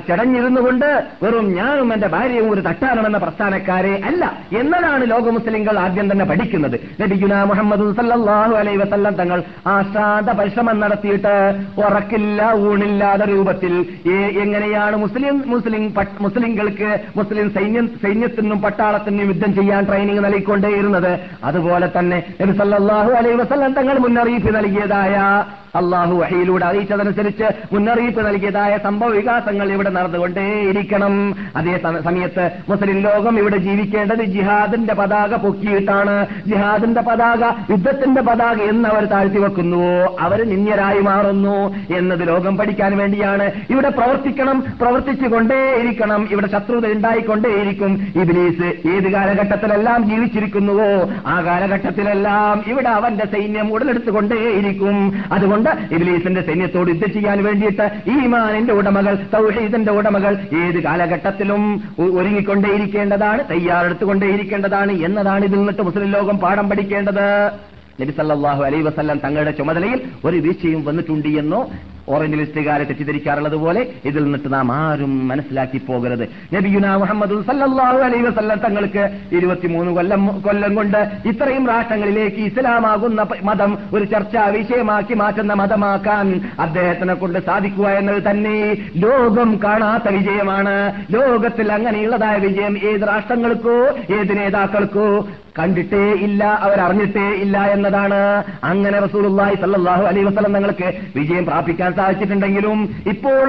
ചടഞ്ഞിരുന്നു 0.09 0.27
ചടഞ്ഞിരുന്നുകൊണ്ട് 0.27 1.07
വെറും 1.23 1.55
ഞാനും 1.55 1.93
എന്റെ 1.93 2.07
ഭാര്യയും 2.07 2.51
ഒരു 2.51 2.61
തട്ടാനമെന്ന 2.61 3.19
പ്രസ്ഥാനക്കാരെ 3.19 4.03
അല്ല 4.05 4.25
എന്നതാണ് 4.61 5.11
ലോക 5.11 5.29
മുസ്ലിങ്ങൾ 5.29 5.79
ആദ്യം 5.79 6.13
തന്നെ 6.13 6.25
പഠിക്കുന്നത്. 6.25 6.77
നബിഗുന 7.01 7.43
മുഹമ്മദ് 7.43 7.81
വസല്ലം 8.81 9.15
തങ്ങൾ 9.15 9.43
ആശാദ 9.67 10.31
പരിശ്രമം 10.31 10.81
നടത്തിയിട്ട് 10.81 11.35
ഉറക്കില്ല 12.17 12.43
ഊണില്ലാതെ 12.69 13.25
രൂപത്തിൽ 13.33 13.73
എങ്ങനെയാണ് 14.43 14.97
മുസ്ലിം 15.05 15.37
മുസ്ലിം 15.53 15.83
മുസ്ലിങ്ങൾക്ക് 16.21 16.91
മുസ്ലിം 17.17 17.47
സൈന്യം 17.57 17.87
സൈന്യത്തിനും 18.03 18.59
പട്ടാളത്തിനും 18.65 19.29
യുദ്ധം 19.31 19.53
ചെയ്യാൻ 19.59 19.83
ട്രെയിനിങ് 19.89 20.25
നൽകിക്കൊണ്ടേയിരുന്നത്. 20.25 21.13
അതുപോലെ 21.45 21.89
തന്നെ 21.99 22.19
നബി 22.41 22.55
അലൈഹി 23.21 23.37
വസല്ലം 23.43 23.73
തങ്ങൾ 23.79 23.97
മുന്നറിയിപ്പ് 24.07 24.53
നൽകിയതായ 24.57 25.15
അള്ളാഹു 25.77 26.15
വഹയിലൂടെ 26.15 26.67
അറിയിച്ചതനുസരിച്ച് 26.67 27.45
മുന്നറിയിപ്പ് 27.73 28.27
നൽകിയതായ 28.27 28.79
സംഭവ 28.85 29.09
വികാസങ്ങൾ 29.09 29.73
ഇവിടെ 29.73 29.91
നടന്നുകൊണ്ടേയിരിക്കണം. 29.91 31.35
അതേ 31.57 31.81
സമയത്ത് 32.05 32.51
മുസ്ലിം 32.69 32.99
ലോകം 33.01 33.39
ഇവിടെ 33.39 33.57
ജീവിക്കേണ്ടത് 33.57 34.25
ജിഹാദിന്റെ 34.25 34.95
പതാക 34.95 35.35
പൊക്കിയിട്ടാണ്. 35.35 36.27
ജിഹാദിന്റെ 36.47 37.01
പതാക 37.01 37.45
യുദ്ധത്തിന്റെ 37.71 38.23
പതാക 38.23 38.57
എന്ന് 38.57 38.89
അവർ 38.89 39.05
താഴ്ത്തി 39.05 39.39
വെക്കുന്നുവോ? 39.39 40.17
അവർ 40.21 40.51
നിന്യരായി 40.51 41.01
മാറുന്നു 41.01 41.75
എന്നത് 41.97 42.29
ലോകം 42.29 42.57
പഠിക്കാൻ 42.57 42.97
വേണ്ടിയാണ്. 42.97 43.51
ഇവിടെ 43.71 43.89
പ്രവർത്തിക്കണം 43.89 44.65
പ്രവർത്തിച്ചുകൊണ്ടേയിരിക്കണം. 44.81 46.29
ഇവിടെ 46.31 46.49
ശത്രുത 46.53 46.87
ഉണ്ടായിക്കൊണ്ടേയിരിക്കും. 46.87 48.07
ഇബിലീസ് 48.17 48.89
ഏത് 48.89 49.13
കാലഘട്ടത്തിലെല്ലാം 49.13 50.11
ജീവിച്ചിരിക്കുന്നുവോ? 50.11 51.11
ആ 51.27 51.41
കാലഘട്ടത്തിലെല്ലാം 51.41 52.65
ഇവിടെ 52.67 52.89
അവന്റെ 52.89 53.27
സൈന്യം 53.27 53.73
ഉടലെടുത്തുകൊണ്ടേയിരിക്കും. 53.73 55.23
അതുകൊണ്ട് 55.33 55.66
ഇബിലീസിന്റെ 55.95 56.41
സൈന്യത്തോട് 56.41 56.89
യുദ്ധം 56.89 57.13
ചെയ്യാൻ 57.13 57.45
വേണ്ടിയിട്ട് 57.45 57.87
ഈമാനിന്റെ 58.11 58.73
ഉടമകൾ 58.73 59.15
സൗഹീദിന്റെ 59.33 59.93
ഉടമകൾ 59.93 60.33
ഏത് 60.63 60.79
കാലഘട്ടത്തിലും 60.83 61.63
ഒരുങ്ങിക്കൊണ്ടേയിരിക്കേണ്ടതാണ് 62.19 63.43
തയ്യാറെടുത്തുകൊണ്ടേയിരിക്കേണ്ടതാണ് 63.51 64.93
എന്നതാണ് 64.93 65.45
ഇതിൽ 65.45 65.59
നിന്നിട്ട് 65.59 65.83
മുസ്ലിം 65.83 66.11
ലോകം 66.11 66.39
പാഠം 66.39 66.69
പഠിക്കേണ്ടത്. 66.69 67.27
നബി 68.01 68.13
വസല്ലം 68.81 69.19
തങ്ങളുടെ 69.19 69.51
ചുമതലയിൽ 69.51 70.01
ഒരു 70.25 70.37
വീഴ്ചയും 70.37 70.85
വന്നിട്ടുണ്ട് 70.85 71.29
എന്നോ 71.29 71.61
ഓറിയന്റലിസ്റ്റുകാരെ 72.13 72.85
തെറ്റിദ്ധരിക്കാറുള്ളത് 72.85 73.57
പോലെ 73.65 73.81
ഇതിൽ 74.09 74.23
നിന്നിട്ട് 74.25 74.51
നാം 74.53 74.69
ആരും 74.73 75.13
മനസ്സിലാക്കി 75.29 75.79
പോകരുത്. 75.89 76.25
നബിയുന 76.55 76.87
മുഹമ്മദ് 77.03 77.37
സല്ലല്ലാഹു 77.49 77.99
അലൈഹി 78.09 78.25
വസല്ലം 78.29 78.59
തങ്ങൾക്ക് 78.67 79.05
ഇരുപത്തിമൂന്ന് 79.39 79.93
കൊല്ലം 79.99 80.23
കൊല്ലം 80.47 80.75
കൊണ്ട് 80.79 81.01
ഇത്രയും 81.31 81.65
രാഷ്ട്രങ്ങളിലേക്ക് 81.73 82.41
ഇസ്ലാമാകുന്ന 82.51 83.27
മതം 83.49 83.73
ഒരു 83.95 84.05
ചർച്ചാ 84.05 84.45
വിഷയമാക്കി 84.57 85.15
മാറ്റുന്ന 85.23 85.55
മതമാക്കാൻ 85.63 86.27
അദ്ദേഹത്തിനെ 86.67 87.15
കൊണ്ട് 87.23 87.39
സാധിക്കുക 87.49 87.89
എന്നത് 88.01 88.21
തന്നെ 88.29 88.57
ലോകം 89.07 89.51
കാണാത്ത 89.65 90.15
വിജയമാണ്. 90.19 90.77
ലോകത്തിൽ 91.17 91.73
അങ്ങനെയുള്ളതായ 91.79 92.37
വിജയം 92.47 92.77
ഏത് 92.91 93.07
രാഷ്ട്രങ്ങൾക്കോ 93.13 93.79
ഏത് 94.19 94.33
നേതാക്കൾക്കോ 94.39 95.09
കണ്ടിട്ടേ 95.59 96.07
ഇല്ല 96.25 96.45
അവരറിഞ്ഞിട്ടേ 96.65 97.27
ഇല്ല 97.43 97.59
എന്നതാണ്. 97.75 98.19
അങ്ങനെ 98.71 98.97
റസൂലുള്ളാഹി 99.05 99.55
സല്ലല്ലാഹു 99.63 100.03
അലൈഹി 100.09 100.27
വസല്ലം 100.27 100.57
തങ്ങൾക്ക് 100.57 100.89
വിജയം 101.19 101.45
പ്രാപിക്കാൻ 101.51 101.93
സാധിച്ചിട്ടുണ്ടെങ്കിലും 101.97 102.79
ഇപ്പോൾ 103.07 103.47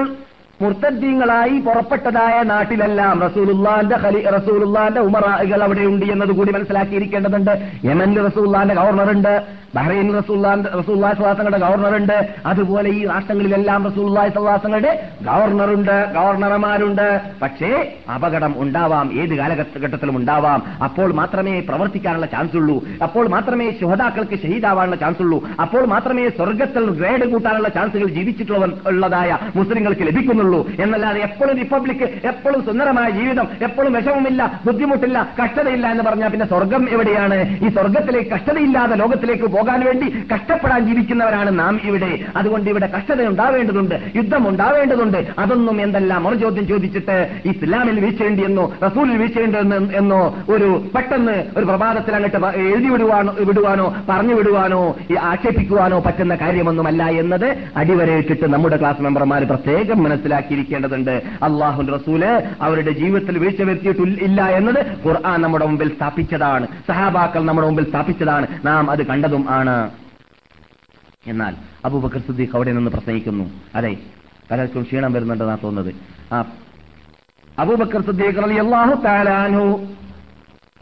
മുർത്തദ്ദീങ്ങളായി 0.62 1.60
പുറപ്പെട്ടതായ 1.60 2.36
നാട്ടിലെല്ലാം 2.42 3.20
റസൂലുള്ളാന്റെ 3.26 3.96
ഖലി 4.04 4.20
റസൂലുള്ളാന്റെ 4.36 5.00
ഉമറാകൾ 5.00 5.62
അവിടെ 5.62 5.80
ഉണ്ട് 5.80 6.06
എന്നത് 6.14 6.32
കൂടി 6.38 6.52
മനസ്സിലാക്കിയിരിക്കേണ്ടതുണ്ട്. 6.52 7.52
യമനിൽ 7.84 8.18
റസൂലുള്ളാന്റെ 8.26 8.74
ഗവർണറുണ്ട് 8.74 9.32
ബഹ്റൈൻ 9.74 10.08
റസൂല്ലാന്റെ 10.18 10.68
റസൂല്ലാ 10.78 11.12
സ്വാസങ്ങളുടെ 11.12 11.58
ഗവർണറുണ്ട് 11.58 12.14
അതുപോലെ 12.46 12.90
ഈ 12.90 13.00
രാഷ്ട്രങ്ങളിലെല്ലാം 13.06 13.80
റസൂല്ലായി 13.88 14.30
സ്വാസങ്ങളുടെ 14.36 14.92
ഗവർണറുണ്ട് 15.22 15.94
ഗവർണർമാരുണ്ട്. 16.16 17.06
പക്ഷേ 17.42 17.70
അപകടം 18.14 18.54
ഉണ്ടാവാം 18.62 19.06
ഏത് 19.22 19.34
കാലഘട്ടത്തിലും 19.40 20.16
ഉണ്ടാവാം. 20.16 20.62
അപ്പോൾ 20.84 21.12
മാത്രമേ 21.20 21.54
പ്രവർത്തിക്കാനുള്ള 21.68 22.26
ചാൻസ് 22.34 22.56
ഉള്ളൂ 22.56 22.76
അപ്പോൾ 23.02 23.28
മാത്രമേ 23.36 23.68
ശുഹതാക്കൾക്ക് 23.80 24.38
ഷഹീദാവാനുള്ള 24.42 24.96
ചാൻസ് 24.96 25.22
ഉള്ളൂ 25.22 25.40
അപ്പോൾ 25.60 25.84
മാത്രമേ 25.94 26.26
സ്വർഗത്തിൽ 26.40 26.90
ഗ്രേഡ് 27.00 27.30
കൂട്ടാനുള്ള 27.32 27.68
ചാൻസുകൾ 27.78 28.08
ജീവിച്ചിട്ടുള്ള 28.18 28.66
ഉള്ളതായ 28.92 29.38
മുസ്ലിങ്ങൾക്ക് 29.56 30.00
ലഭിക്കുന്നുള്ളൂ. 30.00 30.46
എന്നല്ലാതെ 30.82 31.20
എപ്പോഴും 31.20 31.56
റിപ്പബ്ലിക് 31.58 32.04
എപ്പോഴും 32.30 32.64
സുന്ദരമായ 32.66 33.10
ജീവിതം 33.10 33.48
എപ്പോഴും 33.62 33.92
വിഷമമില്ല 33.92 34.60
ബുദ്ധിമുട്ടില്ല 34.66 35.28
കഷ്ടതയില്ല 35.42 35.86
എന്ന് 35.86 36.02
പറഞ്ഞാൽ 36.02 36.28
പിന്നെ 36.28 36.46
സ്വർഗം 36.46 36.88
എവിടെയാണ്? 36.94 37.38
ഈ 37.64 37.68
സ്വർഗത്തിലേക്ക് 37.68 38.30
കഷ്ടതയില്ലാതെ 38.30 38.96
ലോകത്തിലേക്ക് 38.96 39.46
പോകാൻ 39.46 39.80
വേണ്ടി 39.86 40.06
കഷ്ടപ്പെടാൻ 40.34 40.86
ജീവിക്കുന്നവരാണ് 40.86 41.58
നാം 41.58 41.80
ഇവിടെ. 41.88 42.10
അതുകൊണ്ട് 42.36 42.70
ഇവിടെ 42.70 42.86
കഷ്ടത 42.96 43.26
ഉണ്ടാവേണ്ടതുണ്ട് 43.28 43.94
യുദ്ധം 44.16 44.48
ഉണ്ടാവേണ്ടതുണ്ട് 44.48 45.26
അതൊന്നും 45.38 45.82
എന്തെല്ലാം 45.82 46.28
ഒരു 46.28 46.36
ചോദ്യം 46.36 46.66
ചോദിച്ചിട്ട് 46.66 47.16
ഇസ്ലാമിൽ 47.44 48.00
വീഴ്ചയുണ്ട് 48.00 48.42
എന്നോ 48.42 48.72
റസൂലിൽ 48.86 49.16
വീഴ്ചയുണ്ട് 49.16 49.58
എന്നോ 50.00 50.20
ഒരു 50.48 50.68
പെട്ടെന്ന് 50.94 51.44
ഒരു 51.56 51.64
പ്രഭാതത്തിൽ 51.64 52.14
അങ്ങോട്ട് 52.14 52.38
എഴുതി 52.64 52.88
വിടുവാനോ 52.88 53.32
വിടുവാനോ 53.40 53.94
പറഞ്ഞു 54.08 54.34
വിടുവാനോ 54.34 54.80
ആക്ഷേപിക്കുവാനോ 55.30 56.00
പറ്റുന്ന 56.00 56.34
കാര്യമൊന്നുമല്ല 56.34 57.02
എന്നത് 57.22 57.48
അടിവരയിട്ടിട്ട് 57.76 58.44
നമ്മുടെ 58.54 58.76
ക്ലാസ് 58.76 59.02
മെമ്പർമാർ 59.02 59.44
പ്രത്യേകം 59.44 59.98
മനസ്സിലാക്കിയിരിക്കേണ്ടതുണ്ട്. 60.38 61.14
അള്ളാഹു 61.42 61.80
റസൂൽ 61.82 62.22
അവരുടെ 62.60 62.92
ജീവിതത്തിൽ 63.00 63.38
വീഴ്ച 63.38 63.62
വരുത്തിയിട്ടില്ല 63.62 64.22
ഇല്ല 64.22 64.40
എന്നത് 64.58 64.80
ഖുർആൻ 65.06 65.38
നമ്മുടെ 65.42 65.66
മുമ്പിൽ 65.66 65.88
സ്ഥാപിച്ചതാണ്. 65.96 66.66
സഹാബാക്കൾ 66.88 67.40
നമ്മുടെ 67.44 67.66
മുമ്പിൽ 67.66 67.86
സ്ഥാപിച്ചതാണ്. 67.90 68.46
നാം 68.64 68.90
അത് 68.90 69.02
കണ്ടതും 69.06 69.44
ആണ്. 69.50 69.76
എന്നാൽ 71.26 71.54
അബൂബക്കർ 71.84 72.20
സുദ്ദീഖ് 72.26 72.54
അവിടെ 72.54 72.72
നിന്ന് 72.72 72.90
പ്രസംഗിക്കുന്നു. 72.90 73.44
അതെ 73.74 73.92
പലർക്കും 74.50 74.82
ക്ഷീണം 74.82 75.12
വരുന്നുണ്ടെന്നാണ് 75.12 75.62
തോന്നുന്നത്. 75.62 75.94
ആ 76.34 76.44
അബൂബക്കർ 77.58 78.00
സിദ്ദീഖ് 78.00 78.38
തആല 79.04 79.28
അൻഹു 79.46 79.66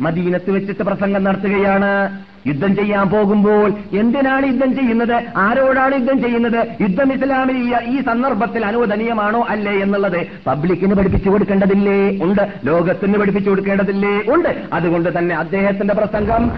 മദീനത്ത് 0.00 0.50
വെച്ചിട്ട് 0.50 0.82
പ്രസംഗം 0.82 1.24
നടത്തുകയാണ്. 1.24 2.22
യുദ്ധം 2.46 2.76
ചെയ്യാൻ 2.76 3.08
പോകുമ്പോൾ 3.08 3.72
എന്തിനാണ് 3.92 4.46
യുദ്ധം 4.46 4.76
ചെയ്യുന്നത്? 4.76 5.22
ആരോടാണ് 5.36 5.94
യുദ്ധം 5.94 6.22
ചെയ്യുന്നത്? 6.22 6.66
യുദ്ധം 6.80 7.12
ഇസ്ലാമിൽ 7.12 7.74
ഈ- 7.84 8.02
സന്ദർഭത്തിൽ 8.02 8.66
അനുവദനീയമാണോ 8.66 9.46
അല്ലേ 9.48 9.72
എന്നുള്ളത് 9.72 10.26
പബ്ലിക്കിന് 10.46 10.94
പഠിപ്പിച്ചു 10.94 11.30
കൊടുക്കേണ്ടതില്ലേ? 11.30 12.18
ഉണ്ട്. 12.22 12.48
ലോകത്തിന് 12.64 13.18
പഠിപ്പിച്ചു 13.18 13.50
കൊടുക്കേണ്ടതില്ലേ? 13.50 14.22
ഉണ്ട്. 14.28 14.62
അതുകൊണ്ട് 14.72 15.18
തന്നെ 15.18 15.36
അദ്ദേഹത്തിന്റെ 15.36 15.94
പ്രസംഗം 15.94 16.52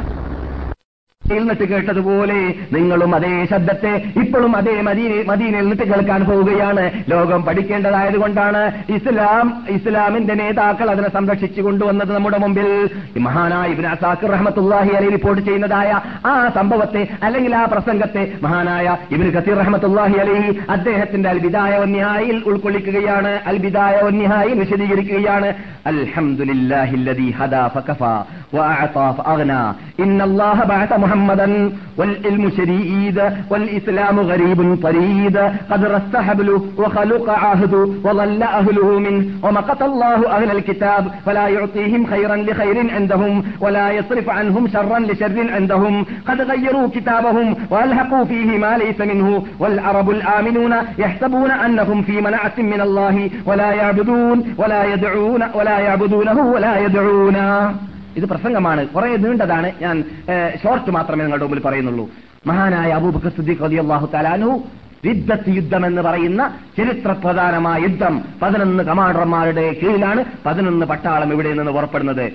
എന്നിട്ട് 1.32 1.68
കേട്ടതുപോലെ 1.68 2.54
നിങ്ങളും 2.72 3.14
അതേ 3.14 3.46
ശബ്ദത്തെ 3.50 3.92
ഇപ്പോഴും 4.16 4.56
അതേ 4.56 4.80
മദീന 4.80 5.24
മദീനയിൽ 5.28 5.74
കേൾക്കാൻ 5.74 6.24
പോവുകയാണ്. 6.24 6.90
ലോകം 7.08 7.42
പഠിക്കേണ്ടതായത് 7.42 8.18
കൊണ്ടാണ് 8.18 8.72
ഇസ്ലാം 8.88 9.64
ഇസ്ലാമിന്റെ 9.68 10.34
നേതാക്കൾ 10.34 10.90
അതിനെ 10.90 11.10
സംരക്ഷിച്ചു 11.10 11.62
കൊണ്ടുവന്നത് 11.62 12.14
നമ്മുടെ 12.14 12.38
മുമ്പിൽ. 12.38 12.90
മഹാനായ 13.18 13.68
ഇബിൻ 13.68 13.86
അസാഖ് 13.86 14.32
റഹമത്തുല്ലാഹി 14.32 14.90
അലി 14.90 15.08
റിപ്പോർട്ട് 15.10 15.42
ചെയ്യുന്നതായ 15.42 16.00
ആ 16.26 16.50
സംഭവത്തെ 16.54 17.08
അല്ലെങ്കിൽ 17.22 17.56
ആ 17.56 17.64
പ്രസംഗത്തെ 17.64 18.32
മഹാനായ 18.42 18.96
ഇബിൻ 19.10 19.28
ഖസീർ 19.36 19.56
റഹമത്തുല്ലാഹി 19.58 20.16
അലി 20.16 20.58
അദ്ദേഹത്തിന്റെ 20.70 21.28
അൽബിദായ 21.28 21.78
ഒന്നിഹായിൽ 21.78 22.42
ഉൾക്കൊള്ളിക്കുകയാണ്. 22.46 23.40
അൽബിദായ 23.46 23.96
ഒന്നിഹായിൽ 23.96 24.58
വിശദീകരിക്കുകയാണ്. 24.58 25.54
അൽഹമുല്ലാഹില്ലതി 25.86 27.34
ഹദാ 27.38 27.68
ഫകഫ. 27.68 28.02
وأعطى 28.52 29.14
فأغنى. 29.18 29.74
إن 30.00 30.20
الله 30.20 30.64
بعث 30.64 30.92
محمدا. 30.92 31.72
والعلم 31.98 32.50
شديد. 32.50 33.22
والإسلام 33.50 34.20
غريب 34.20 34.82
طريد. 34.82 35.36
قد 35.70 35.84
رست 35.84 36.16
حبله 36.16 36.64
وخلق 36.78 37.30
عهد. 37.30 37.74
وظل 38.04 38.42
أهله 38.42 38.98
منه 38.98 39.24
ومقت 39.42 39.82
الله 39.82 40.30
أهل 40.30 40.50
الكتاب. 40.50 41.08
فلا 41.26 41.48
يعطيهم 41.48 42.06
خيرا 42.06 42.36
لخير 42.36 42.94
عندهم. 42.94 43.44
ولا 43.60 43.90
يصرف 43.90 44.30
عنهم 44.30 44.68
شرا 44.68 44.98
لشر 44.98 45.52
عندهم. 45.52 46.06
قد 46.28 46.40
غيروا 46.40 46.88
كتابهم. 46.88 47.56
وألحقوا 47.70 48.24
فيه 48.24 48.58
ما 48.58 48.78
ليس 48.78 49.00
منه. 49.00 49.46
والعرب 49.58 50.10
الآمنون 50.10 50.74
يحسبون 50.98 51.50
أنهم 51.50 52.02
في 52.02 52.20
منعة 52.20 52.52
من 52.58 52.80
الله. 52.80 53.30
ولا 53.46 53.72
يعبدون. 53.72 54.54
ولا 54.58 54.94
يدعون. 54.94 55.42
ولا 55.54 55.78
يعبدونه. 55.78 56.40
ولا 56.40 56.78
يدعون. 56.78 57.36
ഇത് 58.18 58.26
പ്രസംഗമാണ്. 58.32 58.82
കുറെ 58.94 59.08
നീണ്ടതാണ്. 59.24 59.68
ഞാൻ 59.84 59.96
ഷോർട്ട് 60.62 60.90
മാത്രമേ 60.96 61.22
നിങ്ങളുടെ 61.24 61.46
മുമ്പിൽ 61.46 61.62
പറയുന്നുള്ളൂ. 61.68 62.04
മഹാനായ 62.46 62.90
അബൂബക്കർ 62.98 63.32
സിദ്ദീഖ് 63.38 63.62
റളിയല്ലാഹു 63.64 64.06
തആലാനു 64.14 64.50
രിദ്ദത്ത് 65.06 65.50
യുദ്ധം 65.56 65.86
എന്ന് 65.86 66.02
പറയുന്ന 66.02 66.42
ചരിത്രപ്രധാനമായ 66.76 67.80
യുദ്ധം 67.82 68.14
പതിനൊന്ന് 68.42 68.84
കമാൻഡർമാരുടെ 68.84 69.76
കീഴിലാണ് 69.82 70.24
പതിനൊന്ന് 70.46 70.86
പട്ടാളം 70.86 71.32
ഇവിടെ 71.32 71.52
നിന്ന് 71.52 71.72
പുറപ്പെടുന്നത്. 71.72 72.32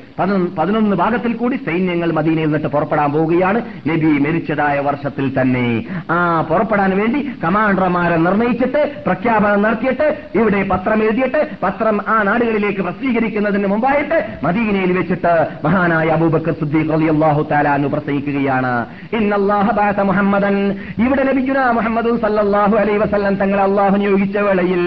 പതിനൊന്ന് 0.59 0.95
ഭാഗത്തിൽ 0.95 1.34
കൂടി 1.34 1.55
സൈന്യങ്ങൾ 1.55 2.11
മദീനയിൽ 2.11 2.45
നിന്നിട്ട് 2.45 2.68
പുറപ്പെടാൻ 2.68 3.11
പോവുകയാണ്. 3.11 3.61
നബി 3.88 4.11
മരിച്ചതായ 4.26 4.80
വർഷത്തിൽ 4.80 5.41
തന്നെ. 5.41 5.84
ആ 6.11 6.18
പുറപ്പെടാൻ 6.49 6.97
വേണ്ടി 6.97 7.30
കമാൻഡർമാരെ 7.43 8.18
നിർണയിച്ചിട്ട് 8.18 8.82
പ്രഖ്യാപനം 9.05 9.61
നടത്തിയിട്ട് 9.61 10.07
ഇവിടെ 10.36 10.64
പത്രം 10.64 11.03
എഴുതിയിട്ട് 11.03 11.49
പത്രം 11.64 11.99
ആ 12.07 12.24
നാടുകളിലേക്ക് 12.24 12.82
പ്രസിദ്ധീകരിക്കുന്നതിന് 12.82 13.68
മുമ്പായിട്ട് 13.68 14.20
മദീനയിൽ 14.43 14.91
വെച്ചിട്ട് 14.97 15.34
മഹാനായ 15.66 16.07
അബൂബക്കർ 16.07 16.53
സിദ്ദീഖ് 16.53 16.93
റളിയല്ലാഹു 16.93 17.47
തആല 17.51 17.68
അൻഹു 17.68 17.89
പ്രസംഗിക്കുകയാണ്. 17.89 18.74
ഇന്നല്ലാഹ 19.14 20.01
മുഹമ്മദൻ. 20.01 20.55
ഇവിടെ 21.05 21.24
ലഭിക്കുന്ന 21.24 21.72
മുഹമ്മദ് 21.72 22.22
സല്ലല്ലാഹു 22.22 22.51
അലൈഹി 22.56 22.97
വസല്ലം 22.97 23.36
തങ്ങൾ 23.36 23.62
അള്ളാഹു 23.62 23.97
നിയോഗിച്ച 23.97 24.38
വേളയിൽ 24.38 24.82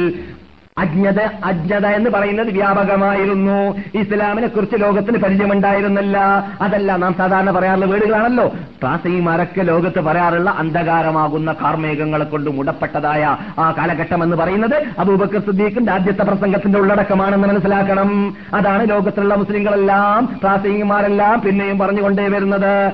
അജ്ഞത 0.78 1.20
അജ്ഞത 1.44 1.86
എന്ന് 1.86 2.10
പറയുന്നത് 2.10 2.50
വ്യാപകമായിരുന്നു. 2.50 3.76
ഇസ്ലാമിനെ 3.94 4.46
കുറിച്ച് 4.46 4.76
ലോകത്തിന് 4.82 5.18
പരിചയമുണ്ടായിരുന്നില്ല. 5.18 6.18
അതല്ല 6.60 6.96
നാം 6.96 7.14
സാധാരണ 7.14 7.50
പറയാറുള്ള 7.50 7.86
വീടുകളാണല്ലോ. 7.86 8.46
പ്രാസംഗിമാരൊക്കെ 8.78 9.62
ലോകത്ത് 9.62 10.00
പറയാറുള്ള 10.00 10.50
അന്ധകാരമാകുന്ന 10.50 11.52
കാർമേഘങ്ങളെ 11.52 12.24
കൊണ്ട് 12.24 12.50
മുടപ്പെട്ടതായ 12.50 13.36
ആ 13.58 13.74
കാലഘട്ടം 13.78 14.22
എന്ന് 14.22 14.36
പറയുന്നത് 14.36 14.76
അബൂബക്കർ 14.98 15.40
സിദ്ദീഖിന്റെ 15.40 15.92
ആദ്യത്തെ 15.92 16.22
പ്രസംഗത്തിന്റെ 16.22 16.78
ഉള്ളടക്കമാണെന്ന് 16.78 17.48
മനസ്സിലാക്കണം. 17.48 18.36
അതാണ് 18.54 18.90
ലോകത്തിലുള്ള 18.90 19.34
മുസ്ലിങ്ങളെല്ലാം 19.34 20.26
പ്രാസംഗിമാരെല്ലാം 20.42 21.40
പിന്നെയും 21.40 21.78
പറഞ്ഞുകൊണ്ടേ 21.78 22.28
വരുന്നത്. 22.28 22.92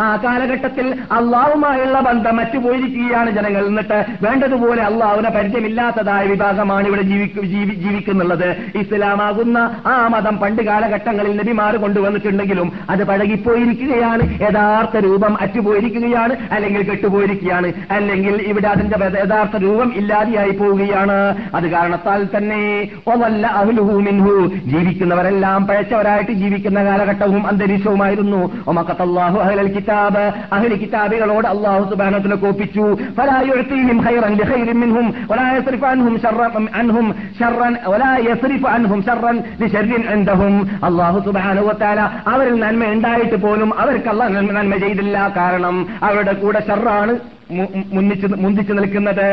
ആ 0.00 0.16
കാലഘട്ടത്തിൽ 0.24 0.86
അള്ളാഹുമായുള്ള 1.12 2.00
ബന്ധം 2.00 2.36
മറ്റുപോയിരിക്കുകയാണ് 2.36 3.30
ജനങ്ങൾ 3.30 3.66
എന്നിട്ട് 3.66 4.04
വേണ്ടതുപോലെ 4.22 4.82
അള്ളാഹുവിനെ 4.82 5.27
ജീവിക്കുന്ന 5.28 5.58
പരിചയമില്ലാത്തതായ 5.58 6.26
വിഭാഗമാണ് 6.26 6.86
ഇവിടെ 6.86 7.02
ജീവിക്കുന്നുള്ളത്. 7.02 8.50
ഇസ്ലാമാകുന്ന 8.74 9.58
ആ 9.86 10.08
മതം 10.08 10.36
പണ്ട് 10.36 10.62
കാലഘട്ടങ്ങളിൽ 10.62 11.36
നബിമാർ 11.36 11.76
കൊണ്ടുവന്നിട്ടുണ്ടെങ്കിലും 11.76 12.72
അത് 12.90 13.04
പഴകിപ്പോയിരിക്കുകയാണ്. 13.04 14.22
യഥാർത്ഥ 14.42 14.96
രൂപം 14.96 15.36
അറ്റുപോയിരിക്കുകയാണ് 15.40 16.36
അല്ലെങ്കിൽ 16.50 16.82
കെട്ടുപോയിരിക്കുകയാണ്. 16.82 17.72
അല്ലെങ്കിൽ 17.90 18.34
ഇവിടെ 18.42 18.68
അതിന്റെ 18.68 18.96
യഥാർത്ഥ 19.24 19.56
രൂപം 19.56 19.92
ഇല്ലാതെയായി 19.96 20.50
പോവുകയാണ്. 20.50 21.18
അത് 21.54 21.66
കാരണത്താൽ 21.70 22.26
തന്നെ 22.36 22.88
ഒവല്ല 23.06 23.46
അഹുലുഹൂമിൻഹു 23.46 24.34
ജീവിക്കുന്നവരെല്ലാം 24.72 25.66
പഴച്ചവരായിട്ട് 25.66 26.32
ജീവിക്കുന്ന 26.32 26.84
കാലഘട്ടവും 26.84 27.46
അന്തരീക്ഷവുമായിരുന്നു. 27.46 28.40
ഒമക്കത്തല്ലാഹു 28.68 29.38
അഹ്ലൽ 29.40 29.72
കിതാബ്. 29.74 30.24
അഹ്ലി 30.52 30.74
കിതാബികളോട് 30.74 31.46
അള്ളാഹു 31.46 31.90
സുബാനത്തിനെ 31.90 32.36
കോപ്പിച്ചു 32.36 32.96
ഫലായുഴത്തിയും 33.18 33.98
ഹൈറൻ 33.98 34.34
മിൻഹും. 34.78 35.06
ولا 35.29 35.47
يصرف 35.55 35.81
عنهم 35.85 36.13
شرا 36.17 36.47
عنهم 36.73 37.05
شرا 37.39 37.69
ولا 37.85 38.11
يصرف 38.19 38.63
عنهم 38.67 38.99
شرا 39.01 39.31
لشر 39.61 39.81
عندهم 40.07 40.53
അള്ളാഹു 40.87 41.17
സുബാനു 41.19 41.61
വത്താല 41.67 41.99
അവരിൽ 42.31 42.55
നന്മ 42.63 42.81
ഉണ്ടായിട്ട് 42.93 43.37
പോലും 43.43 43.69
അവർക്ക് 43.81 44.09
അള്ളാഹ് 44.09 44.31
നന്മ 44.35 44.51
നന്മ 44.53 44.73
ചെയ്തില്ല 44.83 45.17
കാരണം 45.37 45.75
അവരുടെ 46.03 46.33
കൂടെ 46.41 46.59
ഷർറാണ് 46.67 47.13
മു- 47.51 47.67
മുന്നിച്ച് 47.95 48.27
മുന്തിച്ചു 48.43 48.73
നിൽക്കുന്നത് 48.73 49.27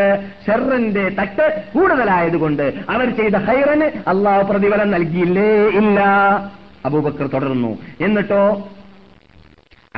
ഷെറിന്റെ 0.47 1.05
തട്ട് 1.19 1.45
കൂടുതലായതുകൊണ്ട് 1.75 2.65
അവർ 2.89 3.07
ചെയ്ത 3.19 3.37
ഹൈറന് 3.47 3.87
അള്ളാഹു 4.13 4.43
പ്രതിഫലം 4.51 4.91
നൽകിയില്ലേ 4.91 5.49
ഇല്ല 5.81 5.99
അബൂബക്കർ 6.85 7.27
തുടർന്നു 7.33 7.71
എന്നിട്ടോ 8.01 8.43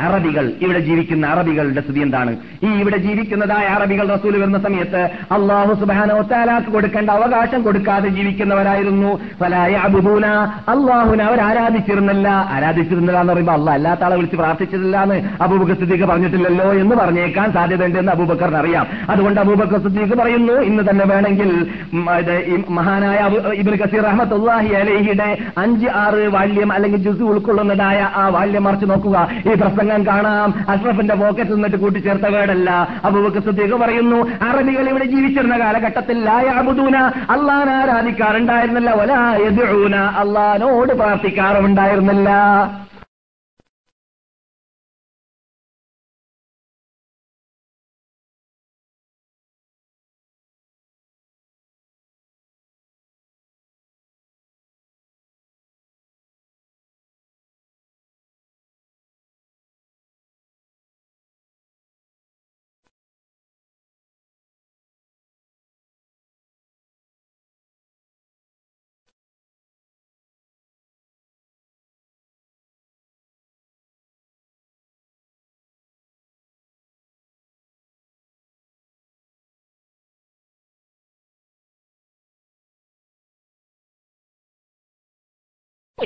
അറബികൾ 0.05 0.45
ഇവിടെ 0.61 0.79
ജീവിക്കുന്ന 0.79 1.25
അറബികളുടെ 1.33 1.81
സ്ഥിതി 1.81 1.99
എന്താണ്? 1.99 2.31
ഈ 2.63 2.69
ഇവിടെ 2.81 2.97
ജീവിക്കുന്നതായ 2.97 3.65
അറബികൾ 3.77 4.05
റസൂൽ 4.13 4.33
വരുന്ന 4.41 4.59
സമയത്ത് 4.65 5.01
അള്ളാഹു 5.37 5.73
സുബാനോ 5.81 6.17
താലാക്ക് 6.31 6.69
കൊടുക്കേണ്ട 6.75 7.09
അവകാശം 7.17 7.61
കൊടുക്കാതെ 7.61 8.09
ജീവിക്കുന്നവരായിരുന്നു. 8.17 9.11
ഫലായ 9.41 9.73
അബുദൂന 9.87 10.25
അള്ളാഹുനെ 10.73 11.23
അവർ 11.23 11.39
ആരാധിച്ചിരുന്നില്ല. 11.47 12.27
ആരാധിച്ചിരുന്നില്ല 12.55 13.19
എന്ന് 13.21 13.33
പറയുമ്പോൾ 13.33 13.57
അള്ളാഹ് 13.59 13.77
അല്ലാത്ത 13.79 14.03
ആളെ 14.07 14.15
വിളിച്ച് 14.15 14.37
പ്രാർത്ഥിച്ചിട്ടില്ല 14.41 15.03
എന്ന് 15.03 15.17
അബൂബക്കർ 15.43 15.77
സിദ്ദീഖ് 15.81 16.05
പറഞ്ഞിട്ടില്ലല്ലോ 16.11 16.67
എന്ന് 16.83 16.95
പറഞ്ഞേക്കാൻ 16.95 17.47
സാധ്യതയുണ്ട് 17.57 17.99
എന്ന് 17.99 18.11
അബൂബക്കറിന് 18.11 18.59
അറിയാം. 18.63 18.87
അതുകൊണ്ട് 19.09 19.39
അബൂബക്കർ 19.41 19.79
സിദ്ദീഖ് 19.85 20.17
പറയുന്നു 20.21 20.55
ഇന്ന് 20.69 20.83
തന്നെ 20.89 21.05
വേണമെങ്കിൽ 21.13 21.51
മഹാനായ 22.79 23.19
ഇബിൻ 23.61 23.75
കസീർ 23.83 24.03
റഹ്മത്തുള്ളാഹി 24.09 24.71
അലഹിയുടെ 24.81 25.29
അഞ്ച് 25.57 25.87
ആറ് 26.03 26.23
വാല്യം 26.35 26.71
അല്ലെങ്കിൽ 26.77 27.01
ജുസ് 27.07 27.23
ഉൾക്കൊള്ളുന്നതായ 27.31 27.99
ആ 28.21 28.23
വാല്യം 28.37 28.63
മറിച്ച് 28.63 28.89
നോക്കുക. 28.91 29.17
ഈ 29.39 29.53
പ്രസംഗം 29.61 29.86
കാണാം. 30.07 30.65
അഷ്റഫിന്റെ 30.69 31.15
പോക്കറ്റിൽ 31.15 31.53
നിന്നിട്ട് 31.53 31.77
കൂട്ടിച്ചേർത്ത 31.77 32.23
വേടല്ല. 32.23 32.87
അബുബക്കർ 33.05 33.41
സിദ്ദീഖ് 33.41 33.73
പറയുന്നു 33.73 34.29
അറബികൾ 34.41 34.89
ഇവിടെ 34.89 35.05
ജീവിച്ചിരുന്ന 35.05 35.59
കാലഘട്ടത്തിൽ 35.59 36.29
അള്ളാൻ 37.29 37.69
ആരാധിക്കാറുണ്ടായിരുന്നില്ല. 37.69 38.91
ഒലായൂന 38.91 39.95
അള്ളഹാനോട് 39.95 40.93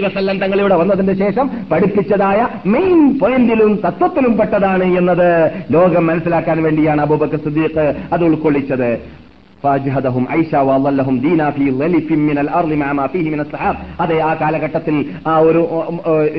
പ്രാർത്ഥിക്കാറുണ്ടായിരുന്നില്ല 0.02 0.08
വസല്ലം 0.08 0.40
തങ്ങളിവിടെ 0.40 0.76
വന്നതിന് 0.76 1.14
ശേഷം 1.24 1.46
പഠിപ്പിച്ചതായ 1.72 2.40
മെയിൻ 2.66 3.20
പോയിന്റിലും 3.20 3.80
തത്വത്തിലും 3.86 4.38
പെട്ടതാണ് 4.38 4.84
എന്നത് 4.84 5.28
ലോകം 5.72 6.08
മനസ്സിലാക്കാൻ 6.08 6.64
വേണ്ടിയാണ് 6.64 7.02
അബൂബക്കർ 7.02 7.40
സുദ്ദീഖ് 7.44 7.86
അത് 8.14 8.24
ഉൾക്കൊള്ളിച്ചത്. 8.24 9.22
ഫാജ്ഹദഹും 9.64 10.24
ഐഷ 10.40 10.52
വല്ലഹും 10.70 11.16
ഫി 11.58 11.66
ലലിഫിൻ 11.82 12.20
മിനൽ 12.28 12.50
അർളി 12.60 12.78
മാ 12.82 13.06
ഫീഹി 13.14 13.30
മിനൽ 13.34 13.50
സഹാബ്. 13.54 13.78
അതെ 14.04 14.18
ആ 14.30 14.32
കാലഘട്ടത്തിൽ 14.42 14.96
ആ 15.32 15.34
ഒരു 15.48 15.62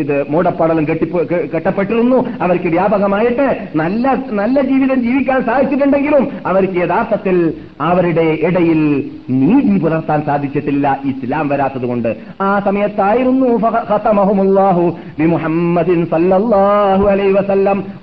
ഇത് 0.03 0.15
മൂടപ്പാടലും 0.33 0.85
കെട്ടി 0.91 1.07
കെട്ടപ്പെട്ടിരുന്നു. 1.55 2.19
അവർക്ക് 2.45 2.69
വ്യാപകമായിട്ട് 2.77 3.47
നല്ല 3.83 4.15
നല്ല 4.41 4.57
ജീവിതം 4.71 4.99
ജീവിക്കാൻ 5.09 5.41
സാധിച്ചിട്ടുണ്ടെങ്കിലും 5.49 6.25
അവർക്ക് 6.47 6.79
യഥാർത്ഥത്തിൽ 6.85 7.37
അവരുടെ 7.91 8.27
ഇടയിൽ 8.49 8.81
നീതി 9.41 9.75
പുലർത്താൻ 9.83 10.21
സാധിച്ചിട്ടില്ല 10.27 10.87
ഇസ്ലാം 11.11 11.45
വരാത്തത് 11.53 11.87
കൊണ്ട്. 11.91 12.11
ആ 12.41 12.51
സമയത്തായിരുന്നു 12.67 13.49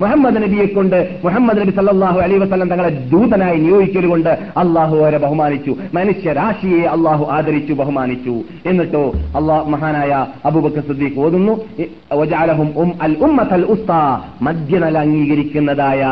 മുഹമ്മദ് 0.01 0.39
നബിയെ 0.43 0.65
കൊണ്ട് 0.77 0.97
മുഹമ്മദ് 1.25 1.59
നബി 1.61 1.73
സല്ലാഹു 1.79 2.19
അലൈഹി 2.25 2.41
വസല്ലം 2.45 2.69
തങ്ങളെ 2.73 2.91
ദൂതനായി 3.13 3.57
നിയോഗിക്കലുകൊണ്ട് 3.65 4.31
അല്ലാഹു 4.63 4.95
അവരെ 5.08 5.18
ബഹുമാനിച്ചു 5.18 5.72
മനുഷ്യരാശിയെ 5.94 6.82
അള്ളാഹു 6.88 7.24
ആദരിച്ചു 7.30 7.72
ബഹുമാനിച്ചു 7.74 8.34
എന്നിട്ടോ 8.66 9.04
അള്ളാഹ് 9.36 9.68
മഹാനായ 9.68 10.12
അബൂബക്കർ 10.44 10.82
സിദ്ദീഖ് 10.82 11.20
ഓതുന്നു 11.20 11.52
ഇ- 11.78 11.88
വജഅലഹും 12.14 12.68
ഉം 12.76 12.90
അൽ 13.02 13.14
ഉമ്മത്തൽ 13.22 13.64
ഉസ്താ 13.68 14.00
മധ്യനല 14.42 14.98
അംഗീകരിക്കുന്നതായ 15.04 16.02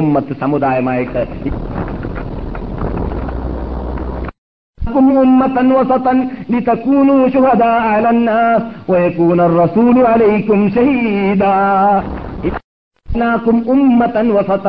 ഉമ്മത്ത് 0.00 0.34
സമുദായമായിട്ട് 0.42 1.22
لكم 4.78 5.06
أمة 5.18 5.56
وسطا 5.70 6.14
لتكونوا 6.50 7.28
شهداء 7.28 7.80
على 7.88 8.10
الناس 8.10 8.60
ويكون 8.88 9.40
الرسول 9.42 9.96
عليكم 10.06 10.58
شهيدا ും 10.70 12.33
ഉമ്മത്തൻ 13.69 14.33
വസത. 14.33 14.67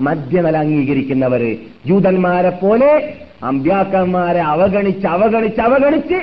മധ്യമല 0.00 0.56
അംഗീകരിക്കുന്നവര് 0.56 1.56
ജൂതന്മാരെ 1.86 2.50
പോലെ 2.50 2.90
അമ്പ്യാക്കന്മാരെ 3.44 4.40
അവഗണിച്ച് 4.40 5.06
അവഗണിച്ച് 5.06 5.60
അവഗണിച്ച് 5.60 6.18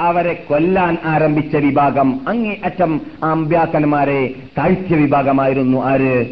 അവരെ 0.00 0.32
കൊല്ലാൻ 0.48 0.96
ആരംഭിച്ച 1.04 1.56
വിഭാഗം 1.56 2.20
അങ്ങേ 2.28 2.56
അറ്റം 2.64 3.00
അമ്പ്യാക്കന്മാരെ 3.24 4.20
താഴ്ത്തിയ 4.58 4.96
വിഭാഗമായിരുന്നു 4.96 5.78
ആര്? 5.84 6.24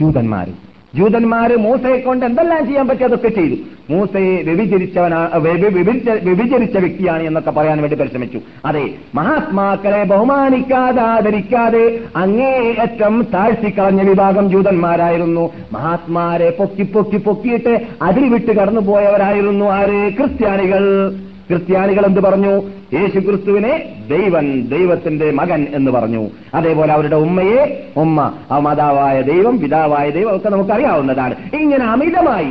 ജൂതന്മാർ 0.00 0.48
ജൂതന്മാര് 0.94 1.56
മൂസയെ 1.56 1.96
കൊണ്ട് 1.96 2.26
എന്തെല്ലാം 2.26 2.66
ചെയ്യാൻ 2.66 2.88
പറ്റി 2.88 3.04
അതൊക്കെ 3.04 3.28
ചെയ്തു. 3.28 3.54
മൂസയെ 3.90 4.42
വ്യഭിചരിച്ചവനാണ് 4.42 5.38
വ്യഭി- 5.38 5.72
വ്യഭിച- 5.72 6.20
വ്യഭിചരിച്ച 6.22 6.76
വ്യക്തിയാണ് 6.76 7.22
എന്നൊക്കെ 7.22 7.50
പറയാൻ 7.50 7.80
വേണ്ടി 7.80 7.96
പരിശ്രമിച്ചു. 7.96 8.40
അതെ 8.64 8.90
മഹാത്മാക്കളെ 9.14 10.04
ബഹുമാനിക്കാതെ 10.04 11.02
ആദരിക്കാതെ 11.02 12.00
അങ്ങേയറ്റം 12.16 13.26
താഴ്ത്തിക്കളഞ്ഞ 13.34 14.08
വിഭാഗം 14.08 14.50
ജൂതന്മാരായിരുന്നു. 14.50 15.52
മഹാത്മാരെ 15.72 16.50
പൊക്കി 16.50 16.82
പൊക്കി 16.82 17.16
പൊക്കിയിട്ട് 17.16 17.80
അതിൽ 18.02 18.28
വിട്ട് 18.28 18.52
കടന്നുപോയവരായിരുന്നു 18.52 19.64
ആര്? 19.64 20.12
ക്രിസ്ത്യാനികൾ. 20.12 21.14
ക്രിസ്ത്യാനികൾ 21.50 22.06
എന്ത് 22.06 22.20
പറഞ്ഞു? 22.20 22.62
യേശു 22.94 23.18
ക്രിസ്തുവിനെ 23.18 23.82
ദൈവൻ 24.10 24.68
ദൈവത്തിന്റെ 24.68 25.30
മകൻ 25.30 25.66
എന്ന് 25.74 25.90
പറഞ്ഞു. 25.90 26.28
അതേപോലെ 26.54 26.92
അവരുടെ 26.92 27.16
ഉമ്മയെ 27.16 27.86
ഉമ്മ 27.96 28.32
ആ 28.50 28.58
മാതാവായ 28.58 29.22
ദൈവം 29.22 29.60
പിതാവായ 29.60 30.10
ദൈവം 30.10 30.36
ഒക്കെ 30.36 30.48
നമുക്ക് 30.48 30.70
അറിയാവുന്നതാണ്. 30.70 31.34
ഇങ്ങനെ 31.56 31.84
അമിതമായി 31.84 32.46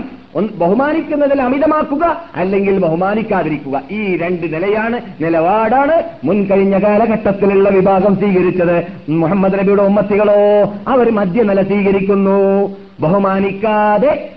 ബഹുമാനിക്കുന്നതിൽ 0.57 1.41
അമിതമാക്കുക 1.41 2.21
അല്ലെങ്കിൽ 2.35 2.79
ബഹുമാനിക്കാതിരിക്കുക. 2.79 3.81
ഈ 3.91 4.17
രണ്ട് 4.17 4.43
നിലയാണ് 4.43 5.01
നിലപാടാണ് 5.21 6.03
മുൻകഴിഞ്ഞ 6.23 6.77
കാലഘട്ടത്തിലുള്ള 6.77 7.69
വിഭാഗം 7.69 8.15
സ്വീകരിച്ചത്. 8.15 8.83
മുഹമ്മദ് 9.11 9.59
നബിയുടെ 9.59 9.83
ഉമ്മത്തികളോ 9.83 10.73
അവർ 10.87 11.11
മധ്യനില 11.11 11.61
സ്വീകരിക്കുന്നു. 11.61 12.71
ബഹുമാനിക്കാതെ 12.99 14.29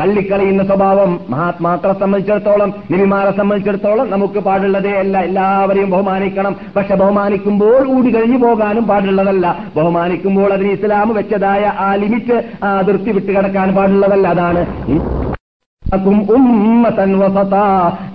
തള്ളിക്കളയുന്ന 0.00 0.64
സ്വഭാവം 0.66 1.20
മഹാത്മാക്കളെ 1.28 1.92
സംബന്ധിച്ചിടത്തോളം 1.92 2.74
നിബിമാരെ 2.90 3.36
സംബന്ധിച്ചിടത്തോളം 3.36 4.10
നമുക്ക് 4.10 4.38
പാടുള്ളതേ 4.38 4.90
അല്ല. 4.90 5.18
എല്ലാവരെയും 5.18 5.90
ബഹുമാനിക്കണം. 5.90 6.56
പക്ഷെ 6.76 6.94
ബഹുമാനിക്കുമ്പോൾ 6.94 7.88
ഊടി 7.88 8.16
കഴിഞ്ഞു 8.16 8.36
പോകാനും 8.36 8.84
പാടുള്ളതല്ല. 8.84 9.64
ബഹുമാനിക്കുമ്പോൾ 9.76 10.52
അതിന് 10.52 10.72
ഇസ്ലാം 10.72 11.14
വെച്ചതായ 11.14 11.72
ആ 11.78 11.94
ലിമിറ്റ് 11.94 12.42
ആ 12.64 12.78
അതിർത്തി 12.78 13.10
വിട്ടുകിടക്കാൻ 13.10 13.74
പാടുള്ളതല്ല. 13.74 14.28
അതാണ് 14.28 14.66
ും. 15.94 16.86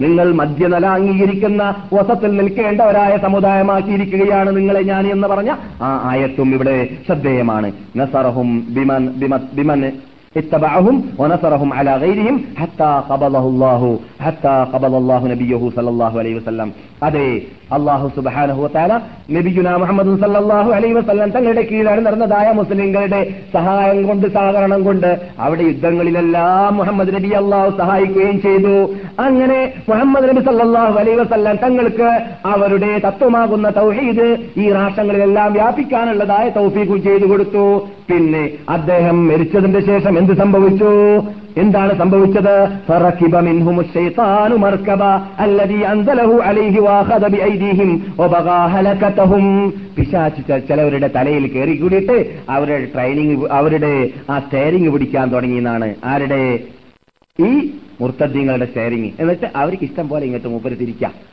നിങ്ങൾ 0.02 0.34
മധ്യനില 0.34 0.86
അംഗീകരിക്കുന്ന 0.86 1.76
വസത്തിൽ 1.94 2.38
നിൽക്കേണ്ടവരായ 2.38 3.18
സമുദായമാക്കിയിരിക്കുകയാണ് 3.18 4.58
നിങ്ങളെ 4.58 4.82
ഞാൻ 4.82 5.08
എന്ന് 5.08 5.28
പറഞ്ഞ 5.28 5.56
ആ 5.82 6.10
ആയത്തും 6.10 6.54
ഇവിടെ 6.54 6.90
ശ്രദ്ധേയമാണ്. 7.06 7.72
നസറഹും 7.98 8.66
ബിമൻ 8.70 9.08
ബിമ- 9.08 9.50
ബിമൻ 9.54 9.92
اتبعهم 10.38 10.96
ونصرهم 11.18 11.74
على 11.74 11.96
غيرهم 11.96 12.36
حتى 12.56 13.04
قبضه 13.10 13.46
الله 13.48 14.00
حتى 14.20 14.66
قبض 14.74 14.94
الله 14.96 15.28
نبيه 15.28 15.72
صلى 15.76 15.90
الله 15.90 16.20
عليه 16.20 16.36
وسلم. 16.36 16.72
അതെ 17.02 17.42
അള്ളാഹു 17.76 18.08
സുബാനഹുല 18.16 18.94
നബിഗുന 19.36 19.70
മുഹമ്മദ് 19.82 20.12
സല്ലാഹു 20.24 20.70
അലൈ 20.72 20.90
വസ്ലം 20.94 21.30
തങ്ങളുടെ 21.30 21.62
കീഴിലാണ് 21.62 22.02
നടന്നതായ 22.06 22.52
മുസ്ലിങ്ങളുടെ 22.52 23.22
സഹായം 23.54 24.08
കൊണ്ട് 24.08 24.28
സഹകരണം 24.28 24.84
കൊണ്ട് 24.84 25.20
അവിടെ 25.40 25.64
യുദ്ധങ്ങളിലെല്ലാം 25.64 26.76
മുഹമ്മദ് 26.78 27.16
നബി 27.16 27.30
അള്ളാഹു 27.42 27.72
സഹായിക്കുകയും 27.78 28.42
ചെയ്തു. 28.42 28.76
അങ്ങനെ 29.20 29.74
മുഹമ്മദ് 29.90 30.30
നബി 30.30 30.44
സല്ലാഹു 30.50 31.00
അലൈ 31.00 31.16
വസല്ലം 31.16 31.56
തങ്ങൾക്ക് 31.56 32.10
അവരുടെ 32.46 33.02
തത്വമാകുന്ന 33.08 33.70
തൗഹീദ് 33.70 34.38
ഈ 34.58 34.72
രാഷ്ട്രങ്ങളിലെല്ലാം 34.72 35.54
വ്യാപിക്കാനുള്ളതായ 35.54 36.50
തൗഫീഖും 36.50 37.04
ചെയ്തു 37.04 37.26
കൊടുത്തു. 37.26 37.66
പിന്നെ 38.10 38.50
അദ്ദേഹം 38.70 39.28
മരിച്ചതിന്റെ 39.28 39.82
ശേഷം 39.82 40.18
എന്ത് 40.18 40.34
സംഭവിച്ചു? 40.34 40.92
എന്താണ് 41.58 41.98
സംഭവിച്ചത്? 41.98 42.54
പിശാച്ച് 49.96 50.68
ചിലവരുടെ 50.68 51.08
തലയിൽ 51.08 51.48
കയറി 51.48 51.76
കൂടിയിട്ട് 51.76 52.18
അവരുടെ 52.50 52.86
ട്രെയിനിങ് 52.86 53.48
അവരുടെ 53.52 54.10
ആ 54.30 54.40
സ്റ്റെയറിംഗ് 54.40 54.90
പിടിക്കാൻ 54.90 55.32
തുടങ്ങിയെന്നാണ്. 55.32 55.96
ആരുടെ? 56.06 56.60
ഈ 57.40 57.72
മുർത്തദ്യങ്ങളുടെ 58.02 58.66
സ്റ്റെയറിംഗ് 58.66 59.12
എന്നിട്ട് 59.20 59.48
അവർക്ക് 59.56 59.84
ഇഷ്ടം 59.84 60.10
പോലെ 60.10 60.26
ഇങ്ങോട്ട് 60.26 60.48
മുപ്പരി 60.48 60.76
തിരിക്കാം. 60.76 61.31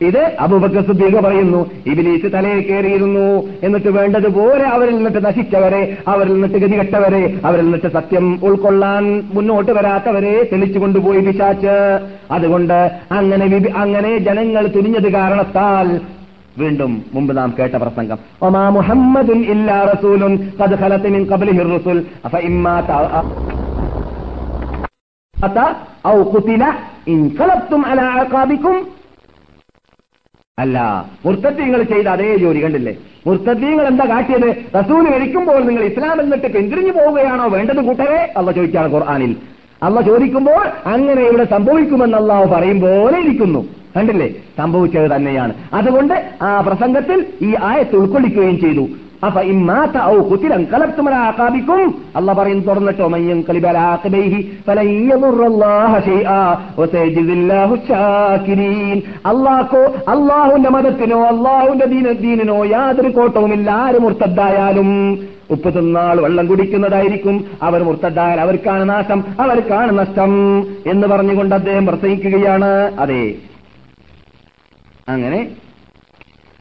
ഇത് 0.00 0.36
അബൂബക്കർ 0.40 0.82
സുദ്ദീഖ് 0.86 1.20
പറയുന്നു. 1.24 1.70
ഇബിലീസ് 1.86 2.32
തലയിൽ 2.32 2.60
കയറിയിരുന്നു. 2.60 3.48
എന്നിട്ട് 3.62 3.88
വേണ്ടതുപോലെ 3.88 4.64
അവരിൽ 4.64 4.94
നിന്നിട്ട് 4.94 5.26
നശിച്ചവരെ 5.26 5.96
അവരിൽ 6.08 6.32
നിന്നിട്ട് 6.32 6.58
ഗതികെട്ടവരെ 6.58 7.40
അവരിൽ 7.44 7.62
നിന്നിട്ട് 7.62 7.92
സത്യം 7.92 8.40
ഉൾക്കൊള്ളാൻ 8.42 9.22
മുന്നോട്ട് 9.34 9.72
വരാത്തവരെ 9.72 10.48
തെളിച്ചു 10.52 10.78
കൊണ്ടുപോയി 10.78 11.20
പിശാച്ച്. 11.20 11.76
അതുകൊണ്ട് 12.30 12.90
അങ്ങനെ 13.12 13.72
അങ്ങനെ 13.76 14.18
ജനങ്ങൾ 14.18 14.66
തുനിഞ്ഞത് 14.66 15.12
കാരണത്താൽ 15.12 16.00
വീണ്ടും 16.58 17.04
മുമ്പ് 17.14 17.36
നാം 17.36 17.54
കേട്ട 17.58 17.74
പ്രസംഗം. 17.74 18.18
ഒമാ 18.42 18.68
മുഹമ്മദുൻ 18.68 19.40
ഇല്ലാ 19.42 19.94
റസൂലുൻ 19.94 20.52
റസൂൽ. 21.76 22.02
അഫ 22.24 22.34
ഇമ്മാ 22.34 22.82
ഔ 26.06 26.22
ഖുതില 26.22 26.72
ഇൻഖലബ്തും 27.08 27.86
അലാ 27.86 28.04
അഖാബിക്കും 28.04 28.93
അല്ല 30.62 30.78
മുർത്തദ്ദീങ്ങൾ 31.24 31.82
ചെയ്ത 31.82 32.06
അതേ 32.06 32.36
ജോലി 32.36 32.60
കണ്ടില്ലേ? 32.62 32.92
മുർത്തദ്ദീങ്ങൾ 33.26 33.86
എന്താ 33.86 34.04
കാട്ടിയത്? 34.04 34.48
റസൂൽ 34.76 35.04
മരിക്കുമ്പോൾ 35.14 35.64
നിങ്ങൾ 35.68 35.82
ഇസ്ലാം 35.84 36.20
എന്നിട്ട് 36.20 36.48
പിന്തിരിഞ്ഞു 36.56 36.92
പോവുകയാണോ 36.92 37.46
വേണ്ടത് 37.48 37.76
കൂട്ടരെ? 37.76 38.32
അല്ല 38.36 38.50
ചോദിക്കാണ് 38.50 38.88
ഖുർആാനിൽ. 38.92 39.32
അല്ല 39.82 40.00
ചോദിക്കുമ്പോൾ 40.00 40.62
അങ്ങനെ 40.92 41.22
ഇവിടെ 41.22 41.44
സംഭവിക്കുമെന്ന് 41.44 42.16
അള്ളാഹു 42.16 42.46
പറയും 42.54 42.80
പോലെ 42.80 43.18
ഇരിക്കുന്നു. 43.20 43.62
കണ്ടില്ലേ? 43.96 44.28
സംഭവിച്ചത് 44.58 45.16
തന്നെയാണ്. 45.16 45.54
അതുകൊണ്ട് 45.72 46.14
ആ 46.42 46.60
പ്രസംഗത്തിൽ 46.60 47.26
ഈ 47.42 47.54
ആയത്ത് 47.70 47.96
ഉൾക്കൊള്ളിക്കുകയും 47.96 48.58
ചെയ്തു. 48.60 48.84
അപ്പൊ 49.26 49.40
ഇമ്മാത്ത 49.40 49.96
ഔ 50.02 50.14
കുത്തിരം 50.28 50.64
കലർത്തുമല 50.64 51.14
ആക്കാബിക്കും 51.14 51.94
അല്ല 52.16 52.32
പറയും 52.32 52.60
തുറന്നിട്ടോ 52.60 53.08
മയ്യം 53.08 53.44
കലിബലാഖിബൈഹി 53.48 54.40
അല്ലാഹു 59.26 59.78
അല്ലാഹുവിന്റെ 60.08 60.70
മതത്തിനോ 60.70 61.20
അള്ളാഹുന്റെ 61.24 61.86
ദീന 61.86 62.64
യാതൊരു 62.70 63.08
കോട്ടവുമില്ല. 63.08 63.70
ആര് 63.70 63.98
മുർത്തദ്ദായാലും 63.98 64.90
ഉപ്പ് 65.50 65.70
തിന്നാൾ 65.76 66.20
വെള്ളം 66.20 66.46
കുടിക്കുന്നതായിരിക്കും. 66.46 67.44
അവർ 67.62 67.82
മുർത്തദ്ദായാൽ 67.82 68.40
അവർക്കാണ് 68.40 68.88
നാശം 68.88 69.24
അവർക്കാണ് 69.40 69.98
നഷ്ടം 69.98 70.32
എന്ന് 70.86 71.06
പറഞ്ഞുകൊണ്ട് 71.06 71.54
അദ്ദേഹം 71.54 71.86
പ്രസംഗിക്കുകയാണ്. 71.86 72.70
അതെ. 73.00 73.34
അങ്ങനെ 75.08 75.40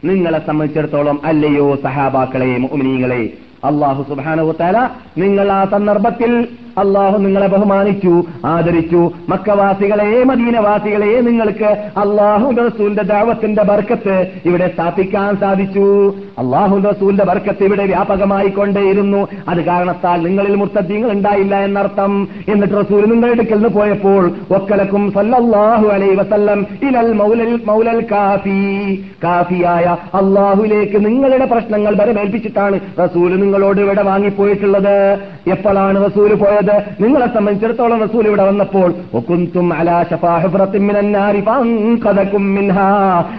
നിങ്ങളെ 0.04 0.40
സംബന്ധിച്ചിടത്തോളം 0.40 1.26
അല്ലയോ 1.26 1.76
സഹാബാക്കളെ 1.76 2.58
മുഅ്മിനീങ്ങളെ? 2.58 3.34
അള്ളാഹു 3.64 4.04
സുബാനുത്താല 4.04 4.78
നിങ്ങൾ 5.18 5.52
ആ 5.52 5.66
സന്ദർഭത്തിൽ 5.66 6.32
അള്ളാഹു 6.78 7.18
നിങ്ങളെ 7.18 7.48
ബഹുമാനിച്ചു 7.48 8.24
ആദരിച്ചു. 8.46 9.12
മക്കവാസികളെ 9.30 10.24
മദീനവാസികളെ 10.24 11.22
നിങ്ങൾക്ക് 11.22 11.70
അള്ളാഹു 11.98 12.52
റസൂലിന്റെ 12.52 13.04
ദാവത്തിന്റെ 13.04 13.64
ബർക്കത്ത് 13.64 14.28
ഇവിടെ 14.46 14.72
സ്ഥാപിക്കാൻ 14.74 15.38
സാധിച്ചു. 15.38 16.14
അള്ളാഹു 16.40 16.78
റസൂലിന്റെ 16.78 17.26
ബർക്കത്ത് 17.26 17.64
ഇവിടെ 17.64 17.86
വ്യാപകമായി 17.86 18.48
കൊണ്ടേയിരുന്നു. 18.48 19.28
അത് 19.50 19.62
കാരണത്താൽ 19.66 20.22
നിങ്ങളിൽ 20.22 20.56
മുർത്തദ്ദീങ്ങൾ 20.56 21.12
ഉണ്ടായില്ല 21.12 21.56
എന്നർത്ഥം. 21.56 22.28
എന്നിട്ട് 22.48 22.74
റസൂൽ 22.74 23.06
നിങ്ങളുടെ 23.06 23.38
അടുക്കൽ 23.38 23.56
നിന്ന് 23.56 23.70
പോയപ്പോൾ 23.70 24.32
ഒക്കലക്കും 24.52 25.12
സല്ലല്ലാഹു 25.12 25.88
അലൈ 25.88 26.16
വസല്ലം 26.16 26.66
ഇലൽ 26.84 27.14
മൗലൽ 27.14 27.60
മൗലൽ 27.68 28.06
കാഫി. 28.12 28.96
കാഫിയായ 29.24 29.98
അള്ളാഹുലേക്ക് 30.14 31.06
നിങ്ങളുടെ 31.06 31.46
പ്രശ്നങ്ങൾ 31.46 31.96
വരമേൽപ്പിച്ചിട്ടാണ് 31.96 32.80
റസൂൽ 33.04 33.40
നിങ്ങളോട് 33.40 33.82
ഇവിടെ 33.82 34.02
വാങ്ങിപ്പോയിട്ടുള്ളത്. 34.02 35.18
എപ്പോഴാണ് 35.48 36.06
റസൂൽ 36.06 36.34
പോയത്? 36.34 36.63
നിങ്ങളെ 37.02 37.28
സംബന്ധിച്ചിടത്തോളം 37.34 38.02
റസൂൽ 38.02 38.28
ഇവിടെ 38.28 38.44
വന്നപ്പോൾ 38.44 38.94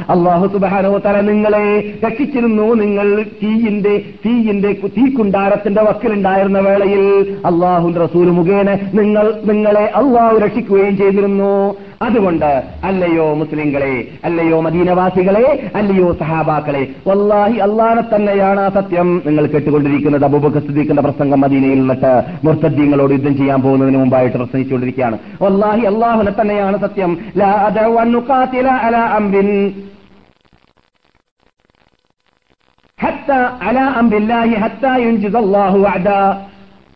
അള്ളാഹു 0.08 0.46
സുബാനോ 0.46 0.98
തല 0.98 1.20
നിങ്ങളെ 1.20 1.94
രക്ഷിച്ചിരുന്നു. 2.06 2.74
നിങ്ങൾ 2.74 3.24
തീയിന്റെ 3.42 4.02
തീയിന്റെ 4.26 4.72
തീക്കുണ്ടാരത്തിന്റെ 4.72 5.82
വക്കിലുണ്ടായിരുന്ന 5.82 6.58
വേളയിൽ 6.58 7.36
അള്ളാഹു 7.44 7.88
റസൂൽ 7.88 8.30
മുഖേന 8.30 8.78
നിങ്ങൾ 8.94 9.34
നിങ്ങളെ 9.44 9.92
അള്ളാഹു 9.96 10.36
രക്ഷിക്കുകയും 10.36 10.96
ചെയ്തിരുന്നു. 10.96 11.74
അതുകൊണ്ട് 12.04 12.62
അല്ലയോ 12.84 13.34
മുസ്ലിങ്ങളെ 13.34 14.08
അല്ലയോ 14.24 14.60
മദീനവാസികളെ 14.60 15.70
അല്ലയോ 15.74 16.12
സഹാബാക്കളെ 16.20 16.82
വല്ലാഹി 17.06 17.56
അള്ളാനെ 17.66 18.02
തന്നെയാണ് 18.14 18.60
ആ 18.60 18.68
സത്യം 18.68 19.22
നിങ്ങൾ 19.26 19.46
കേട്ടുകൊണ്ടിരിക്കുന്നത്. 19.46 20.24
അബൂബക്കർ 20.24 20.60
സിദ്ദീഖിന്റെ 20.60 21.02
പ്രസംഗം 21.02 21.40
മദീനയിൽ 21.40 21.78
നിന്നിട്ട് 21.78 22.12
മുർത്തദ്ദീങ്ങളോട് 22.44 23.12
യുദ്ധം 23.12 23.36
ചെയ്യാൻ 23.36 23.62
പോകുന്നതിന് 23.62 23.98
മുമ്പായിട്ട് 23.98 24.36
പ്രസംഗിച്ചുകൊണ്ടിരിക്കുകയാണ്. 24.36 25.18
വല്ലാഹി 25.42 25.84
അള്ളാഹുനെ 25.92 26.32
തന്നെയാണ് 26.40 26.80
സത്യം. 26.80 27.18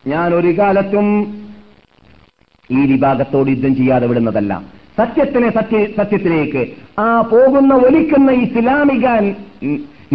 ഞാൻ 0.07 0.33
ഒരു 0.33 0.51
കാലത്തും 0.59 1.07
ഈ 2.69 2.81
വിഭാഗത്തോട് 2.91 3.49
യുദ്ധം 3.49 3.75
ചെയ്യാതെ 3.75 4.07
വിടുന്നതല്ല. 4.07 4.53
സത്യത്തിനെ 4.99 5.49
സത്യ 5.57 5.85
സത്യത്തിലേക്ക്. 5.97 6.63
ആ 6.99 7.07
പോകുന്ന 7.31 7.73
ഒലിക്കുന്ന 7.87 8.31
ഇസ്ലാമിക 8.45 9.07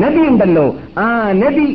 നബി 0.03 0.23
ഉണ്ടല്ലോ 0.31 0.67
ആ 0.99 1.09
നബി 1.43 1.67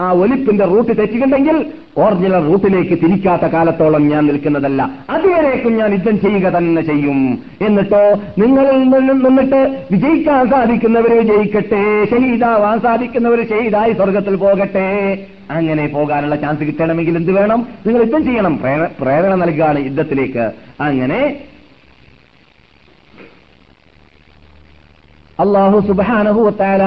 ആ 0.00 0.06
ഒലിപ്പിന്റെ 0.22 0.64
റൂട്ട് 0.64 0.92
തെറ്റിയിട്ടുണ്ടെങ്കിൽ 0.98 1.56
ഒറിജിനൽ 2.02 2.40
റൂട്ടിലേക്ക് 2.46 2.94
തിരിക്കാത്ത 3.02 3.46
കാലത്തോളം 3.50 4.02
ഞാൻ 4.08 4.22
നിൽക്കുന്നതല്ല. 4.26 4.82
അതുവരേക്കും 5.10 5.76
ഞാൻ 5.76 5.90
യുദ്ധം 5.92 6.16
ചെയ്യുക 6.20 6.46
തന്നെ 6.56 6.82
ചെയ്യും. 6.82 7.20
എന്നിട്ടോ 7.66 8.00
നിങ്ങളിൽ 8.38 8.76
നിന്ന് 8.82 9.12
നിന്നിട്ട് 9.26 9.60
വിജയിക്കാൻ 9.92 10.50
സാധിക്കുന്നവര് 10.50 11.14
വിജയിക്കട്ടെ 11.20 11.82
ഷഹീദാവാൻ 12.10 12.80
സാധിക്കുന്നവർ 12.80 13.42
ഷഹീദായി 13.52 13.92
സ്വർഗത്തിൽ 13.92 14.36
പോകട്ടെ. 14.36 14.88
അങ്ങനെ 15.50 15.86
പോകാനുള്ള 15.94 16.36
ചാൻസ് 16.42 16.62
കിട്ടണമെങ്കിൽ 16.62 17.16
എന്ത് 17.16 17.32
വേണം? 17.38 17.66
നിങ്ങൾ 17.86 18.00
യുദ്ധം 18.00 18.24
ചെയ്യണം. 18.24 18.56
പ്രേരണ 19.00 19.34
നൽകുകയാണ് 19.34 19.80
യുദ്ധത്തിലേക്ക്. 19.84 20.46
അങ്ങനെ 20.80 21.20
അള്ളാഹു 25.38 25.78
സുബാനഹുത്താല 25.86 26.82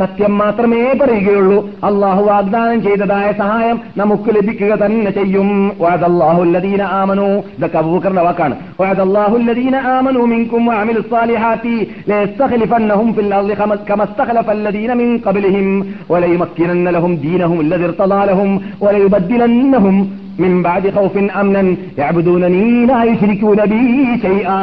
സത്യം 0.00 0.32
മാത്രമേ 0.40 0.78
പറയുകയുള്ളൂ 1.00 1.56
അള്ളാഹു 1.88 2.22
വാഗ്ദാനം 2.28 2.78
ചെയ്തതായ 2.86 3.26
സഹായം 3.40 3.76
നമുക്ക് 4.00 4.30
ലഭിക്കുക 4.36 4.72
തന്നെ 4.82 5.10
ചെയ്യും 5.18 5.48
വാദല്ലാഹുല്ലദീന 5.82 6.82
ആമനു 7.00 7.26
ഇതൊക്കെ 7.56 7.78
അബൂബക്കറിന്റെ 7.82 8.24
വാക്കാണ് 8.28 8.54
വാദല്ലാഹുല്ലദീന 8.82 9.76
ആമനു 9.94 10.22
മിൻകും 10.32 10.64
വഅമിലു 10.70 11.02
സ്സാലിഹാത്തി 11.06 11.74
ലയസ്തഖലിഫന്നഹും 12.12 13.10
ഫിൽ 13.18 13.30
അർളി 13.38 13.56
കമ 13.60 13.78
കമ 13.90 14.00
استخلف 14.08 14.46
الذين 14.52 14.90
من 14.96 15.08
قبلهم 15.18 15.66
وليمكنن 16.12 16.86
لهم 16.88 17.12
دينهم 17.18 17.58
الذي 17.60 17.84
ارتضى 17.84 18.20
لهم 18.30 18.50
وليبدلنهم 18.84 19.96
من 20.38 20.62
بعد 20.62 20.90
خوف 20.90 21.14
امنا 21.34 21.62
يعبدونني 21.98 22.64
لا 22.86 23.00
يشركون 23.04 23.58
بي 23.66 23.82
شيئا 24.18 24.62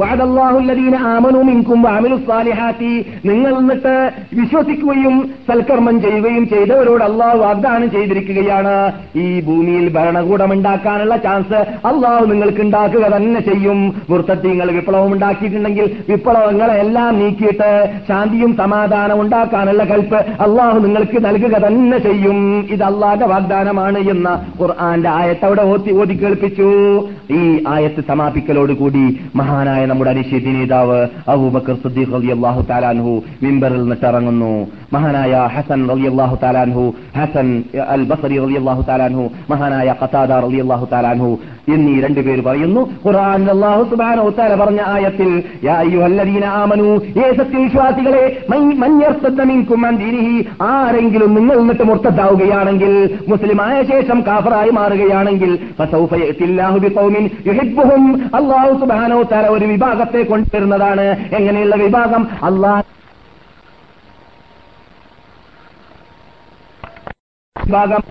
وعد 0.00 0.20
الله 0.20 0.52
الذين 0.58 0.94
آمنوا 1.16 1.42
منكم 1.44 1.76
وعملوا 1.84 2.18
الصالحات 2.18 2.80
നിങ്ങൾ 3.28 3.52
എന്നിട്ട് 3.60 3.94
വിശ്വസിക്കുകയും 4.45 5.15
സൽക്കർമ്മം 5.47 6.01
ചെയ്യുകയും 6.01 6.43
ചെയ്തവരോട് 6.49 7.03
അള്ളാഹു 7.03 7.37
വാഗ്ദാനം 7.37 7.91
ചെയ്തിരിക്കുകയാണ്. 7.91 8.73
ഈ 9.19 9.41
ഭൂമിയിൽ 9.41 9.85
ഭരണകൂടം 9.93 10.53
ഉണ്ടാക്കാനുള്ള 10.53 11.15
ചാൻസ് 11.17 11.59
അള്ളാഹു 11.89 12.25
നിങ്ങൾക്ക് 12.25 12.61
ഉണ്ടാക്കുക 12.61 13.05
തന്നെ 13.15 13.41
ചെയ്യും. 13.41 13.79
വൃത്തത്തിങ്ങൾ 14.09 14.71
വിപ്ലവം 14.71 15.13
ഉണ്ടാക്കിയിട്ടുണ്ടെങ്കിൽ 15.13 15.87
വിപ്ലവങ്ങളെ 16.09 16.73
എല്ലാം 16.73 17.19
നീക്കിയിട്ട് 17.19 17.69
ശാന്തിയും 18.07 18.55
സമാധാനം 18.55 19.21
ഉണ്ടാക്കാനുള്ള 19.21 19.83
കൽപ്പ് 19.83 20.19
അള്ളാഹു 20.45 20.79
നിങ്ങൾക്ക് 20.85 21.25
നൽകുക 21.25 21.55
തന്നെ 21.67 21.97
ചെയ്യും. 21.97 22.39
ഇത് 22.71 22.83
അള്ളാഹുടെ 22.83 23.27
വാഗ്ദാനമാണ് 23.33 23.99
എന്ന 24.15 24.29
ഖുർആന്റെ 24.61 25.09
ആയത്ത് 25.09 25.45
അവിടെ 25.45 25.61
ഓതി 25.73 25.93
ഓതി 26.01 26.15
കേൾപ്പിച്ചു. 26.23 26.69
ഈ 27.31 27.43
ആയത്ത് 27.67 28.01
സമാപിക്കലോടുകൂടി 28.07 29.05
മഹാനായ 29.35 29.85
നമ്മുടെ 29.85 30.11
അനിശ്ചിതി 30.11 30.51
നേതാവ് 30.57 30.99
അബൂബക്കർ 31.27 31.75
സുദ്ദീഖ് 31.83 32.31
അള്ളാഹു 32.37 32.61
താലാൻഹു 32.69 33.13
മിമ്പറിൽ 33.43 33.81
നിന്നിട്ടിറങ്ങുന്നു. 33.81 34.34
മഹാനായ 34.91 35.33
ഹസൻ 35.53 35.81
റളിയല്ലാഹു 35.89 36.35
താലാൻഹു 36.41 36.83
ഹസൻ 37.17 37.47
അൽ 37.87 38.03
ബസറി 38.05 38.37
റളിയല്ലാഹു 38.39 38.81
താലാൻഹു 38.83 39.23
മഹാനായ 39.49 39.89
ഖതാദ 40.01 40.31
റളിയല്ലാഹു 40.45 40.85
താലാൻഹു 40.91 41.29
എന്നീ 41.67 41.93
രണ്ടുപേർ 42.01 42.39
പറയുന്നു. 42.41 42.81
ഖുർആൻ 43.05 43.43
അല്ലാഹു 43.49 43.83
സുബ്ഹാനഹു 43.91 44.29
തആല 44.31 44.53
പറഞ്ഞ 44.55 44.81
ആയത്തിൽ 44.87 45.29
യാ 45.63 45.75
അയ്യുഹല്ലദീന 45.75 46.45
ആമനു 46.55 46.89
ഏ 47.17 47.27
സത്യവിശ്വാസികളെ 47.39 48.23
മൻ- 48.51 48.99
യർത്തദ്ദ 49.03 49.41
മിൻകും 49.43 49.85
അൻ 49.85 49.95
ദീനിഹി 49.97 50.35
ആരെങ്കിലും 50.69 51.31
നിങ്ങൾ 51.33 51.57
നിന്നിട്ട് 51.59 51.83
മുർത്തദ്ദാവുകയാണെങ്കിൽ 51.83 52.93
മുസ്ലിമായ 53.27 53.83
ശേഷം 53.83 54.19
കാഫറായി 54.21 54.71
മാറുകയാണെങ്കിൽ 54.71 55.51
ഫസൗഫ 55.79 56.11
യഅതില്ലാഹു 56.21 56.77
ബിഖൗമിൻ 56.79 57.25
യുഹിബ്ബുഹും 57.49 58.05
അല്ലാഹു 58.33 58.71
സുബ്ഹാനഹു 58.81 59.23
തആല 59.31 59.45
ഒരു 59.49 59.65
വിഭാഗത്തെ 59.65 60.21
കൊണ്ടുവരുന്നതാണ്. 60.23 61.05
എങ്ങനെയുള്ള 61.37 61.75
വിഭാഗം? 61.77 62.21
അല്ലാഹ് 62.43 62.83
വിഭാഗം 67.65 68.01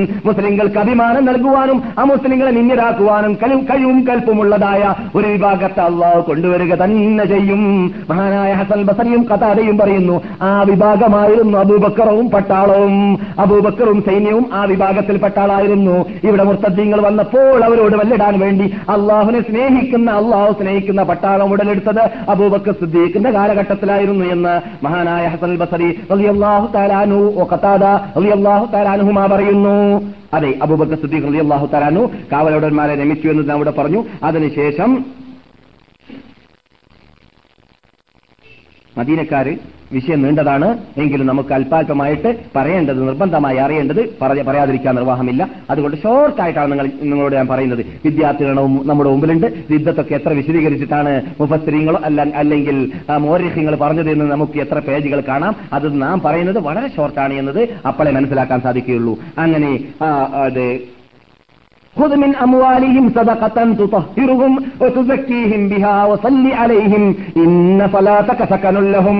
മുസ്ലിങ്ങൾക്ക് 0.00 0.78
അഭിമാനം 0.78 1.24
നൽകുവാനും 1.24 1.82
ആ 1.98 2.02
മുസ്ലിങ്ങളെ 2.04 2.50
നിന്നിരാക്കുവാനും 2.50 3.34
കഴിവും 3.68 3.98
കൽപ്പുമുള്ളതായ 4.06 4.94
ഒരു 5.16 5.26
വിഭാഗത്തെ 5.26 5.80
അള്ളാഹു 5.80 6.20
കൊണ്ടുവരിക 6.28 6.74
തന്നെ 6.82 7.24
ചെയ്യും. 7.24 7.62
മഹാനായ 8.10 8.52
ഹസൻ 8.52 8.80
ബസനിയും 8.88 9.22
കഥാതയും 9.30 9.78
പറയുന്നു 9.78 10.16
ആ 10.42 10.50
വിഭാഗമായിരുന്നു 10.70 11.58
അബൂബക്കറവും 11.58 12.30
പട്ടാളവും. 12.30 12.96
അബൂബക്കറും 13.38 14.02
സൈന്യവും 14.08 14.44
ആ 14.52 14.64
വിഭാഗത്തിൽ 14.72 15.16
പട്ടാളായിരുന്നു. 15.16 15.96
ഇവിടെ 16.24 16.44
മുർത്തദ്ദീങ്ങൾ 16.44 17.00
വന്നപ്പോൾ 17.06 17.64
അവരോട് 17.64 17.96
വല്ലിടാൻ 17.96 18.36
വേണ്ടി 18.44 18.66
അള്ളാഹുവിനെ 18.96 19.42
സ്നേഹിക്കുന്ന 19.48 20.10
അള്ളാഹു 20.10 20.52
സ്നേഹിക്കുന്ന 20.62 21.02
പട്ടാളം 21.12 21.52
ഉടലെടുത്തത് 21.52 22.02
അബൂബക്കർ 22.28 22.76
സിദ്ദീഖിന്റെ 22.82 23.30
കാലഘട്ടത്തിലായിരുന്നു 23.30 24.26
എന്ന് 24.36 24.54
മഹാനായ 24.84 25.24
ഹസൻ 25.26 25.56
ബസരി 25.64 25.90
റളിയല്ലാഹു 26.12 26.68
താലാനു 26.76 27.22
ഓ 27.40 27.46
ഖതാദ 27.54 27.84
റളിയല്ലാഹു 28.18 28.66
താലാനുഹുമാ 28.76 29.26
പറയുന്നു. 29.26 29.76
അതെ 30.32 30.58
അബൂബക്കർ 30.62 31.00
സിദ്ദീഖ് 31.00 31.38
അള്ളാഹു 31.38 31.66
തരാനു 31.66 32.02
കാവലോടന്മാരെ 32.32 32.94
രമിച്ചു 32.94 33.28
എന്ന് 33.28 33.52
അവിടെ 33.52 33.70
പറഞ്ഞു. 33.70 34.04
അതിനുശേഷം 34.22 35.04
മദീനക്കാര് 38.98 39.75
വിഷയം 39.91 40.19
നീണ്ടതാണ് 40.21 40.67
എങ്കിലും 40.97 41.27
നമുക്ക് 41.29 41.51
അല്പാൽപമായിട്ട് 41.55 42.29
പറയേണ്ടത് 42.55 42.99
നിർബന്ധമായി 43.01 43.57
അറിയേണ്ടത് 43.57 43.99
പറയ- 44.21 44.45
പറയാതിരിക്കാൻ 44.47 44.93
നിർവാഹമില്ല 44.95 45.41
അതുകൊണ്ട് 45.69 45.97
ഷോർട്ട് 46.03 46.39
ആയിട്ടാണ് 46.43 46.69
നിങ്ങൾ 46.71 46.87
നിങ്ങളോട് 47.01 47.35
ഞാൻ 47.35 47.47
പറയുന്നത് 47.47 47.81
വിദ്യാർത്ഥികളുടെ 48.05 48.61
മുമ്പ് 48.65 48.87
നമ്മുടെ 48.89 49.09
മുമ്പിലുണ്ട് 49.09 49.47
യുദ്ധത്തൊക്കെ 49.73 50.15
എത്ര 50.19 50.33
വിശദീകരിച്ചിട്ടാണ് 50.39 51.11
മുഫസ്ത്രീങ്ങളോ 51.41 51.99
അല്ല 52.07 52.27
അല്ലെങ്കിൽ 52.41 52.77
മോരിഹ്യങ്ങൾ 53.25 53.75
പറഞ്ഞത് 53.81 54.11
എന്ന് 54.13 54.27
നമുക്ക് 54.31 54.57
എത്ര 54.63 54.79
പേജുകൾ 54.87 55.21
കാണാം 55.27 55.53
അത് 55.73 55.87
നാം 56.01 56.17
പറയുന്നത് 56.21 56.59
വളരെ 56.67 56.89
ഷോർട്ടാണ് 56.95 57.35
എന്നത് 57.41 57.61
അപ്പോഴേ 57.87 58.13
മനസ്സിലാക്കാൻ 58.17 58.61
സാധിക്കുകയുള്ളൂ 58.65 59.15
അങ്ങനെ 59.39 59.73
ആ, 60.01 60.09
അത് 60.45 60.65
خذ 61.95 62.13
من 62.17 62.31
أموالهم 62.37 63.05
صدقة 63.11 63.47
تطهرهم 63.81 64.51
وتزكيهم 64.81 65.61
بها 65.69 65.95
وصل 66.05 66.45
عليهم 66.53 67.03
إن 67.37 67.53
صلاتك 67.89 68.39
سكن 68.45 68.75
لهم 68.91 69.17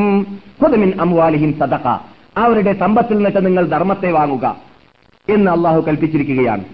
മിൻ 0.64 0.92
അംവാലിഹിം 1.00 1.58
സദക 1.58 2.00
അവരുടെ 2.36 2.72
സമ്പത്തിൽ 2.72 3.14
നിന്നിട്ട് 3.14 3.46
നിങ്ങൾ 3.46 3.66
ധർമ്മത്തെ 3.66 4.10
വാങ്ങുക 4.10 4.56
എന്ന് 5.28 5.50
അള്ളാഹു 5.50 5.80
കൽപ്പിച്ചിരിക്കുകയാണ്. 5.80 6.64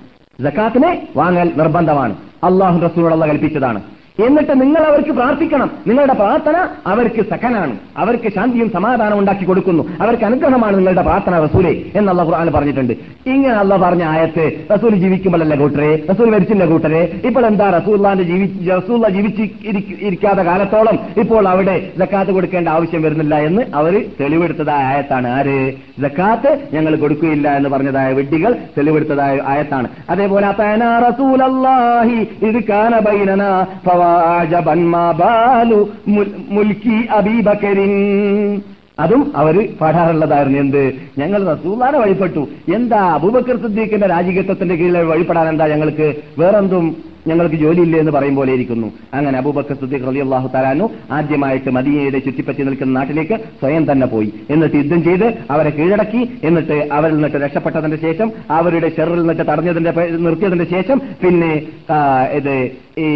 ജക്കാത്തിനെ 0.40 1.08
വാങ്ങൽ 1.16 1.52
നിർബന്ധമാണ്. 1.56 2.16
അള്ളാഹു 2.44 2.78
റസൂൾ 2.78 3.12
കൽപ്പിച്ചതാണ്. 3.26 3.82
എന്നിട്ട് 4.18 4.60
നിങ്ങൾ 4.60 4.82
അവർക്ക് 4.82 5.10
പ്രാർത്ഥിക്കണം. 5.10 5.70
നിങ്ങളുടെ 5.86 6.12
പ്രാർത്ഥന 6.12 6.68
അവർക്ക് 6.86 7.22
സഖനാണ്. 7.30 7.76
അവർക്ക് 7.96 8.32
ശാന്തിയും 8.34 8.70
സമാധാനം 8.70 9.18
ഉണ്ടാക്കി 9.18 9.44
കൊടുക്കുന്നു. 9.44 9.82
അവർക്ക് 10.00 10.24
അനുഗ്രഹമാണ് 10.24 10.76
നിങ്ങളുടെ 10.78 11.02
പ്രാർത്ഥന 11.02 11.40
റസൂലെ 11.44 11.82
എന്നുള്ള 11.96 12.22
ഖുർആൻ 12.22 12.52
പറഞ്ഞിട്ടുണ്ട്. 12.52 12.92
ഇങ്ങനെ 13.26 13.54
അല്ല 13.54 13.76
പറഞ്ഞ 13.76 14.04
ആയത്ത് 14.04 14.66
റസൂൽ 14.74 14.94
ജീവിക്കുമ്പോഴല്ല 14.94 15.54
കൂട്ടരെ? 15.54 16.06
റസൂൽ 16.10 16.30
മരിച്ചില്ല 16.30 16.66
കൂട്ടരെ? 16.66 17.20
ഇപ്പോൾ 17.26 17.46
എന്താ 17.46 17.70
റസൂല്ലാന്റെ 17.70 18.24
ജീവി 18.24 18.70
റസൂല്ല 18.70 19.08
ജീവിച്ച് 19.08 19.42
ഇരിക്കാതെ 20.06 20.42
കാലത്തോളം 20.42 20.98
ഇപ്പോൾ 21.20 21.48
അവിടെ 21.48 21.90
ജക്കാത്ത് 21.98 22.32
കൊടുക്കേണ്ട 22.32 22.68
ആവശ്യം 22.68 23.02
വരുന്നില്ല 23.02 23.38
എന്ന് 23.38 23.62
അവർ 23.74 24.04
തെളിവെടുത്തതായ 24.20 24.84
ആയത്താണ്. 24.84 25.28
ആര്? 25.28 25.72
ജക്കാത്ത് 26.00 26.60
ഞങ്ങൾ 26.72 26.96
കൊടുക്കുകയില്ല 26.96 27.56
എന്ന് 27.56 27.68
പറഞ്ഞതായ 27.68 28.12
വെട്ടികൾ 28.12 28.54
തെളിവെടുത്തതായ 28.78 29.40
ആയത്താണ്. 29.46 29.88
അതേപോലെ 30.10 30.46
മുൽക്കി 36.48 37.06
അബീബക്കരിൻ. 37.10 38.60
അതും 38.98 39.32
അവർ 39.36 39.68
പാടാറുള്ളതായിരുന്നു. 39.80 40.58
എന്ത്? 40.58 40.92
ഞങ്ങൾ 41.18 41.54
റസൂലാനെ 41.54 41.98
വഴിപ്പെട്ടു. 41.98 42.48
എന്താ 42.74 43.14
അബൂബക്കർ 43.14 43.56
സിദ്ദീഖിന്റെ 43.56 44.06
രാജികത്വത്തിന്റെ 44.06 44.74
കീഴിൽ 44.74 44.98
വഴിപ്പെടാൻ 44.98 45.48
എന്താ 45.48 45.66
ഞങ്ങൾക്ക്? 45.66 46.14
വേറെന്തും 46.38 46.96
ഞങ്ങൾക്ക് 47.26 47.56
ജോലിയില്ലേ 47.56 47.98
എന്ന് 48.00 48.12
പറയും 48.12 48.34
പോലെ 48.34 48.52
ഇരിക്കുന്നു. 48.52 48.92
അങ്ങനെ 49.14 49.38
അബൂബക്കർ 49.38 49.74
സിദ്ദീഖ് 49.74 50.08
റലി 50.08 50.20
അള്ളാഹു 50.20 50.48
താലാനു 50.54 50.90
ആദ്യമായിട്ട് 51.12 51.70
മദീനയുടെ 51.70 52.18
ചുറ്റിപ്പറ്റി 52.18 52.62
നിൽക്കുന്ന 52.62 52.92
നാട്ടിലേക്ക് 52.92 53.34
സ്വയം 53.60 53.92
തന്നെ 53.92 54.06
പോയി. 54.06 54.32
എന്നിട്ട് 54.50 54.76
യുദ്ധം 54.76 55.04
ചെയ്ത് 55.04 55.34
അവരെ 55.50 55.70
കീഴടക്കി. 55.70 56.30
എന്നിട്ട് 56.44 56.88
അവരിൽ 56.92 57.14
നിന്നിട്ട് 57.14 57.36
രക്ഷപ്പെട്ടതിന്റെ 57.36 57.96
ശേഷം 57.96 58.32
അവരുടെ 58.50 58.88
ചെറിൽ 58.88 59.14
നിന്നിട്ട് 59.14 59.42
തടഞ്ഞതിന്റെ 59.42 59.92
നിർത്തിയതിന്റെ 60.10 60.64
ശേഷം 60.64 61.00
പിന്നെ 61.24 61.62
ഇത് 62.32 62.70
ഈ 62.98 63.08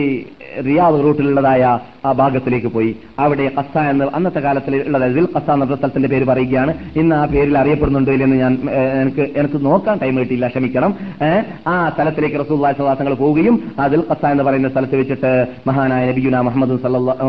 റിയാദ് 0.66 0.98
റൂട്ടിലുള്ളതായ 1.04 1.62
ആ 2.08 2.10
ഭാഗത്തിലേക്ക് 2.18 2.68
പോയി. 2.74 2.90
അവിടെ 3.22 3.46
കസ 3.56 3.76
എന്ന് 3.92 4.04
അന്നത്തെ 4.16 4.40
കാലത്തിൽ 4.44 4.74
ഉള്ളത് 4.88 5.14
ദിൽ 5.16 5.26
കസ 5.34 5.48
എന്ന 5.54 5.76
സ്ഥലത്തിന്റെ 5.78 6.08
പേര് 6.12 6.26
പറയുകയാണ്. 6.30 6.72
ഇന്ന് 7.00 7.14
ആ 7.16 7.24
പേരിൽ 7.32 7.56
അറിയപ്പെടുന്നുണ്ടോ 7.62 8.12
ഇല്ലെന്ന് 8.16 8.36
ഞാൻ 8.42 8.52
എനിക്ക് 9.00 9.24
എനിക്ക് 9.40 9.58
നോക്കാൻ 9.66 9.96
ടൈം 10.02 10.14
കിട്ടിയില്ല. 10.20 10.48
ക്ഷമിക്കണം. 10.52 10.92
ആ 11.72 11.74
സ്ഥലത്തിലേക്ക് 11.94 12.38
റസൂൽ 12.42 12.62
സവാസങ്ങൾ 12.80 13.14
പോവുകയും 13.22 13.56
ആ 13.80 13.86
ദിൽ 13.94 14.04
കസ 14.10 14.22
എന്ന് 14.34 14.44
പറയുന്ന 14.48 14.70
സ്ഥലത്ത് 14.74 15.00
വെച്ചിട്ട് 15.00 15.32
മഹാനായ 15.70 16.04
നബിയുന 16.10 16.40
മുഹമ്മദ് 16.48 16.78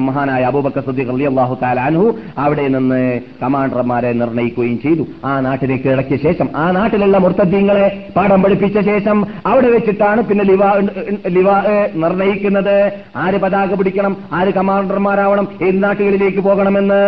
മഹാനായ 0.09 0.43
അബൂബക്കർ 0.51 0.85
സദ്ദീഖ് 0.87 1.11
റളിയല്ലാഹു 1.15 1.57
തആല 1.63 1.79
അൻഹു 1.89 2.07
അവിടെ 2.45 2.67
നിന്ന് 2.75 3.01
കമാൻഡർമാരെ 3.41 4.13
നിർണയിക്കുകയും 4.21 4.77
ചെയ്തു. 4.85 5.05
ആ 5.29 5.33
നാട്ടിലേക്ക് 5.47 5.89
ഇടയ്ക്ക് 5.95 6.19
ശേഷം 6.27 6.49
ആ 6.63 6.65
നാട്ടിലുള്ള 6.79 7.17
മുർത്തദ്ദീങ്ങളെ 7.25 7.87
പാഠം 8.15 8.39
പഠിപ്പിച്ച 8.45 8.77
ശേഷം 8.91 9.17
അവിടെ 9.51 9.71
വെച്ചിട്ടാണ് 9.75 10.21
പിന്നെ 10.31 10.45
ലിവാ 10.53 10.71
ലിവാ 11.37 11.57
നിർണയിക്കുക 12.05 12.35
നിർണയിക്കുന്നത് 12.37 12.77
ആര് 13.23 13.37
പതാക 13.43 13.71
പിടിക്കണം? 13.79 14.13
ആര് 14.37 14.51
കമാൻഡർമാരാവണം? 14.57 15.45
ഏത് 15.65 15.77
നാട്ടുകളിലേക്ക് 15.83 16.41
പോകണമെന്ന്. 16.47 17.01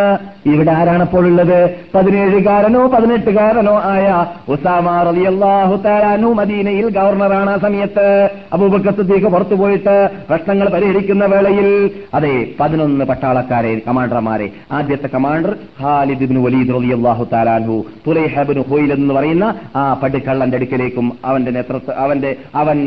ഇവിടെ 0.51 0.71
ആരാണ് 0.79 1.03
അപ്പോൾ 1.07 1.23
ഉള്ളത്? 1.29 1.59
പതിനേഴുകാരനോ 1.95 2.81
പതിനെട്ടുകാരനോ 2.95 3.75
ആയ 3.93 4.07
ഉസാമ 4.53 4.87
റളിയല്ലാഹു 5.07 5.75
തആലാനു 5.85 6.29
മദീനയിൽ 6.39 6.87
ഗവർണറാണ് 6.97 7.51
ആ 7.55 7.57
സമയത്ത്. 7.65 8.07
അബൂബക്കത്തേക്ക് 8.53 9.29
പുറത്തു 9.35 9.55
പോയിട്ട് 9.61 9.95
പ്രശ്നങ്ങൾ 10.29 10.67
പരിഹരിക്കുന്ന 10.75 11.25
വേളയിൽ 11.33 11.69
അതെ 12.17 12.35
പതിനൊന്ന് 12.59 13.05
പട്ടാളക്കാരെ 13.11 13.73
കമാൻഡർമാരെ. 13.87 14.47
ആദ്യത്തെ 14.77 15.09
കമാൻഡർ 15.15 15.53
ഹാലിദ് 15.83 16.25
ഇബ്നു 16.27 16.41
വലീദ് 16.47 16.73
റളിയല്ലാഹു 16.77 17.25
തആലാൻഹു 17.33 17.77
തുലൈഹ 18.07 18.33
ഇബ്നു 18.45 18.65
ഹുൈൽ 18.71 18.89
എന്ന് 18.97 19.13
പറയുന്ന 19.19 19.45
ആ 19.75 19.85
പടുക്കള്ളന്റെ 20.01 20.59
അടുക്കലേക്കും 20.59 21.07
അവന്റെ 21.29 21.51
നേതൃത്വം 21.57 21.95
അവന്റെ 22.05 22.33
അവൻ 22.61 22.77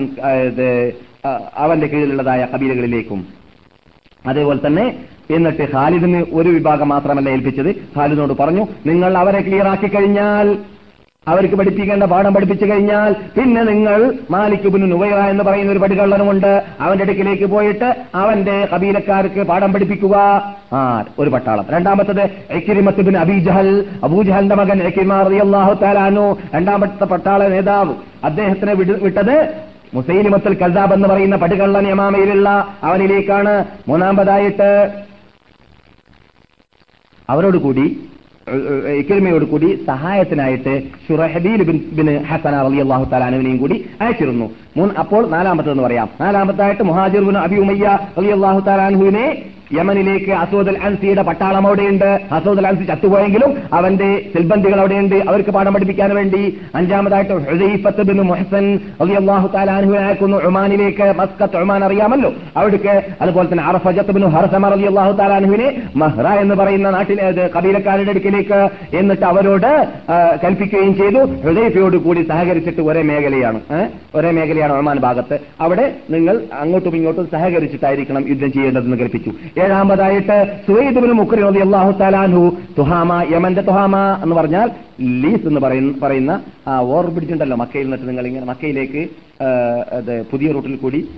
അവന്റെ 1.56 1.86
കീഴിലുള്ളതായ 1.86 2.46
കബീലകളിലേക്കും. 2.54 3.26
അതേപോലെ 4.26 4.66
തന്നെ 4.66 4.96
എന്നിട്ട് 5.30 5.62
ഖാലിദിന് 5.74 6.24
ഒരു 6.32 6.48
വിഭാഗം 6.48 6.88
മാത്രമല്ല 6.88 7.28
ഏൽപ്പിച്ചത്. 7.28 7.68
ഖാലിദിനോട് 7.68 8.32
പറഞ്ഞു 8.32 8.66
നിങ്ങൾ 8.86 9.18
അവരെ 9.18 9.40
ക്ലിയർ 9.40 9.68
ആക്കി 9.68 9.86
കഴിഞ്ഞാൽ 9.86 10.56
അവർക്ക് 11.28 11.54
പഠിപ്പിക്കേണ്ട 11.54 12.02
പാഠം 12.02 12.34
പഠിപ്പിച്ചു 12.34 12.64
കഴിഞ്ഞാൽ 12.64 13.12
പിന്നെ 13.12 13.62
നിങ്ങൾ 13.62 14.14
മാലിക് 14.30 14.68
പിന്നു 14.68 14.86
നുവൈറ 14.86 15.14
എന്ന് 15.14 15.44
പറയുന്ന 15.44 15.72
ഒരു 15.72 15.78
പടികള്ളനുമുണ്ട് 15.78 16.64
അവന്റെ 16.80 17.04
അടുക്കിലേക്ക് 17.04 17.44
പോയിട്ട് 17.44 17.96
അവന്റെ 18.14 18.68
കബീലക്കാർക്ക് 18.74 19.42
പാഠം 19.42 19.72
പഠിപ്പിക്കുക. 19.72 20.16
ആ 20.72 21.04
ഒരു 21.18 21.30
പട്ടാളം. 21.30 21.66
രണ്ടാമത്തത് 21.70 22.30
എക്കിരിമത്ത് 22.50 23.02
ബിൻ 23.02 23.16
അബീജഹൽ 23.16 23.84
അബൂജഹലിന്റെ 24.04 24.54
മകൻ 24.54 24.82
എക്കിമാറിയാഹു 24.82 25.72
താലാനു 25.72 26.36
രണ്ടാമത്തെ 26.54 27.04
പട്ടാള 27.04 27.48
നേതാവ് 27.48 27.94
അദ്ദേഹത്തിനെ 28.24 28.74
വിട- 28.74 29.02
വിട്ടത് 29.02 29.71
മുസൈലിമത്തുൽ 29.94 30.54
കസാബ് 30.54 30.94
എന്ന് 30.94 31.08
പറയുന്ന 31.08 31.36
പടുകള്ളൻ 31.36 31.88
യമാമയിലുള്ള 31.88 32.48
അവനിലേക്കാണ് 32.82 33.64
മൂന്നാമതായിട്ട് 33.88 34.70
അവരോട് 37.28 37.56
കൂടി 37.56 37.84
ഇക്കിരിമയോട് 39.00 39.44
കൂടി 39.44 39.84
സഹായത്തിനായിട്ട് 39.86 40.72
ഷുറഹബീൽ 41.06 41.60
ബിൻ 41.98 42.06
ഹസന 42.30 42.54
അലി 42.54 42.80
അള്ളാഹു 42.84 43.04
താലാനുവിനെയും 43.04 43.58
കൂടി 43.58 43.76
അയച്ചിരുന്നു. 44.00 44.46
മൂന്ന് 44.76 44.94
അപ്പോൾ 44.94 45.30
നാലാമത്തെന്ന് 45.30 45.82
പറയാം. 45.82 46.08
നാലാമത്തായിട്ട് 46.20 46.82
Muhajir 46.82 47.22
bin 47.28 47.38
Abi 47.38 47.56
Umayya 47.56 47.98
Ali 48.18 48.30
അള്ളാഹു 48.36 48.60
താലാൻഹുവിനെ 48.60 49.26
യമനിലേക്ക് 49.78 50.32
അസൂദ് 50.42 50.68
അൽ 50.68 50.78
അൻസിയുടെ 50.86 51.22
പട്ടാളം 51.22 51.66
അവിടെയുണ്ട്. 51.66 52.10
അസൂദ് 52.32 52.60
അൽ 52.60 52.66
അൻസി 52.66 52.84
ചത്തുപോയെങ്കിലും 52.84 53.50
അവന്റെ 53.72 54.10
സിൽബന്ധികൾ 54.32 54.78
അവിടെയുണ്ട്. 54.80 55.16
അവർക്ക് 55.28 55.50
പാഠം 55.56 55.74
പഠിപ്പിക്കാൻ 55.74 56.14
വേണ്ടി 56.14 56.42
അഞ്ചാമതായിട്ട് 56.74 57.34
ഹുസൈഫത്ത് 57.50 58.02
ബിൻ 58.08 58.20
മുഹസൻ 58.30 58.66
അള്ളാഹു 59.00 59.46
താലാൻഹു 59.54 59.94
അയക്കുന്നു. 60.02 60.36
ഒമാനിലേക്ക് 60.48 61.06
മസ്കത്ത് 61.18 61.56
ഒമാൻ 61.62 61.84
അറിയാമല്ലോ. 61.84 62.30
അവിടേക്ക് 62.56 62.94
അതുപോലെ 63.20 63.48
തന്നെ 63.52 63.64
അറഫജത്ത് 63.64 64.12
ബിൻ 64.16 64.24
ഹർസമർ 64.36 64.72
അലി 64.72 64.86
അള്ളാഹു 64.92 65.12
താലാൻഹുവിനെ 65.20 65.68
മഹ്റ 65.96 66.26
എന്ന് 66.42 66.54
പറയുന്ന 66.54 66.90
നാട്ടിലെ 66.90 67.50
കബീലക്കാരുടെ 67.56 68.10
അടുക്കിലേക്ക് 68.10 68.60
എന്നിട്ട് 68.96 69.26
അവരോട് 69.32 69.70
കൽപ്പിക്കുകയും 70.44 70.94
ചെയ്തു. 71.00 71.20
ഹൃദയഫയോട് 71.44 71.96
കൂടി 71.96 72.22
സഹകരിച്ചിട്ട് 72.28 72.80
ഒരേ 72.80 73.02
മേഖലയാണ്. 73.02 73.60
ഒരേ 74.14 74.30
മേഖലയാണ് 74.30 74.72
ഒമാൻ 74.72 74.98
ഭാഗത്ത്. 75.06 75.38
അവിടെ 75.60 75.86
നിങ്ങൾ 76.10 76.34
അങ്ങോട്ടും 76.60 76.96
ഇങ്ങോട്ടും 76.96 77.26
സഹകരിച്ചിട്ടായിരിക്കണം 77.32 78.28
യുദ്ധം 78.28 78.52
ചെയ്യേണ്ടതെന്ന് 78.52 78.98
കൽപ്പിച്ചു. 79.02 79.32
ഏഴാമതായിട്ട് 79.62 80.36
സുവൈദുബിന് 80.66 81.12
മുക്കരി 81.12 81.42
റതി 81.42 81.60
അള്ളാഹു 81.60 81.92
താലാൻഹു 81.98 82.42
തുഹാമ 82.78 83.12
യമന്റെ 83.32 83.62
തുഹാമ 83.62 83.96
എന്ന് 84.22 84.34
പറഞ്ഞാൽ 84.34 84.68
ലീസ് 85.22 85.46
എന്ന് 85.46 85.60
പറയുന്ന 86.00 86.32
ആ 86.68 86.74
ഓർ 86.90 87.06
പിടിച്ചിട്ടുണ്ടല്ലോ 87.06 87.56
മക്കയിൽ 87.56 87.86
നിന്നിട്ട് 87.86 88.08
നിങ്ങൾ 88.08 88.26
ഇങ്ങനെ 88.26 88.46
മക്കയിലേക്ക് 88.46 89.02
പുതിയ 90.30 90.52
റൂട്ടിൽ 90.52 90.76
കൂടി 90.76 91.08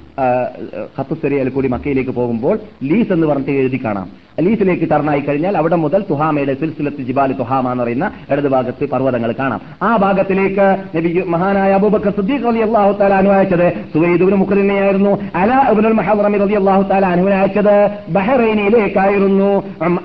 ഖത്തുസെറിയയിൽ 0.98 1.48
കൂടി 1.48 1.68
മക്കയിലേക്ക് 1.68 2.10
പോകുമ്പോൾ 2.10 2.58
ലീസ് 2.82 3.12
എന്ന് 3.12 3.26
പറഞ്ഞിട്ട് 3.26 3.50
എഴുതി 3.50 3.80
കാണാം. 3.84 4.24
ലീസിലേക്ക് 4.44 4.90
ടർണായി 4.90 5.20
കഴിഞ്ഞാൽ 5.20 5.56
അവിടെ 5.58 5.76
മുതൽ 5.76 6.04
തുഹാമയുടെ 6.10 6.54
സിൽസിലത്ത് 6.54 7.02
ജിബാൽ 7.08 7.32
തുഹാമ 7.32 7.72
എന്ന് 7.72 7.84
പറയുന്ന 7.84 8.10
ഇടത് 8.30 8.48
ഭാഗത്ത് 8.48 8.84
പർവതങ്ങൾ 8.90 9.34
കാണാം. 9.38 9.60
ആ 9.82 9.96
ഭാഗത്തിലേക്ക് 9.96 10.66
നബി 10.96 11.22
മഹാനായ 11.34 11.72
അബൂബക്കർ 11.72 12.12
സുദ്ദീഖ് 12.16 12.46
അലി 12.48 12.60
അള്ളാഹു 12.60 12.92
താല 12.92 13.14
അനുവായിച്ചത് 13.14 13.72
സുവൈദുബിന് 13.92 14.36
മുഖറിനെയായിരുന്നു 14.36 15.12
അല 15.34 15.50
ഇബ്നുൽ 15.72 15.92
മഹറമി 15.92 16.38
അലി 16.38 16.54
അള്ളാഹു 16.54 16.82
താല 16.82 17.06
അനുവായിച്ചത് 17.06 17.76
ബഹ്റൈനിലേക്കായിരുന്നു. 18.08 19.50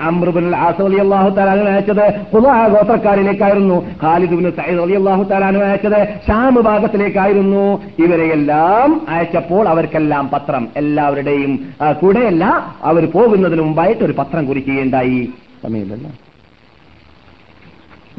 അമ്രുബുൽ 0.01 0.55
ആസ് 0.55 0.81
അലി 0.81 0.97
അള്ളാഹു 0.97 1.29
താല 1.29 1.49
അനുവായിച്ചത് 1.49 2.05
ഖുദാ 2.35 2.67
ഗോത്രക്കാരിലേക്കായിരുന്നു. 2.67 3.79
ഖാലിദ് 4.03 4.33
ഇബ്നു 4.33 4.51
അലി 4.83 4.93
അള്ളാഹു 4.93 5.23
താല 5.23 5.43
അനുവായിച്ചത് 5.43 6.07
ഷാം 6.27 6.55
ഭാഗത്തിലേക്കായിരുന്നു. 6.69 7.65
ഇവരെയെല്ലാം 8.09 9.09
അയച്ചപ്പോൾ 9.09 9.67
അവർക്കെല്ലാം 9.67 10.29
പത്രം 10.29 10.67
എല്ലാവരുടെയും 10.77 11.73
കൂടെയല്ല 12.01 12.75
അവർ 12.81 13.11
പോകുന്നതിന് 13.11 13.61
മുമ്പായിട്ട് 13.61 14.03
ഒരു 14.03 14.13
പത്രം 14.17 14.45
കുറിക്കുകയുണ്ടായി. 14.45 15.29
സമയമില്ലല്ലോ 15.63 16.11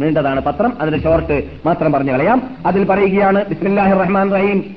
നീണ്ടതാണ് 0.00 0.40
പത്രം. 0.40 0.72
അതിന്റെ 0.80 1.02
ഷോർട്ട് 1.02 1.50
മാത്രം 1.66 1.92
പറഞ്ഞു 1.92 2.12
കളയാം. 2.12 2.56
അതിൽ 2.66 2.84
പറയുകയാണ് 2.84 3.44
ബിസ്മില്ലാഹിർ 3.48 3.96
റഹ്മാൻ 3.96 4.30
റഹീം. 4.30 4.76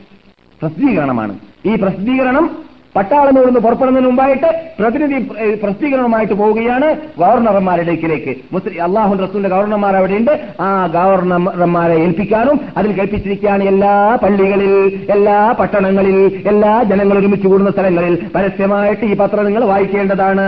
പ്രസിദ്ധീകരണമാണ്. 0.61 1.39
ഈ 1.65 1.75
പ്രസിദ്ധീകരണം 1.75 2.62
പട്ടാളം 2.95 3.35
ഇവിടുന്ന് 3.37 3.59
പുറപ്പെടുന്നതിന് 3.59 4.07
മുമ്പായിട്ട് 4.07 4.49
പ്രതിനിധി 4.79 5.19
പ്രസിദ്ധീകരണവുമായിട്ട് 5.61 6.33
പോവുകയാണ് 6.33 6.87
ഗവർണർമാരുടെ 7.19 7.91
അടുക്കിലേക്ക് 7.91 8.33
മുസ്ലിം 8.53 8.83
അള്ളാഹു 8.83 9.13
റസൂലിന്റെ 9.23 9.49
ഗവർണർമാർ 9.55 9.95
അവിടെയുണ്ട്. 9.95 10.33
ആ 10.61 10.67
ഗവർണർമാരെ 10.95 11.95
ഏൽപ്പിക്കാനും 12.03 12.59
അതിൽ 12.77 12.91
കേൾപ്പിച്ചിരിക്കുകയാണ് 12.97 13.63
എല്ലാ 13.63 13.93
പള്ളികളിൽ 14.23 14.73
എല്ലാ 15.15 15.37
പട്ടണങ്ങളിൽ 15.59 16.17
എല്ലാ 16.51 16.73
ജനങ്ങൾ 16.91 17.17
ഒരുമിച്ച് 17.17 17.47
കൂടുന്ന 17.47 17.71
സ്ഥലങ്ങളിൽ. 17.71 18.15
പരസ്യമായിട്ട് 18.35 19.05
ഈ 19.05 19.15
പത്രം 19.21 19.45
നിങ്ങൾ 19.45 19.65
വായിക്കേണ്ടതാണ്. 19.73 20.47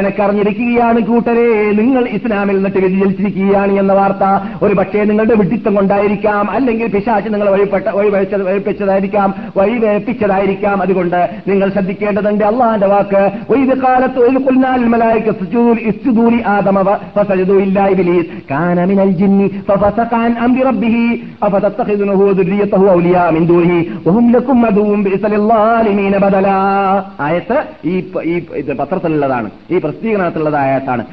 എനക്കറിഞ്ഞിരിക്കുകയാണ് 0.00 1.00
കൂട്ടരെ 1.10 1.46
നിങ്ങൾ 1.80 2.04
ഇസ്ലാമിൽ 2.18 2.56
നിന്നിട്ട് 2.56 2.78
വ്യതിചലിച്ചിരിക്കുകയാണ് 2.78 3.72
എന്ന 3.82 3.92
വാർത്ത. 3.92 4.24
ഒരു 4.64 4.74
പക്ഷേ 4.80 5.04
നിങ്ങളുടെ 5.12 5.36
വിഡിത്തം 5.42 5.74
കൊണ്ടായിരിക്കാം 5.74 6.50
അല്ലെങ്കിൽ 6.50 6.86
പിശാച്ച് 6.96 7.32
നിങ്ങൾ 7.34 7.50
വഴിപ്പെട്ട 7.50 7.86
വഴിവഴിച്ചത് 7.98 8.44
വഴിപ്പിച്ചതായിരിക്കാം 8.50 9.34
വഴിവേപ്പിച്ചതായിരിക്കാം 9.56 10.82
അതുകൊണ്ട് 10.82 11.20
നിങ്ങൾ 11.48 11.68
ശ്രദ്ധിക്കേണ്ടതുണ്ട്. 11.84 12.44
അള്ളാന്റെ 12.44 12.86
വാക്ക് 12.86 13.22
"വഇദ് 13.50 13.82
ഖാലത്ത് 13.82 14.18
വഇദ് 14.18 14.44
ഖുൽനാ 14.44 14.74
ലിൽ 14.76 14.88
മലായികത്തി 14.88 15.44
ഇസ്ജുദൂ 15.44 15.72
ഇസ്ജുദൂ 15.72 16.28
ലി 16.28 16.42
ആദമ 16.46 16.82
ഫ- 16.82 17.00
ഫസജദൂ 17.16 17.58
ഇല്ലാ 17.58 17.86
ഇബ്ലീസ്. 17.86 18.26
കാന 18.50 18.84
മിനൽ 18.84 19.10
ജിന്നി 19.10 19.46
ഫഫസഖ 19.68 20.14
അൻ 20.14 20.34
അംരി 20.38 20.62
റബ്ബിഹി 20.62 21.06
അഫതത്തഖിദുനഹു 21.42 22.24
വദുരിയതഹു 22.24 22.86
ഔലിയാ 22.90 23.30
മിൻ 23.30 23.46
ദൂനിഹി 23.46 23.92
വഹും 24.06 24.32
ലക്കും 24.32 24.66
അദുവ്വും 24.66 25.02
ബിഇസ 25.02 25.26
ലിൽളാലിമീന 25.26 26.16
ബദലാ. 26.18 26.58
ആയത്ത് 27.20 27.64
ഈ 27.84 28.00
പത്രത്തിലുള്ളതാണ്. 28.80 29.50
ഈ 29.70 29.78
പ്രസിദ്ധീകരണത്തിലുള്ളതായ 29.78 30.70
ആയത്താണ്. 30.70 31.04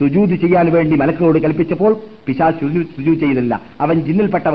സുജൂത് 0.00 0.34
ചെയ്യാൻ 0.40 0.72
വേണ്ടി 0.72 0.96
മലക്കളോട് 0.96 1.38
കൽപ്പിച്ചപ്പോൾ 1.38 1.96
പിശാ 2.26 2.50
സുജൂ- 2.50 2.86
സുജൂത് 2.96 3.18
ചെയ്തില്ല. 3.18 3.60
അവൻ 3.80 4.00
ജിന്നിൽപ്പെട്ട 4.00 4.46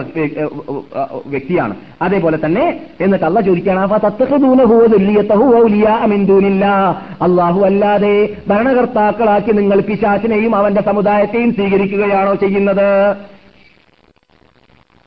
വ്യക്തിയാണ്. 1.25 1.75
അതേപോലെ 2.01 2.37
തന്നെ 2.45 2.79
എന്നിട്ട് 3.01 3.25
അല്ല 3.25 3.41
ചോദിക്കുകയാണ് 3.41 3.79
"അഫതത്തഖിദൂനഹു 3.79 4.75
വദുരിയതഹു 4.75 5.63
ഔലിയാ 5.63 6.05
മിൻ 6.05 6.25
ദൂനില്ലാ?" 6.25 7.01
അള്ളാഹു 7.21 7.61
അല്ലാതെ 7.61 8.29
ഭരണകർത്താക്കളാക്കി 8.47 9.51
നിങ്ങൾ 9.51 9.81
പിശാചിനെയും 9.81 10.55
അവന്റെ 10.55 10.81
സമുദായത്തെയും 10.81 11.53
സ്വീകരിക്കുകയാണോ 11.53 12.35
ചെയ്യുന്നത്? 12.35 13.15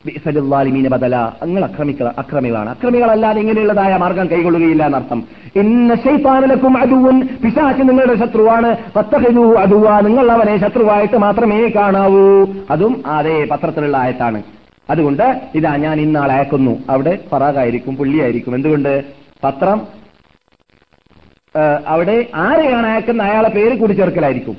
ബിഅസലില്ലാലിമീന 0.06 0.88
ബദല. 0.88 1.16
നിങ്ങൾ 1.44 1.64
അക്രമിക്ക 1.64 2.02
അക്രമികളാണ്. 2.02 2.70
അക്രമികളല്ലാതെ 2.70 3.40
ഇങ്ങനെയുള്ളതായ 3.40 3.96
മാർഗം 3.96 4.26
കൈകൊള്ളുകയില്ല 4.30 4.86
എന്നർത്ഥം. 4.86 5.24
ഇന്ന 5.56 5.94
അതുവൻ 6.76 7.20
പിശാച്ച് 7.42 7.82
നിങ്ങളുടെ 7.88 8.14
ശത്രുവാണ്. 8.18 8.70
അതുവ 9.58 10.00
നിങ്ങൾ 10.00 10.30
അവനെ 10.32 10.56
ശത്രുവായിട്ട് 10.60 11.16
മാത്രമേ 11.16 11.68
കാണാവൂ. 11.68 12.46
അതും 12.70 13.02
അതേ 13.06 13.44
പത്രത്തിലുള്ള 13.44 13.96
ആയത്താണ്. 13.96 14.42
അതുകൊണ്ട് 14.90 15.40
ഇതാ 15.54 15.76
ഞാൻ 15.76 16.00
ഇന്നാളെ 16.00 16.34
അയക്കുന്നു. 16.34 16.78
അവിടെ 16.90 17.18
ഫറാഖായിരിക്കും 17.30 17.96
പുള്ളിയായിരിക്കും. 17.96 18.54
എന്തുകൊണ്ട്? 18.54 19.04
പത്രം 19.44 19.82
അവിടെ 21.86 22.26
ആരെയാണ് 22.34 22.86
അയക്കുന്ന? 22.86 23.22
അയാളെ 23.22 23.48
പേര് 23.48 23.78
കൂടി 23.78 23.92
ചേർക്കലായിരിക്കും 23.92 24.56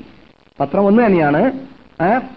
പത്രം 0.60 0.86
ഒന്ന് 0.86 1.06
തന്നെയാണ്. 1.06 1.52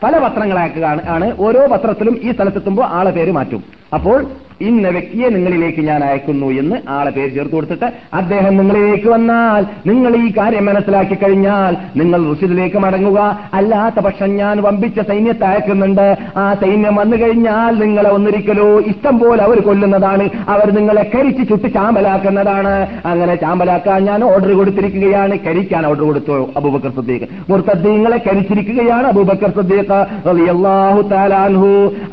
പല 0.03 0.17
പത്രങ്ങളാക്കുകയാണ് 0.17 1.09
ആണ്. 1.09 1.37
ഓരോ 1.39 1.67
പത്രത്തിലും 1.67 2.19
ഈ 2.23 2.31
സ്ഥലത്തെത്തുമ്പോൾ 2.31 2.85
ആളെ 2.85 3.11
പേര് 3.11 3.31
മാറ്റും. 3.31 3.63
അപ്പോൾ 3.93 4.25
ഇന്ന 4.61 4.89
വ്യക്തിയെ 4.89 5.29
നിങ്ങളിലേക്ക് 5.29 5.81
ഞാൻ 5.81 6.03
അയക്കുന്നു 6.03 6.47
എന്ന് 6.47 6.75
ആളെ 6.89 7.11
പേര് 7.11 7.33
ചേർത്ത് 7.33 7.51
കൊടുത്തിട്ട് 7.51 7.91
അദ്ദേഹം 8.13 8.57
നിങ്ങളിലേക്ക് 8.57 9.09
വന്നാൽ 9.09 9.65
നിങ്ങൾ 9.89 10.15
ഈ 10.15 10.31
കാര്യം 10.37 10.65
മനസ്സിലാക്കി 10.65 11.15
കഴിഞ്ഞാൽ 11.15 11.77
നിങ്ങൾ 11.95 12.33
ഋഷിദിലേക്ക് 12.33 12.77
മടങ്ങുക. 12.77 13.39
അല്ലാത്ത 13.53 13.99
പക്ഷം 13.99 14.35
ഞാൻ 14.35 14.61
വമ്പിച്ച 14.61 14.99
സൈന്യത്തെ 14.99 15.45
അയക്കുന്നുണ്ട്. 15.45 16.17
ആ 16.37 16.53
സൈന്യം 16.53 16.95
വന്നു 16.95 17.17
കഴിഞ്ഞാൽ 17.17 17.79
നിങ്ങളെ 17.79 18.09
ഒന്നിരിക്കലോ. 18.09 18.79
ഇഷ്ടം 18.79 19.19
പോലെ 19.19 19.43
അവർ 19.43 19.59
കൊല്ലുന്നതാണ്. 19.59 20.29
അവർ 20.47 20.71
നിങ്ങളെ 20.71 21.11
കരിച്ച് 21.15 21.49
ചുട്ട് 21.49 21.73
ചാമ്പലാക്കുന്നതാണ്. 21.73 22.87
അങ്ങനെ 23.05 23.35
ചാമ്പലാക്കാൻ 23.35 24.05
ഞാൻ 24.05 24.23
ഓർഡർ 24.23 24.53
കൊടുത്തിരിക്കുകയാണ്. 24.53 25.37
കരിക്കാൻ 25.47 25.87
ഓർഡർ 25.87 26.03
കൊടുത്തു 26.03 26.49
അബൂബക്കർ 26.57 26.91
സദ്ദീഖ്. 26.91 27.27
മുർത്തദ്ദീങ്ങളെ 27.49 28.17
കരിച്ചിരിക്കുകയാണ് 28.27 29.07
അബൂബക്കർ 29.07 29.49
സദ്ദീഖ് 29.49 29.85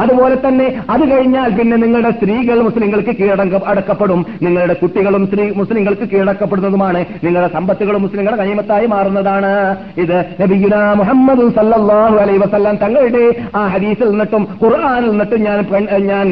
അതുപോലെ 0.01 0.37
തന്നെ 0.49 0.67
അത് 0.91 1.11
കഴിഞ്ഞാൽ 1.11 1.51
പിന്നെ 1.59 1.77
നിങ്ങളുടെ 1.77 2.11
സ്ത്രീ 2.11 2.34
സ്ത്രീകൾ 2.35 2.61
മുസ്ലിങ്ങൾക്ക് 2.61 3.17
കീഴടങ്ക 3.17 3.55
അടക്കപ്പെടും. 3.67 4.21
നിങ്ങളുടെ 4.43 4.75
കുട്ടികളും 4.75 5.27
സ്ത്രീ 5.27 5.51
മുസ്ലിങ്ങൾക്ക് 5.57 6.09
കീഴടക്കപ്പെടുന്നതുമാണ്. 6.09 7.05
നിങ്ങളുടെ 7.25 7.53
സമ്പത്തുകളും 7.53 8.03
മുസ്ലിങ്ങളുടെ 8.03 8.43
കനിമത്തായി 8.43 8.87
മാറുന്നതാണ്. 8.87 9.77
ഇത് 9.97 10.17
നബിയുന 10.41 10.93
മുഹമ്മദ് 10.93 11.45
സല്ലല്ലാഹു 11.57 12.17
അലൈഹി 12.17 12.39
വസല്ലം 12.39 12.77
തങ്ങളുടെ 12.77 13.35
ആ 13.57 13.67
ഹദീസിൽ 13.67 14.09
നിന്നിട്ടും 14.09 14.43
ഖുർആാനിൽ 14.63 15.11
നിന്നിട്ടും 15.11 15.41
ഞാൻ 15.45 15.59
ഞാൻ 16.07 16.27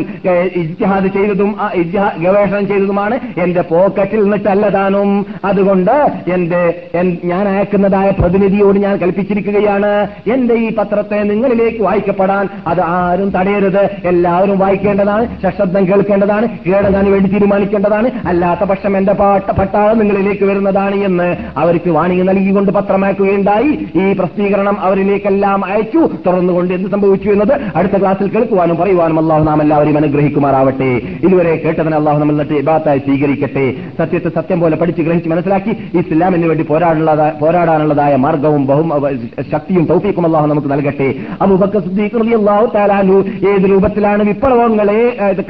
ഇജ്ഹാദ് 0.57 1.07
ചെയ്തതും 1.07 1.53
ഗവേഷണം 2.23 2.67
ചെയ്തതുമാണ്. 2.67 3.21
എന്റെ 3.39 3.63
പോക്കറ്റിൽ 3.71 4.23
നിന്നിട്ടല്ല 4.23 4.69
താനും 4.69 5.27
അതുകൊണ്ട് 5.45 5.95
എന്റെ 6.33 6.63
ഞാൻ 7.25 7.49
അയക്കുന്നതായ 7.49 8.11
പ്രതിനിധിയോട് 8.11 8.79
ഞാൻ 8.79 8.97
കൽപ്പിച്ചിരിക്കുകയാണ്. 8.97 9.93
എന്റെ 10.33 10.55
ഈ 10.55 10.69
പത്രത്തെ 10.81 11.23
നിങ്ങളിലേക്ക് 11.33 11.81
വായിക്കപ്പെടാൻ 11.83 12.49
അത് 12.67 12.83
ആരും 12.99 13.31
തടയരുത്. 13.31 13.83
എല്ലാവരും 14.05 14.59
വായിക്കേണ്ടതാണ്. 14.59 15.25
സശബ്ദം 15.43 15.87
കേൾക്കേണ്ടതാണ് 15.93 16.49
കീഴടങ്ങാൻ 16.67 17.07
വേണ്ടി 17.13 17.31
തീരുമാനിക്കേണ്ടതാണ്. 17.31 18.11
അല്ലാത്ത 18.33 18.65
പക്ഷം 18.71 18.97
എന്റെ 18.97 19.15
പാട്ട 19.23 19.51
പട്ടാളം 19.61 19.99
നിങ്ങളിലേക്ക് 19.99 20.45
വരുന്നതാണ് 20.51 20.97
എന്ന് 21.09 21.29
അവർക്ക് 21.57 21.91
വാണിംഗ് 21.97 22.25
നൽകിക്കൊണ്ട് 22.29 22.73
പത്രമാക്കുകയുണ്ടായി. 22.79 23.71
ഈ 24.03 24.13
പ്രസിദ്ധീകരണം 24.19 24.77
അവരിലേക്കെല്ലാം 24.81 25.61
അയച്ചു. 25.65 26.03
തുറന്നുകൊണ്ട് 26.27 26.75
എന്ത് 26.75 26.89
സംഭവിച്ചു 26.91 27.29
എന്നത് 27.31 27.55
അടുത്ത 27.77 27.97
ക്ലാസ്സിൽ 28.01 28.29
കേൾക്കുവാനും 28.29 28.77
പറയുവാനും 28.77 29.19
അള്ളാഹു 29.23 29.45
നാം 29.49 29.63
എല്ലാവരും 29.63 29.97
അനുഗ്രഹിക്കുമാറാവട്ടെ. 29.97 30.91
ഇതുവരെ 31.27 31.55
കേട്ടതിന് 31.65 31.97
അള്ളാഹു 32.01 32.19
നമ്മൾ 32.19 32.35
എന്നിട്ട് 32.35 32.59
ഇബാത്തായി 32.63 33.01
സ്വീകരിക്കട്ടെ. 33.07 33.67
സത്യത്തെ 33.99 34.31
സത്യം 34.37 34.61
പോലെ 34.61 34.77
പഠിച്ച് 34.77 35.03
ഗ്രഹിച്ച് 35.03 35.31
മനസ്സിലാക്കി 35.31 35.73
ഇസ്ലാമിന് 35.99 36.47
വേണ്ടി 36.47 36.65
പോരാടാനുള്ളതായ 37.41 38.17
മാർഗവും 38.25 38.63
ബഹു 38.67 38.83
ശക്തിയും 39.53 39.85
തൗഫീക്കും 39.91 40.27
അള്ളാഹു 40.27 40.47
നമുക്ക് 40.47 40.71
നൽകട്ടെ. 40.73 41.09
അബുബക്കർ 41.43 41.83
തആല 42.75 42.93
അൻഹു 43.03 43.19
ഏത് 43.51 43.65
രൂപത്തിലാണ് 43.71 44.23
വിപ്ലവങ്ങളെ 44.29 45.01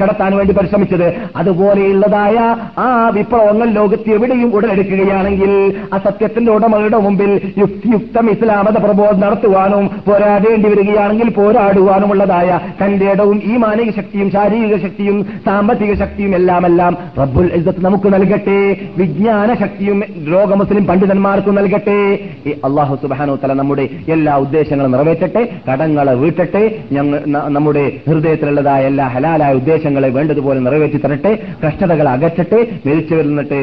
കടത്താൻ 0.01 0.32
വേണ്ടി 0.35 0.53
പരിശ്രമിച്ചത്. 0.53 1.07
അതുപോലെയുള്ളതായ 1.35 2.37
ആ 2.77 3.09
വിപ്ലവങ്ങൾ 3.09 3.69
ലോകത്ത് 3.69 4.09
എവിടെയും 4.09 4.55
ഉടലെടുക്കുകയാണെങ്കിൽ 4.55 5.53
ആ 5.93 5.97
സത്യത്തിന്റെ 5.97 6.51
ഉടമകളുടെ 6.51 6.97
മുമ്പിൽ 6.97 7.53
യുക്തിയുക്തം 7.57 8.29
ഇസ്ലാമത 8.29 8.77
പ്രബോധം 8.77 9.19
നടത്തുവാനും 9.19 9.89
പോരാടേണ്ടി 10.07 10.69
വരികയാണെങ്കിൽ 10.69 11.29
പോരാടുവാനുമുള്ളതായ 11.29 12.59
തന്റെ 12.83 13.11
ഇടവും 13.11 13.41
ഈ 13.45 13.57
മാനസിക 13.57 13.89
ശക്തിയും 13.89 14.31
ശാരീരിക 14.31 14.75
ശക്തിയും 14.77 15.17
സാമ്പത്തിക 15.45 15.93
ശക്തിയും 15.93 16.35
എല്ലാം 16.35 16.65
എല്ലാം 16.65 16.97
റബ്ബുൽ 17.19 17.49
ഇസ്സത്ത് 17.53 17.85
നമുക്ക് 17.85 18.13
നൽകട്ടെ. 18.13 18.59
വിജ്ഞാന 18.97 19.53
ശക്തിയും 19.53 20.03
ലോക 20.33 20.53
മുസ്ലിം 20.53 20.85
പണ്ഡിതന്മാർക്ക് 20.85 21.57
നൽകട്ടെ. 21.57 21.97
അള്ളാഹു 22.65 22.95
സുബാനോ 22.95 23.35
തല 23.43 23.53
നമ്മുടെ 23.53 23.89
എല്ലാ 24.09 24.35
ഉദ്ദേശങ്ങളും 24.37 24.91
നിറവേറ്റട്ടെ. 24.91 25.43
കടങ്ങളെ 25.71 26.13
വീട്ടട്ടെ. 26.13 26.63
നമ്മുടെ 27.47 27.91
ഹൃദയത്തിലുള്ളതായ 28.07 28.83
എല്ലാ 28.87 29.07
ഹലാലായ 29.07 29.53
ഉദ്ദേശങ്ങളെ 29.53 30.09
വേണ്ടതുപോലെ 30.23 30.59
നിറവേറ്റി 30.59 30.97
തരട്ടെ 31.05 31.31
കഷ്ടതകൾ 31.63 32.07
അകറ്റട്ടെ 32.09 32.59
മരിച്ചവരിൽ 32.87 33.29
നിന്നിട്ട് 33.29 33.59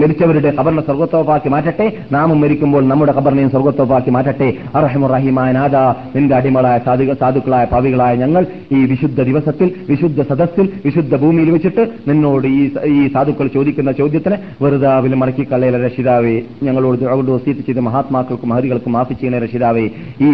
മരിച്ചവരുടെ 0.00 0.50
ഖബറിനെ 0.58 0.82
സ്വർഗത്തോപ്പാക്കി 0.88 1.48
മാറ്റട്ടെ 1.54 1.86
നാമും 2.12 2.38
മരിക്കുമ്പോൾ 2.40 2.82
നമ്മുടെ 2.88 3.12
ഖബറിനെയും 3.16 3.50
സ്വർഗത്തോപ്പാക്കി 3.50 4.10
മാറ്റട്ടെ. 4.16 4.48
അറഹമുറഹിമായ 4.74 5.50
നാഥ 5.52 5.76
നിന്റെ 6.16 6.34
അടിമകളായ 6.36 6.76
സാധുക 6.86 7.12
സാധുക്കളായ 7.20 7.64
പാവികളായ 7.72 8.14
ഞങ്ങൾ 8.22 8.42
ഈ 8.72 8.80
വിശുദ്ധ 8.92 9.20
ദിവസത്തിൽ 9.30 9.68
വിശുദ്ധ 9.88 10.22
സദസ്സിൽ 10.22 10.66
വിശുദ്ധ 10.84 11.14
ഭൂമിയിൽ 11.16 11.50
വെച്ചിട്ട് 11.50 11.84
നിന്നോട് 12.08 12.46
ഈ 12.58 12.62
ഈ 12.94 13.00
സാധുക്കൾ 13.14 13.46
ചോദിക്കുന്ന 13.56 13.92
ചോദ്യത്തിന് 14.00 14.36
വെറുതാവിൽ 14.62 15.14
മടക്കിക്കള്ളയിലെ 15.22 15.80
രക്ഷിതാവേ 15.86 16.34
ഞങ്ങളോട് 16.62 17.04
കൊണ്ട് 17.04 17.30
വസീത്ത് 17.30 17.66
ചെയ്ത 17.66 17.80
മഹാത്മാക്കൾക്കും 17.88 18.48
മഹതികൾക്കും 18.48 18.92
മാഫി 18.96 19.14
ചെയ്യുന്ന 19.14 19.38
രക്ഷിതാവേ. 19.44 19.84
ഈ 20.28 20.30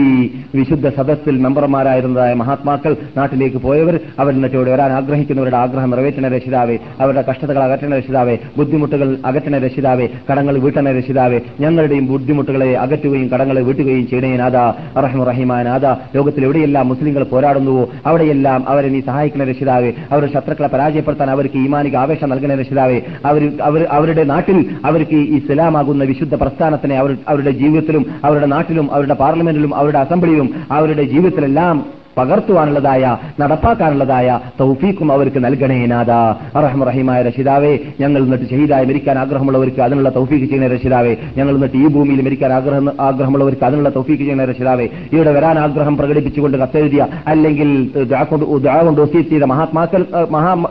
വിശുദ്ധ 0.54 0.86
സദസ്സിൽ 0.98 1.36
മെമ്പർമാരായിരുന്നതായ 1.46 2.34
മഹാത്മാക്കൾ 2.42 2.92
നാട്ടിലേക്ക് 3.16 3.56
പോയവർ 3.66 3.96
അവരിന്നിട്ട് 4.18 4.56
ഇവിടെ 4.56 4.72
വരാൻ 4.74 4.90
ആഗ്രഹിക്കുന്നവരുടെ 5.32 5.58
ആഗ്രഹം 5.58 5.90
നിറവേറ്റണ 5.90 6.26
രക്ഷിതാവേ 6.34 6.74
അവരുടെ 7.00 7.22
കഷ്ടതകൾ 7.28 7.62
അകറ്റണ 7.64 7.92
രക്ഷിതാവേ 7.96 8.34
ബുദ്ധിമുട്ടുകൾ 8.58 9.08
അകറ്റണ 9.26 9.54
രക്ഷിതാവേ 9.64 10.06
കടങ്ങൾ 10.28 10.54
വീട്ടണ 10.64 10.86
രക്ഷിതാവേ 10.90 11.38
ഞങ്ങളുടെയും 11.60 12.06
ബുദ്ധിമുട്ടുകളെ 12.08 12.70
അകറ്റുകയും 12.84 13.28
കടങ്ങളെ 13.32 13.62
വീട്ടുകയും 13.68 14.06
ചെയ്യണേ 14.06 14.30
അറഹമു 14.96 15.24
റഹിമാൻ 15.24 15.64
നാഥ. 15.66 15.84
ലോകത്തിൽ 16.16 16.42
എവിടെയെല്ലാം 16.46 16.84
മുസ്ലിങ്ങൾ 16.90 17.22
പോരാടുന്നുവോ 17.24 17.82
അവിടെയെല്ലാം 18.06 18.60
അവരെ 18.68 18.88
നീ 18.88 19.00
സഹായിക്കുന്ന 19.02 19.44
രക്ഷിതാവേ 19.44 19.90
അവരുടെ 20.10 20.32
ശത്രുക്കളെ 20.32 20.68
പരാജയപ്പെടുത്താൻ 20.68 21.30
അവർക്ക് 21.30 21.58
ഈമാനിക 21.60 21.96
ആവേശം 21.96 22.30
നൽകുന്ന 22.30 22.54
രക്ഷിതാവേ 22.54 22.98
അവർ 23.64 23.82
അവരുടെ 23.92 24.24
നാട്ടിൽ 24.24 24.58
അവർക്ക് 24.84 25.20
ഇസ്ലാമാകുന്ന 25.38 26.04
വിശുദ്ധ 26.10 26.34
പ്രസ്ഥാനത്തിനെ 26.42 26.96
അവരുടെ 27.28 27.52
ജീവിതത്തിലും 27.60 28.04
അവരുടെ 28.24 28.48
നാട്ടിലും 28.48 28.86
അവരുടെ 28.94 29.16
പാർലമെന്റിലും 29.16 29.72
അവരുടെ 29.76 29.98
അസംബ്ലിയിലും 29.98 30.48
അവരുടെ 30.72 31.02
ജീവിതത്തിലെല്ലാം 31.12 31.76
പകർത്തുവാനുള്ളതായ 32.16 33.02
നടപ്പാക്കാനുള്ളതായ 33.40 34.28
തൗഫീക്കും 34.60 35.08
അവർക്ക് 35.12 35.40
നൽകണേ 35.44 35.86
നാഥ. 35.86 36.10
അറഹം 36.56 36.80
റഹീമായ 36.84 37.22
രക്ഷിതാവേ 37.22 37.72
ഞങ്ങൾ 38.00 38.20
എന്നിട്ട് 38.22 38.46
ഷഹീദായി 38.50 38.86
മരിക്കാൻ 38.86 39.18
ആഗ്രഹമുള്ളവർക്ക് 39.18 39.80
അതിനുള്ള 39.80 40.10
തൗഫീക്ക് 40.10 40.46
ചെയ്യുന്ന 40.46 40.68
രക്ഷിതാവേ 40.68 41.12
ഞങ്ങൾ 41.36 41.54
എന്നിട്ട് 41.54 41.76
ഈ 41.76 41.86
ഭൂമിയിൽ 41.88 42.20
മരിക്കാൻ 42.20 42.52
ആഗ്രഹം 42.52 42.88
ആഗ്രഹമുള്ളവർക്ക് 43.00 43.64
അതിനുള്ള 43.64 43.90
തൗഫീക്ക് 43.90 44.22
ചെയ്യുന്ന 44.22 44.44
രക്ഷിതാവേ 44.44 44.86
ഇവിടെ 45.12 45.32
വരാൻ 45.32 45.58
ആഗ്രഹം 45.58 45.96
പ്രകടിപ്പിച്ചുകൊണ്ട് 45.96 46.58
കത്തെഴുതിയ 46.58 47.02
അല്ലെങ്കിൽ 47.26 47.70
കൊണ്ട് 48.30 49.00
വസീത്ത് 49.00 49.30
ചെയ്ത 49.30 49.44
മഹാത്മാക്കൾ 49.44 50.02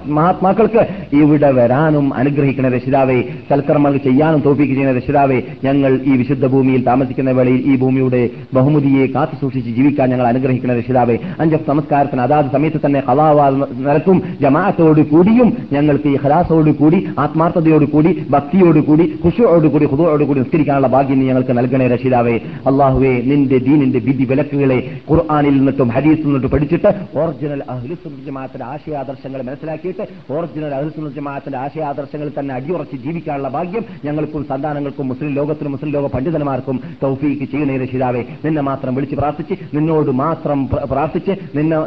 മഹാത്മാക്കൾക്ക് 0.09 0.81
ഇവിടെ 1.19 1.51
വരാനും 1.51 2.05
അനുഗ്രഹിക്കുന്ന 2.13 2.69
രക്ഷിതാവേ 2.69 3.17
സൽക്കർമ്മങ്ങൾ 3.49 3.99
ചെയ്യാനും 3.99 4.41
തൗഫീഖ് 4.41 4.71
ചെയ്യുന്ന 4.71 4.93
രക്ഷിതാവേ 4.97 5.37
ഞങ്ങൾ 5.63 5.91
ഈ 6.05 6.15
വിശുദ്ധ 6.17 6.45
ഭൂമിയിൽ 6.47 6.83
താമസിക്കുന്ന 6.83 7.31
വേളയിൽ 7.31 7.61
ഈ 7.71 7.75
ഭൂമിയുടെ 7.77 8.21
ബഹുമതിയെ 8.53 9.05
കാത്തു 9.07 9.35
സൂക്ഷിച്ച് 9.41 9.71
ജീവിക്കാൻ 9.71 10.09
ഞങ്ങൾ 10.09 10.27
അനുഗ്രഹിക്കുന്ന 10.27 10.75
രക്ഷിതാവേ 10.75 11.15
അഞ്ചഫ് 11.39 11.69
നമസ്കാരത്തിന് 11.69 12.21
അതാത് 12.23 12.49
സമയത്ത് 12.51 12.79
തന്നെ 12.83 13.01
കലാവാ 13.07 13.45
നിരക്കും 13.81 14.17
ജമാഅത്തോട് 14.43 15.01
കൂടിയും 15.09 15.47
ഞങ്ങൾക്ക് 15.73 16.09
ഈ 16.09 16.19
ഹലാസോട് 16.19 16.47
കൂടി 16.79 16.99
ആത്മാർത്ഥതയോട് 17.23 17.57
കൂടി 17.89 18.11
ഭക്തിയോട് 18.33 18.79
കൂടി 18.83 19.05
ഖുഷിയോട് 19.23 19.67
കൂടി 19.69 19.85
ഹുദുവോട് 19.91 20.23
കൂടി 20.25 20.39
നിസ്കരിക്കാനുള്ള 20.41 20.89
ഭാഗ്യം 20.89 21.21
ഞങ്ങൾക്ക് 21.23 21.53
നൽകണേ 21.59 21.87
രക്ഷിതാവേ 21.93 22.35
അള്ളാഹുവേ 22.69 23.13
നിന്റെ 23.29 23.59
ദീനിന്റെ 23.65 23.99
വിധി 24.05 24.25
വിലക്കുകളെ 24.29 24.79
ഖുർആാനിൽ 25.09 25.55
നിന്നിട്ടും 25.57 25.89
ഹരീസിൽ 25.95 26.27
നിന്നിട്ട് 26.27 26.51
പഠിച്ചിട്ട് 26.53 26.89
ഒറിജിനൽ 27.19 27.61
അഹ്ലുസുന്നത്ത് 27.73 27.97
ജമാഅത്തിന്റെ 28.27 28.67
ആശയാദർശങ്ങൾ 28.73 29.17
മനസ്സിലാക്കിയിട്ട് 29.47 30.03
ഒറിജിനൽ 30.33 30.73
അഹ്ലുസുന്നത്ത് 30.77 31.17
ജമാഅത്തിന്റെ 31.17 31.59
ആശയാദർശങ്ങളിൽ 31.63 32.33
തന്നെ 32.33 32.53
അടിയുറച്ച് 32.57 32.97
ജീവിക്കാനുള്ള 33.03 33.25
ഭാഗ്യം 33.51 33.67
ഞങ്ങൾക്കും 34.05 34.43
സന്താനങ്ങൾക്കും 34.49 34.77
മുസ്ലിം 35.09 35.31
ലോകത്തിനും 35.37 35.71
മുസ്ലിം 35.71 35.91
ലോക 35.91 36.05
പണ്ഡിതന്മാർക്കും 36.13 36.75
തൗഫീക്ക് 37.01 37.45
ചെയ്യണേ 37.49 37.75
രക്ഷിതാവേ 37.81 38.21
നിന്നെ 38.43 38.61
മാത്രം 38.69 38.93
വിളിച്ച് 38.95 39.15
പ്രാർത്ഥിച്ച് 39.17 39.45
നിന്നോട് 39.75 39.87
മാത്രം 40.19 40.37
പ്ര- 40.67 40.85
പ്രാർത്ഥിച്ച് 40.89 41.18
നിന്നെ 41.55 41.77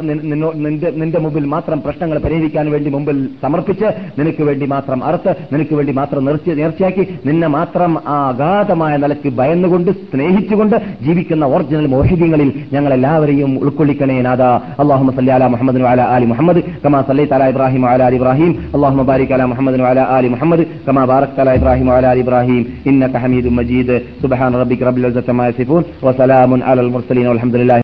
നിന്റെ 0.65 0.91
നിന്റെ 0.91 1.19
മുമ്പിൽ 1.19 1.45
മാത്രം 1.45 1.81
പ്രശ്നങ്ങൾ 1.81 2.17
പരിഹരിക്കാൻ 2.17 2.71
വേണ്ടി 2.71 2.89
മുമ്പിൽ 2.89 3.29
സമർപ്പിച്ച് 3.41 3.85
നിനക്ക് 4.19 4.43
വേണ്ടി 4.43 4.65
മാത്രം 4.65 5.03
അറുത്ത് 5.03 5.35
നിനക്ക് 5.53 5.75
വേണ്ടി 5.75 5.93
മാത്രം 5.93 6.25
നേർച്ച 6.25 6.49
നേർച്ചയാക്കി 6.49 7.07
നിന്നെ 7.25 7.47
മാത്രം 7.47 8.07
ആ 8.07 8.29
അഗാധമായ 8.29 8.97
നിലയ്ക്ക് 8.97 9.29
ഭയന്നുകൊണ്ട് 9.29 9.91
സ്നേഹിച്ചുകൊണ്ട് 9.91 10.75
ജീവിക്കുന്ന 11.01 11.45
ഒറിജിനൽ 11.45 11.87
മോഹിദ്യങ്ങളിൽ 11.87 12.53
ഞങ്ങൾ 12.73 12.93
എല്ലാവരെയും 12.93 13.59
ഉൾക്കൊള്ളിക്കണേ 13.63 14.21
നാദ 14.21 14.41
അള്ളാഹു 14.83 15.11
സല്ലി 15.11 15.31
അല 15.31 15.47
മുഹമ്മദ് 15.47 15.81
അല 15.81 16.01
ആലി 16.01 16.25
മുഹമ്മദ് 16.25 16.63
കമാ 16.85 17.01
സല്ലി 17.01 17.25
തല 17.25 17.49
ഇബ്രാഹിം 17.49 17.85
അല 17.85 18.03
അലി 18.03 18.15
ഇബ്രാഹിം. 18.15 18.51
അള്ളാഹു 18.75 19.03
ബാരിക് 19.03 19.33
അല 19.33 19.43
മുഹമ്മദ് 19.43 19.81
അല 19.81 19.99
ആലി 19.99 20.27
മുഹമ്മദ് 20.27 20.65
കമാ 20.87 21.05
ബാറക് 21.05 21.35
തല 21.39 21.53
ഇബ്രാഹിം 21.53 21.91
അല 21.91 22.05
അലി 22.05 22.19
ഇബ്രാഹിം. 22.19 22.73
ഇന്നക 22.85 23.15
ഹമീദ് 23.17 23.49
മജീദ്. 23.49 24.01
സുബ്ഹാൻ 24.21 24.53
റബ്ബിക 24.53 24.83
റബ്ബിൽ 24.83 25.07
ഇസ്സത്തി 25.07 25.29
അമ്മാ 25.29 25.47
യസിഫൂൻ 25.47 25.83
വസലാമുൻ 26.03 26.61
അലൽ 26.63 26.87
മുർസലീൻ 26.87 27.27
വൽഹംദുലില്ലാഹി 27.27 27.81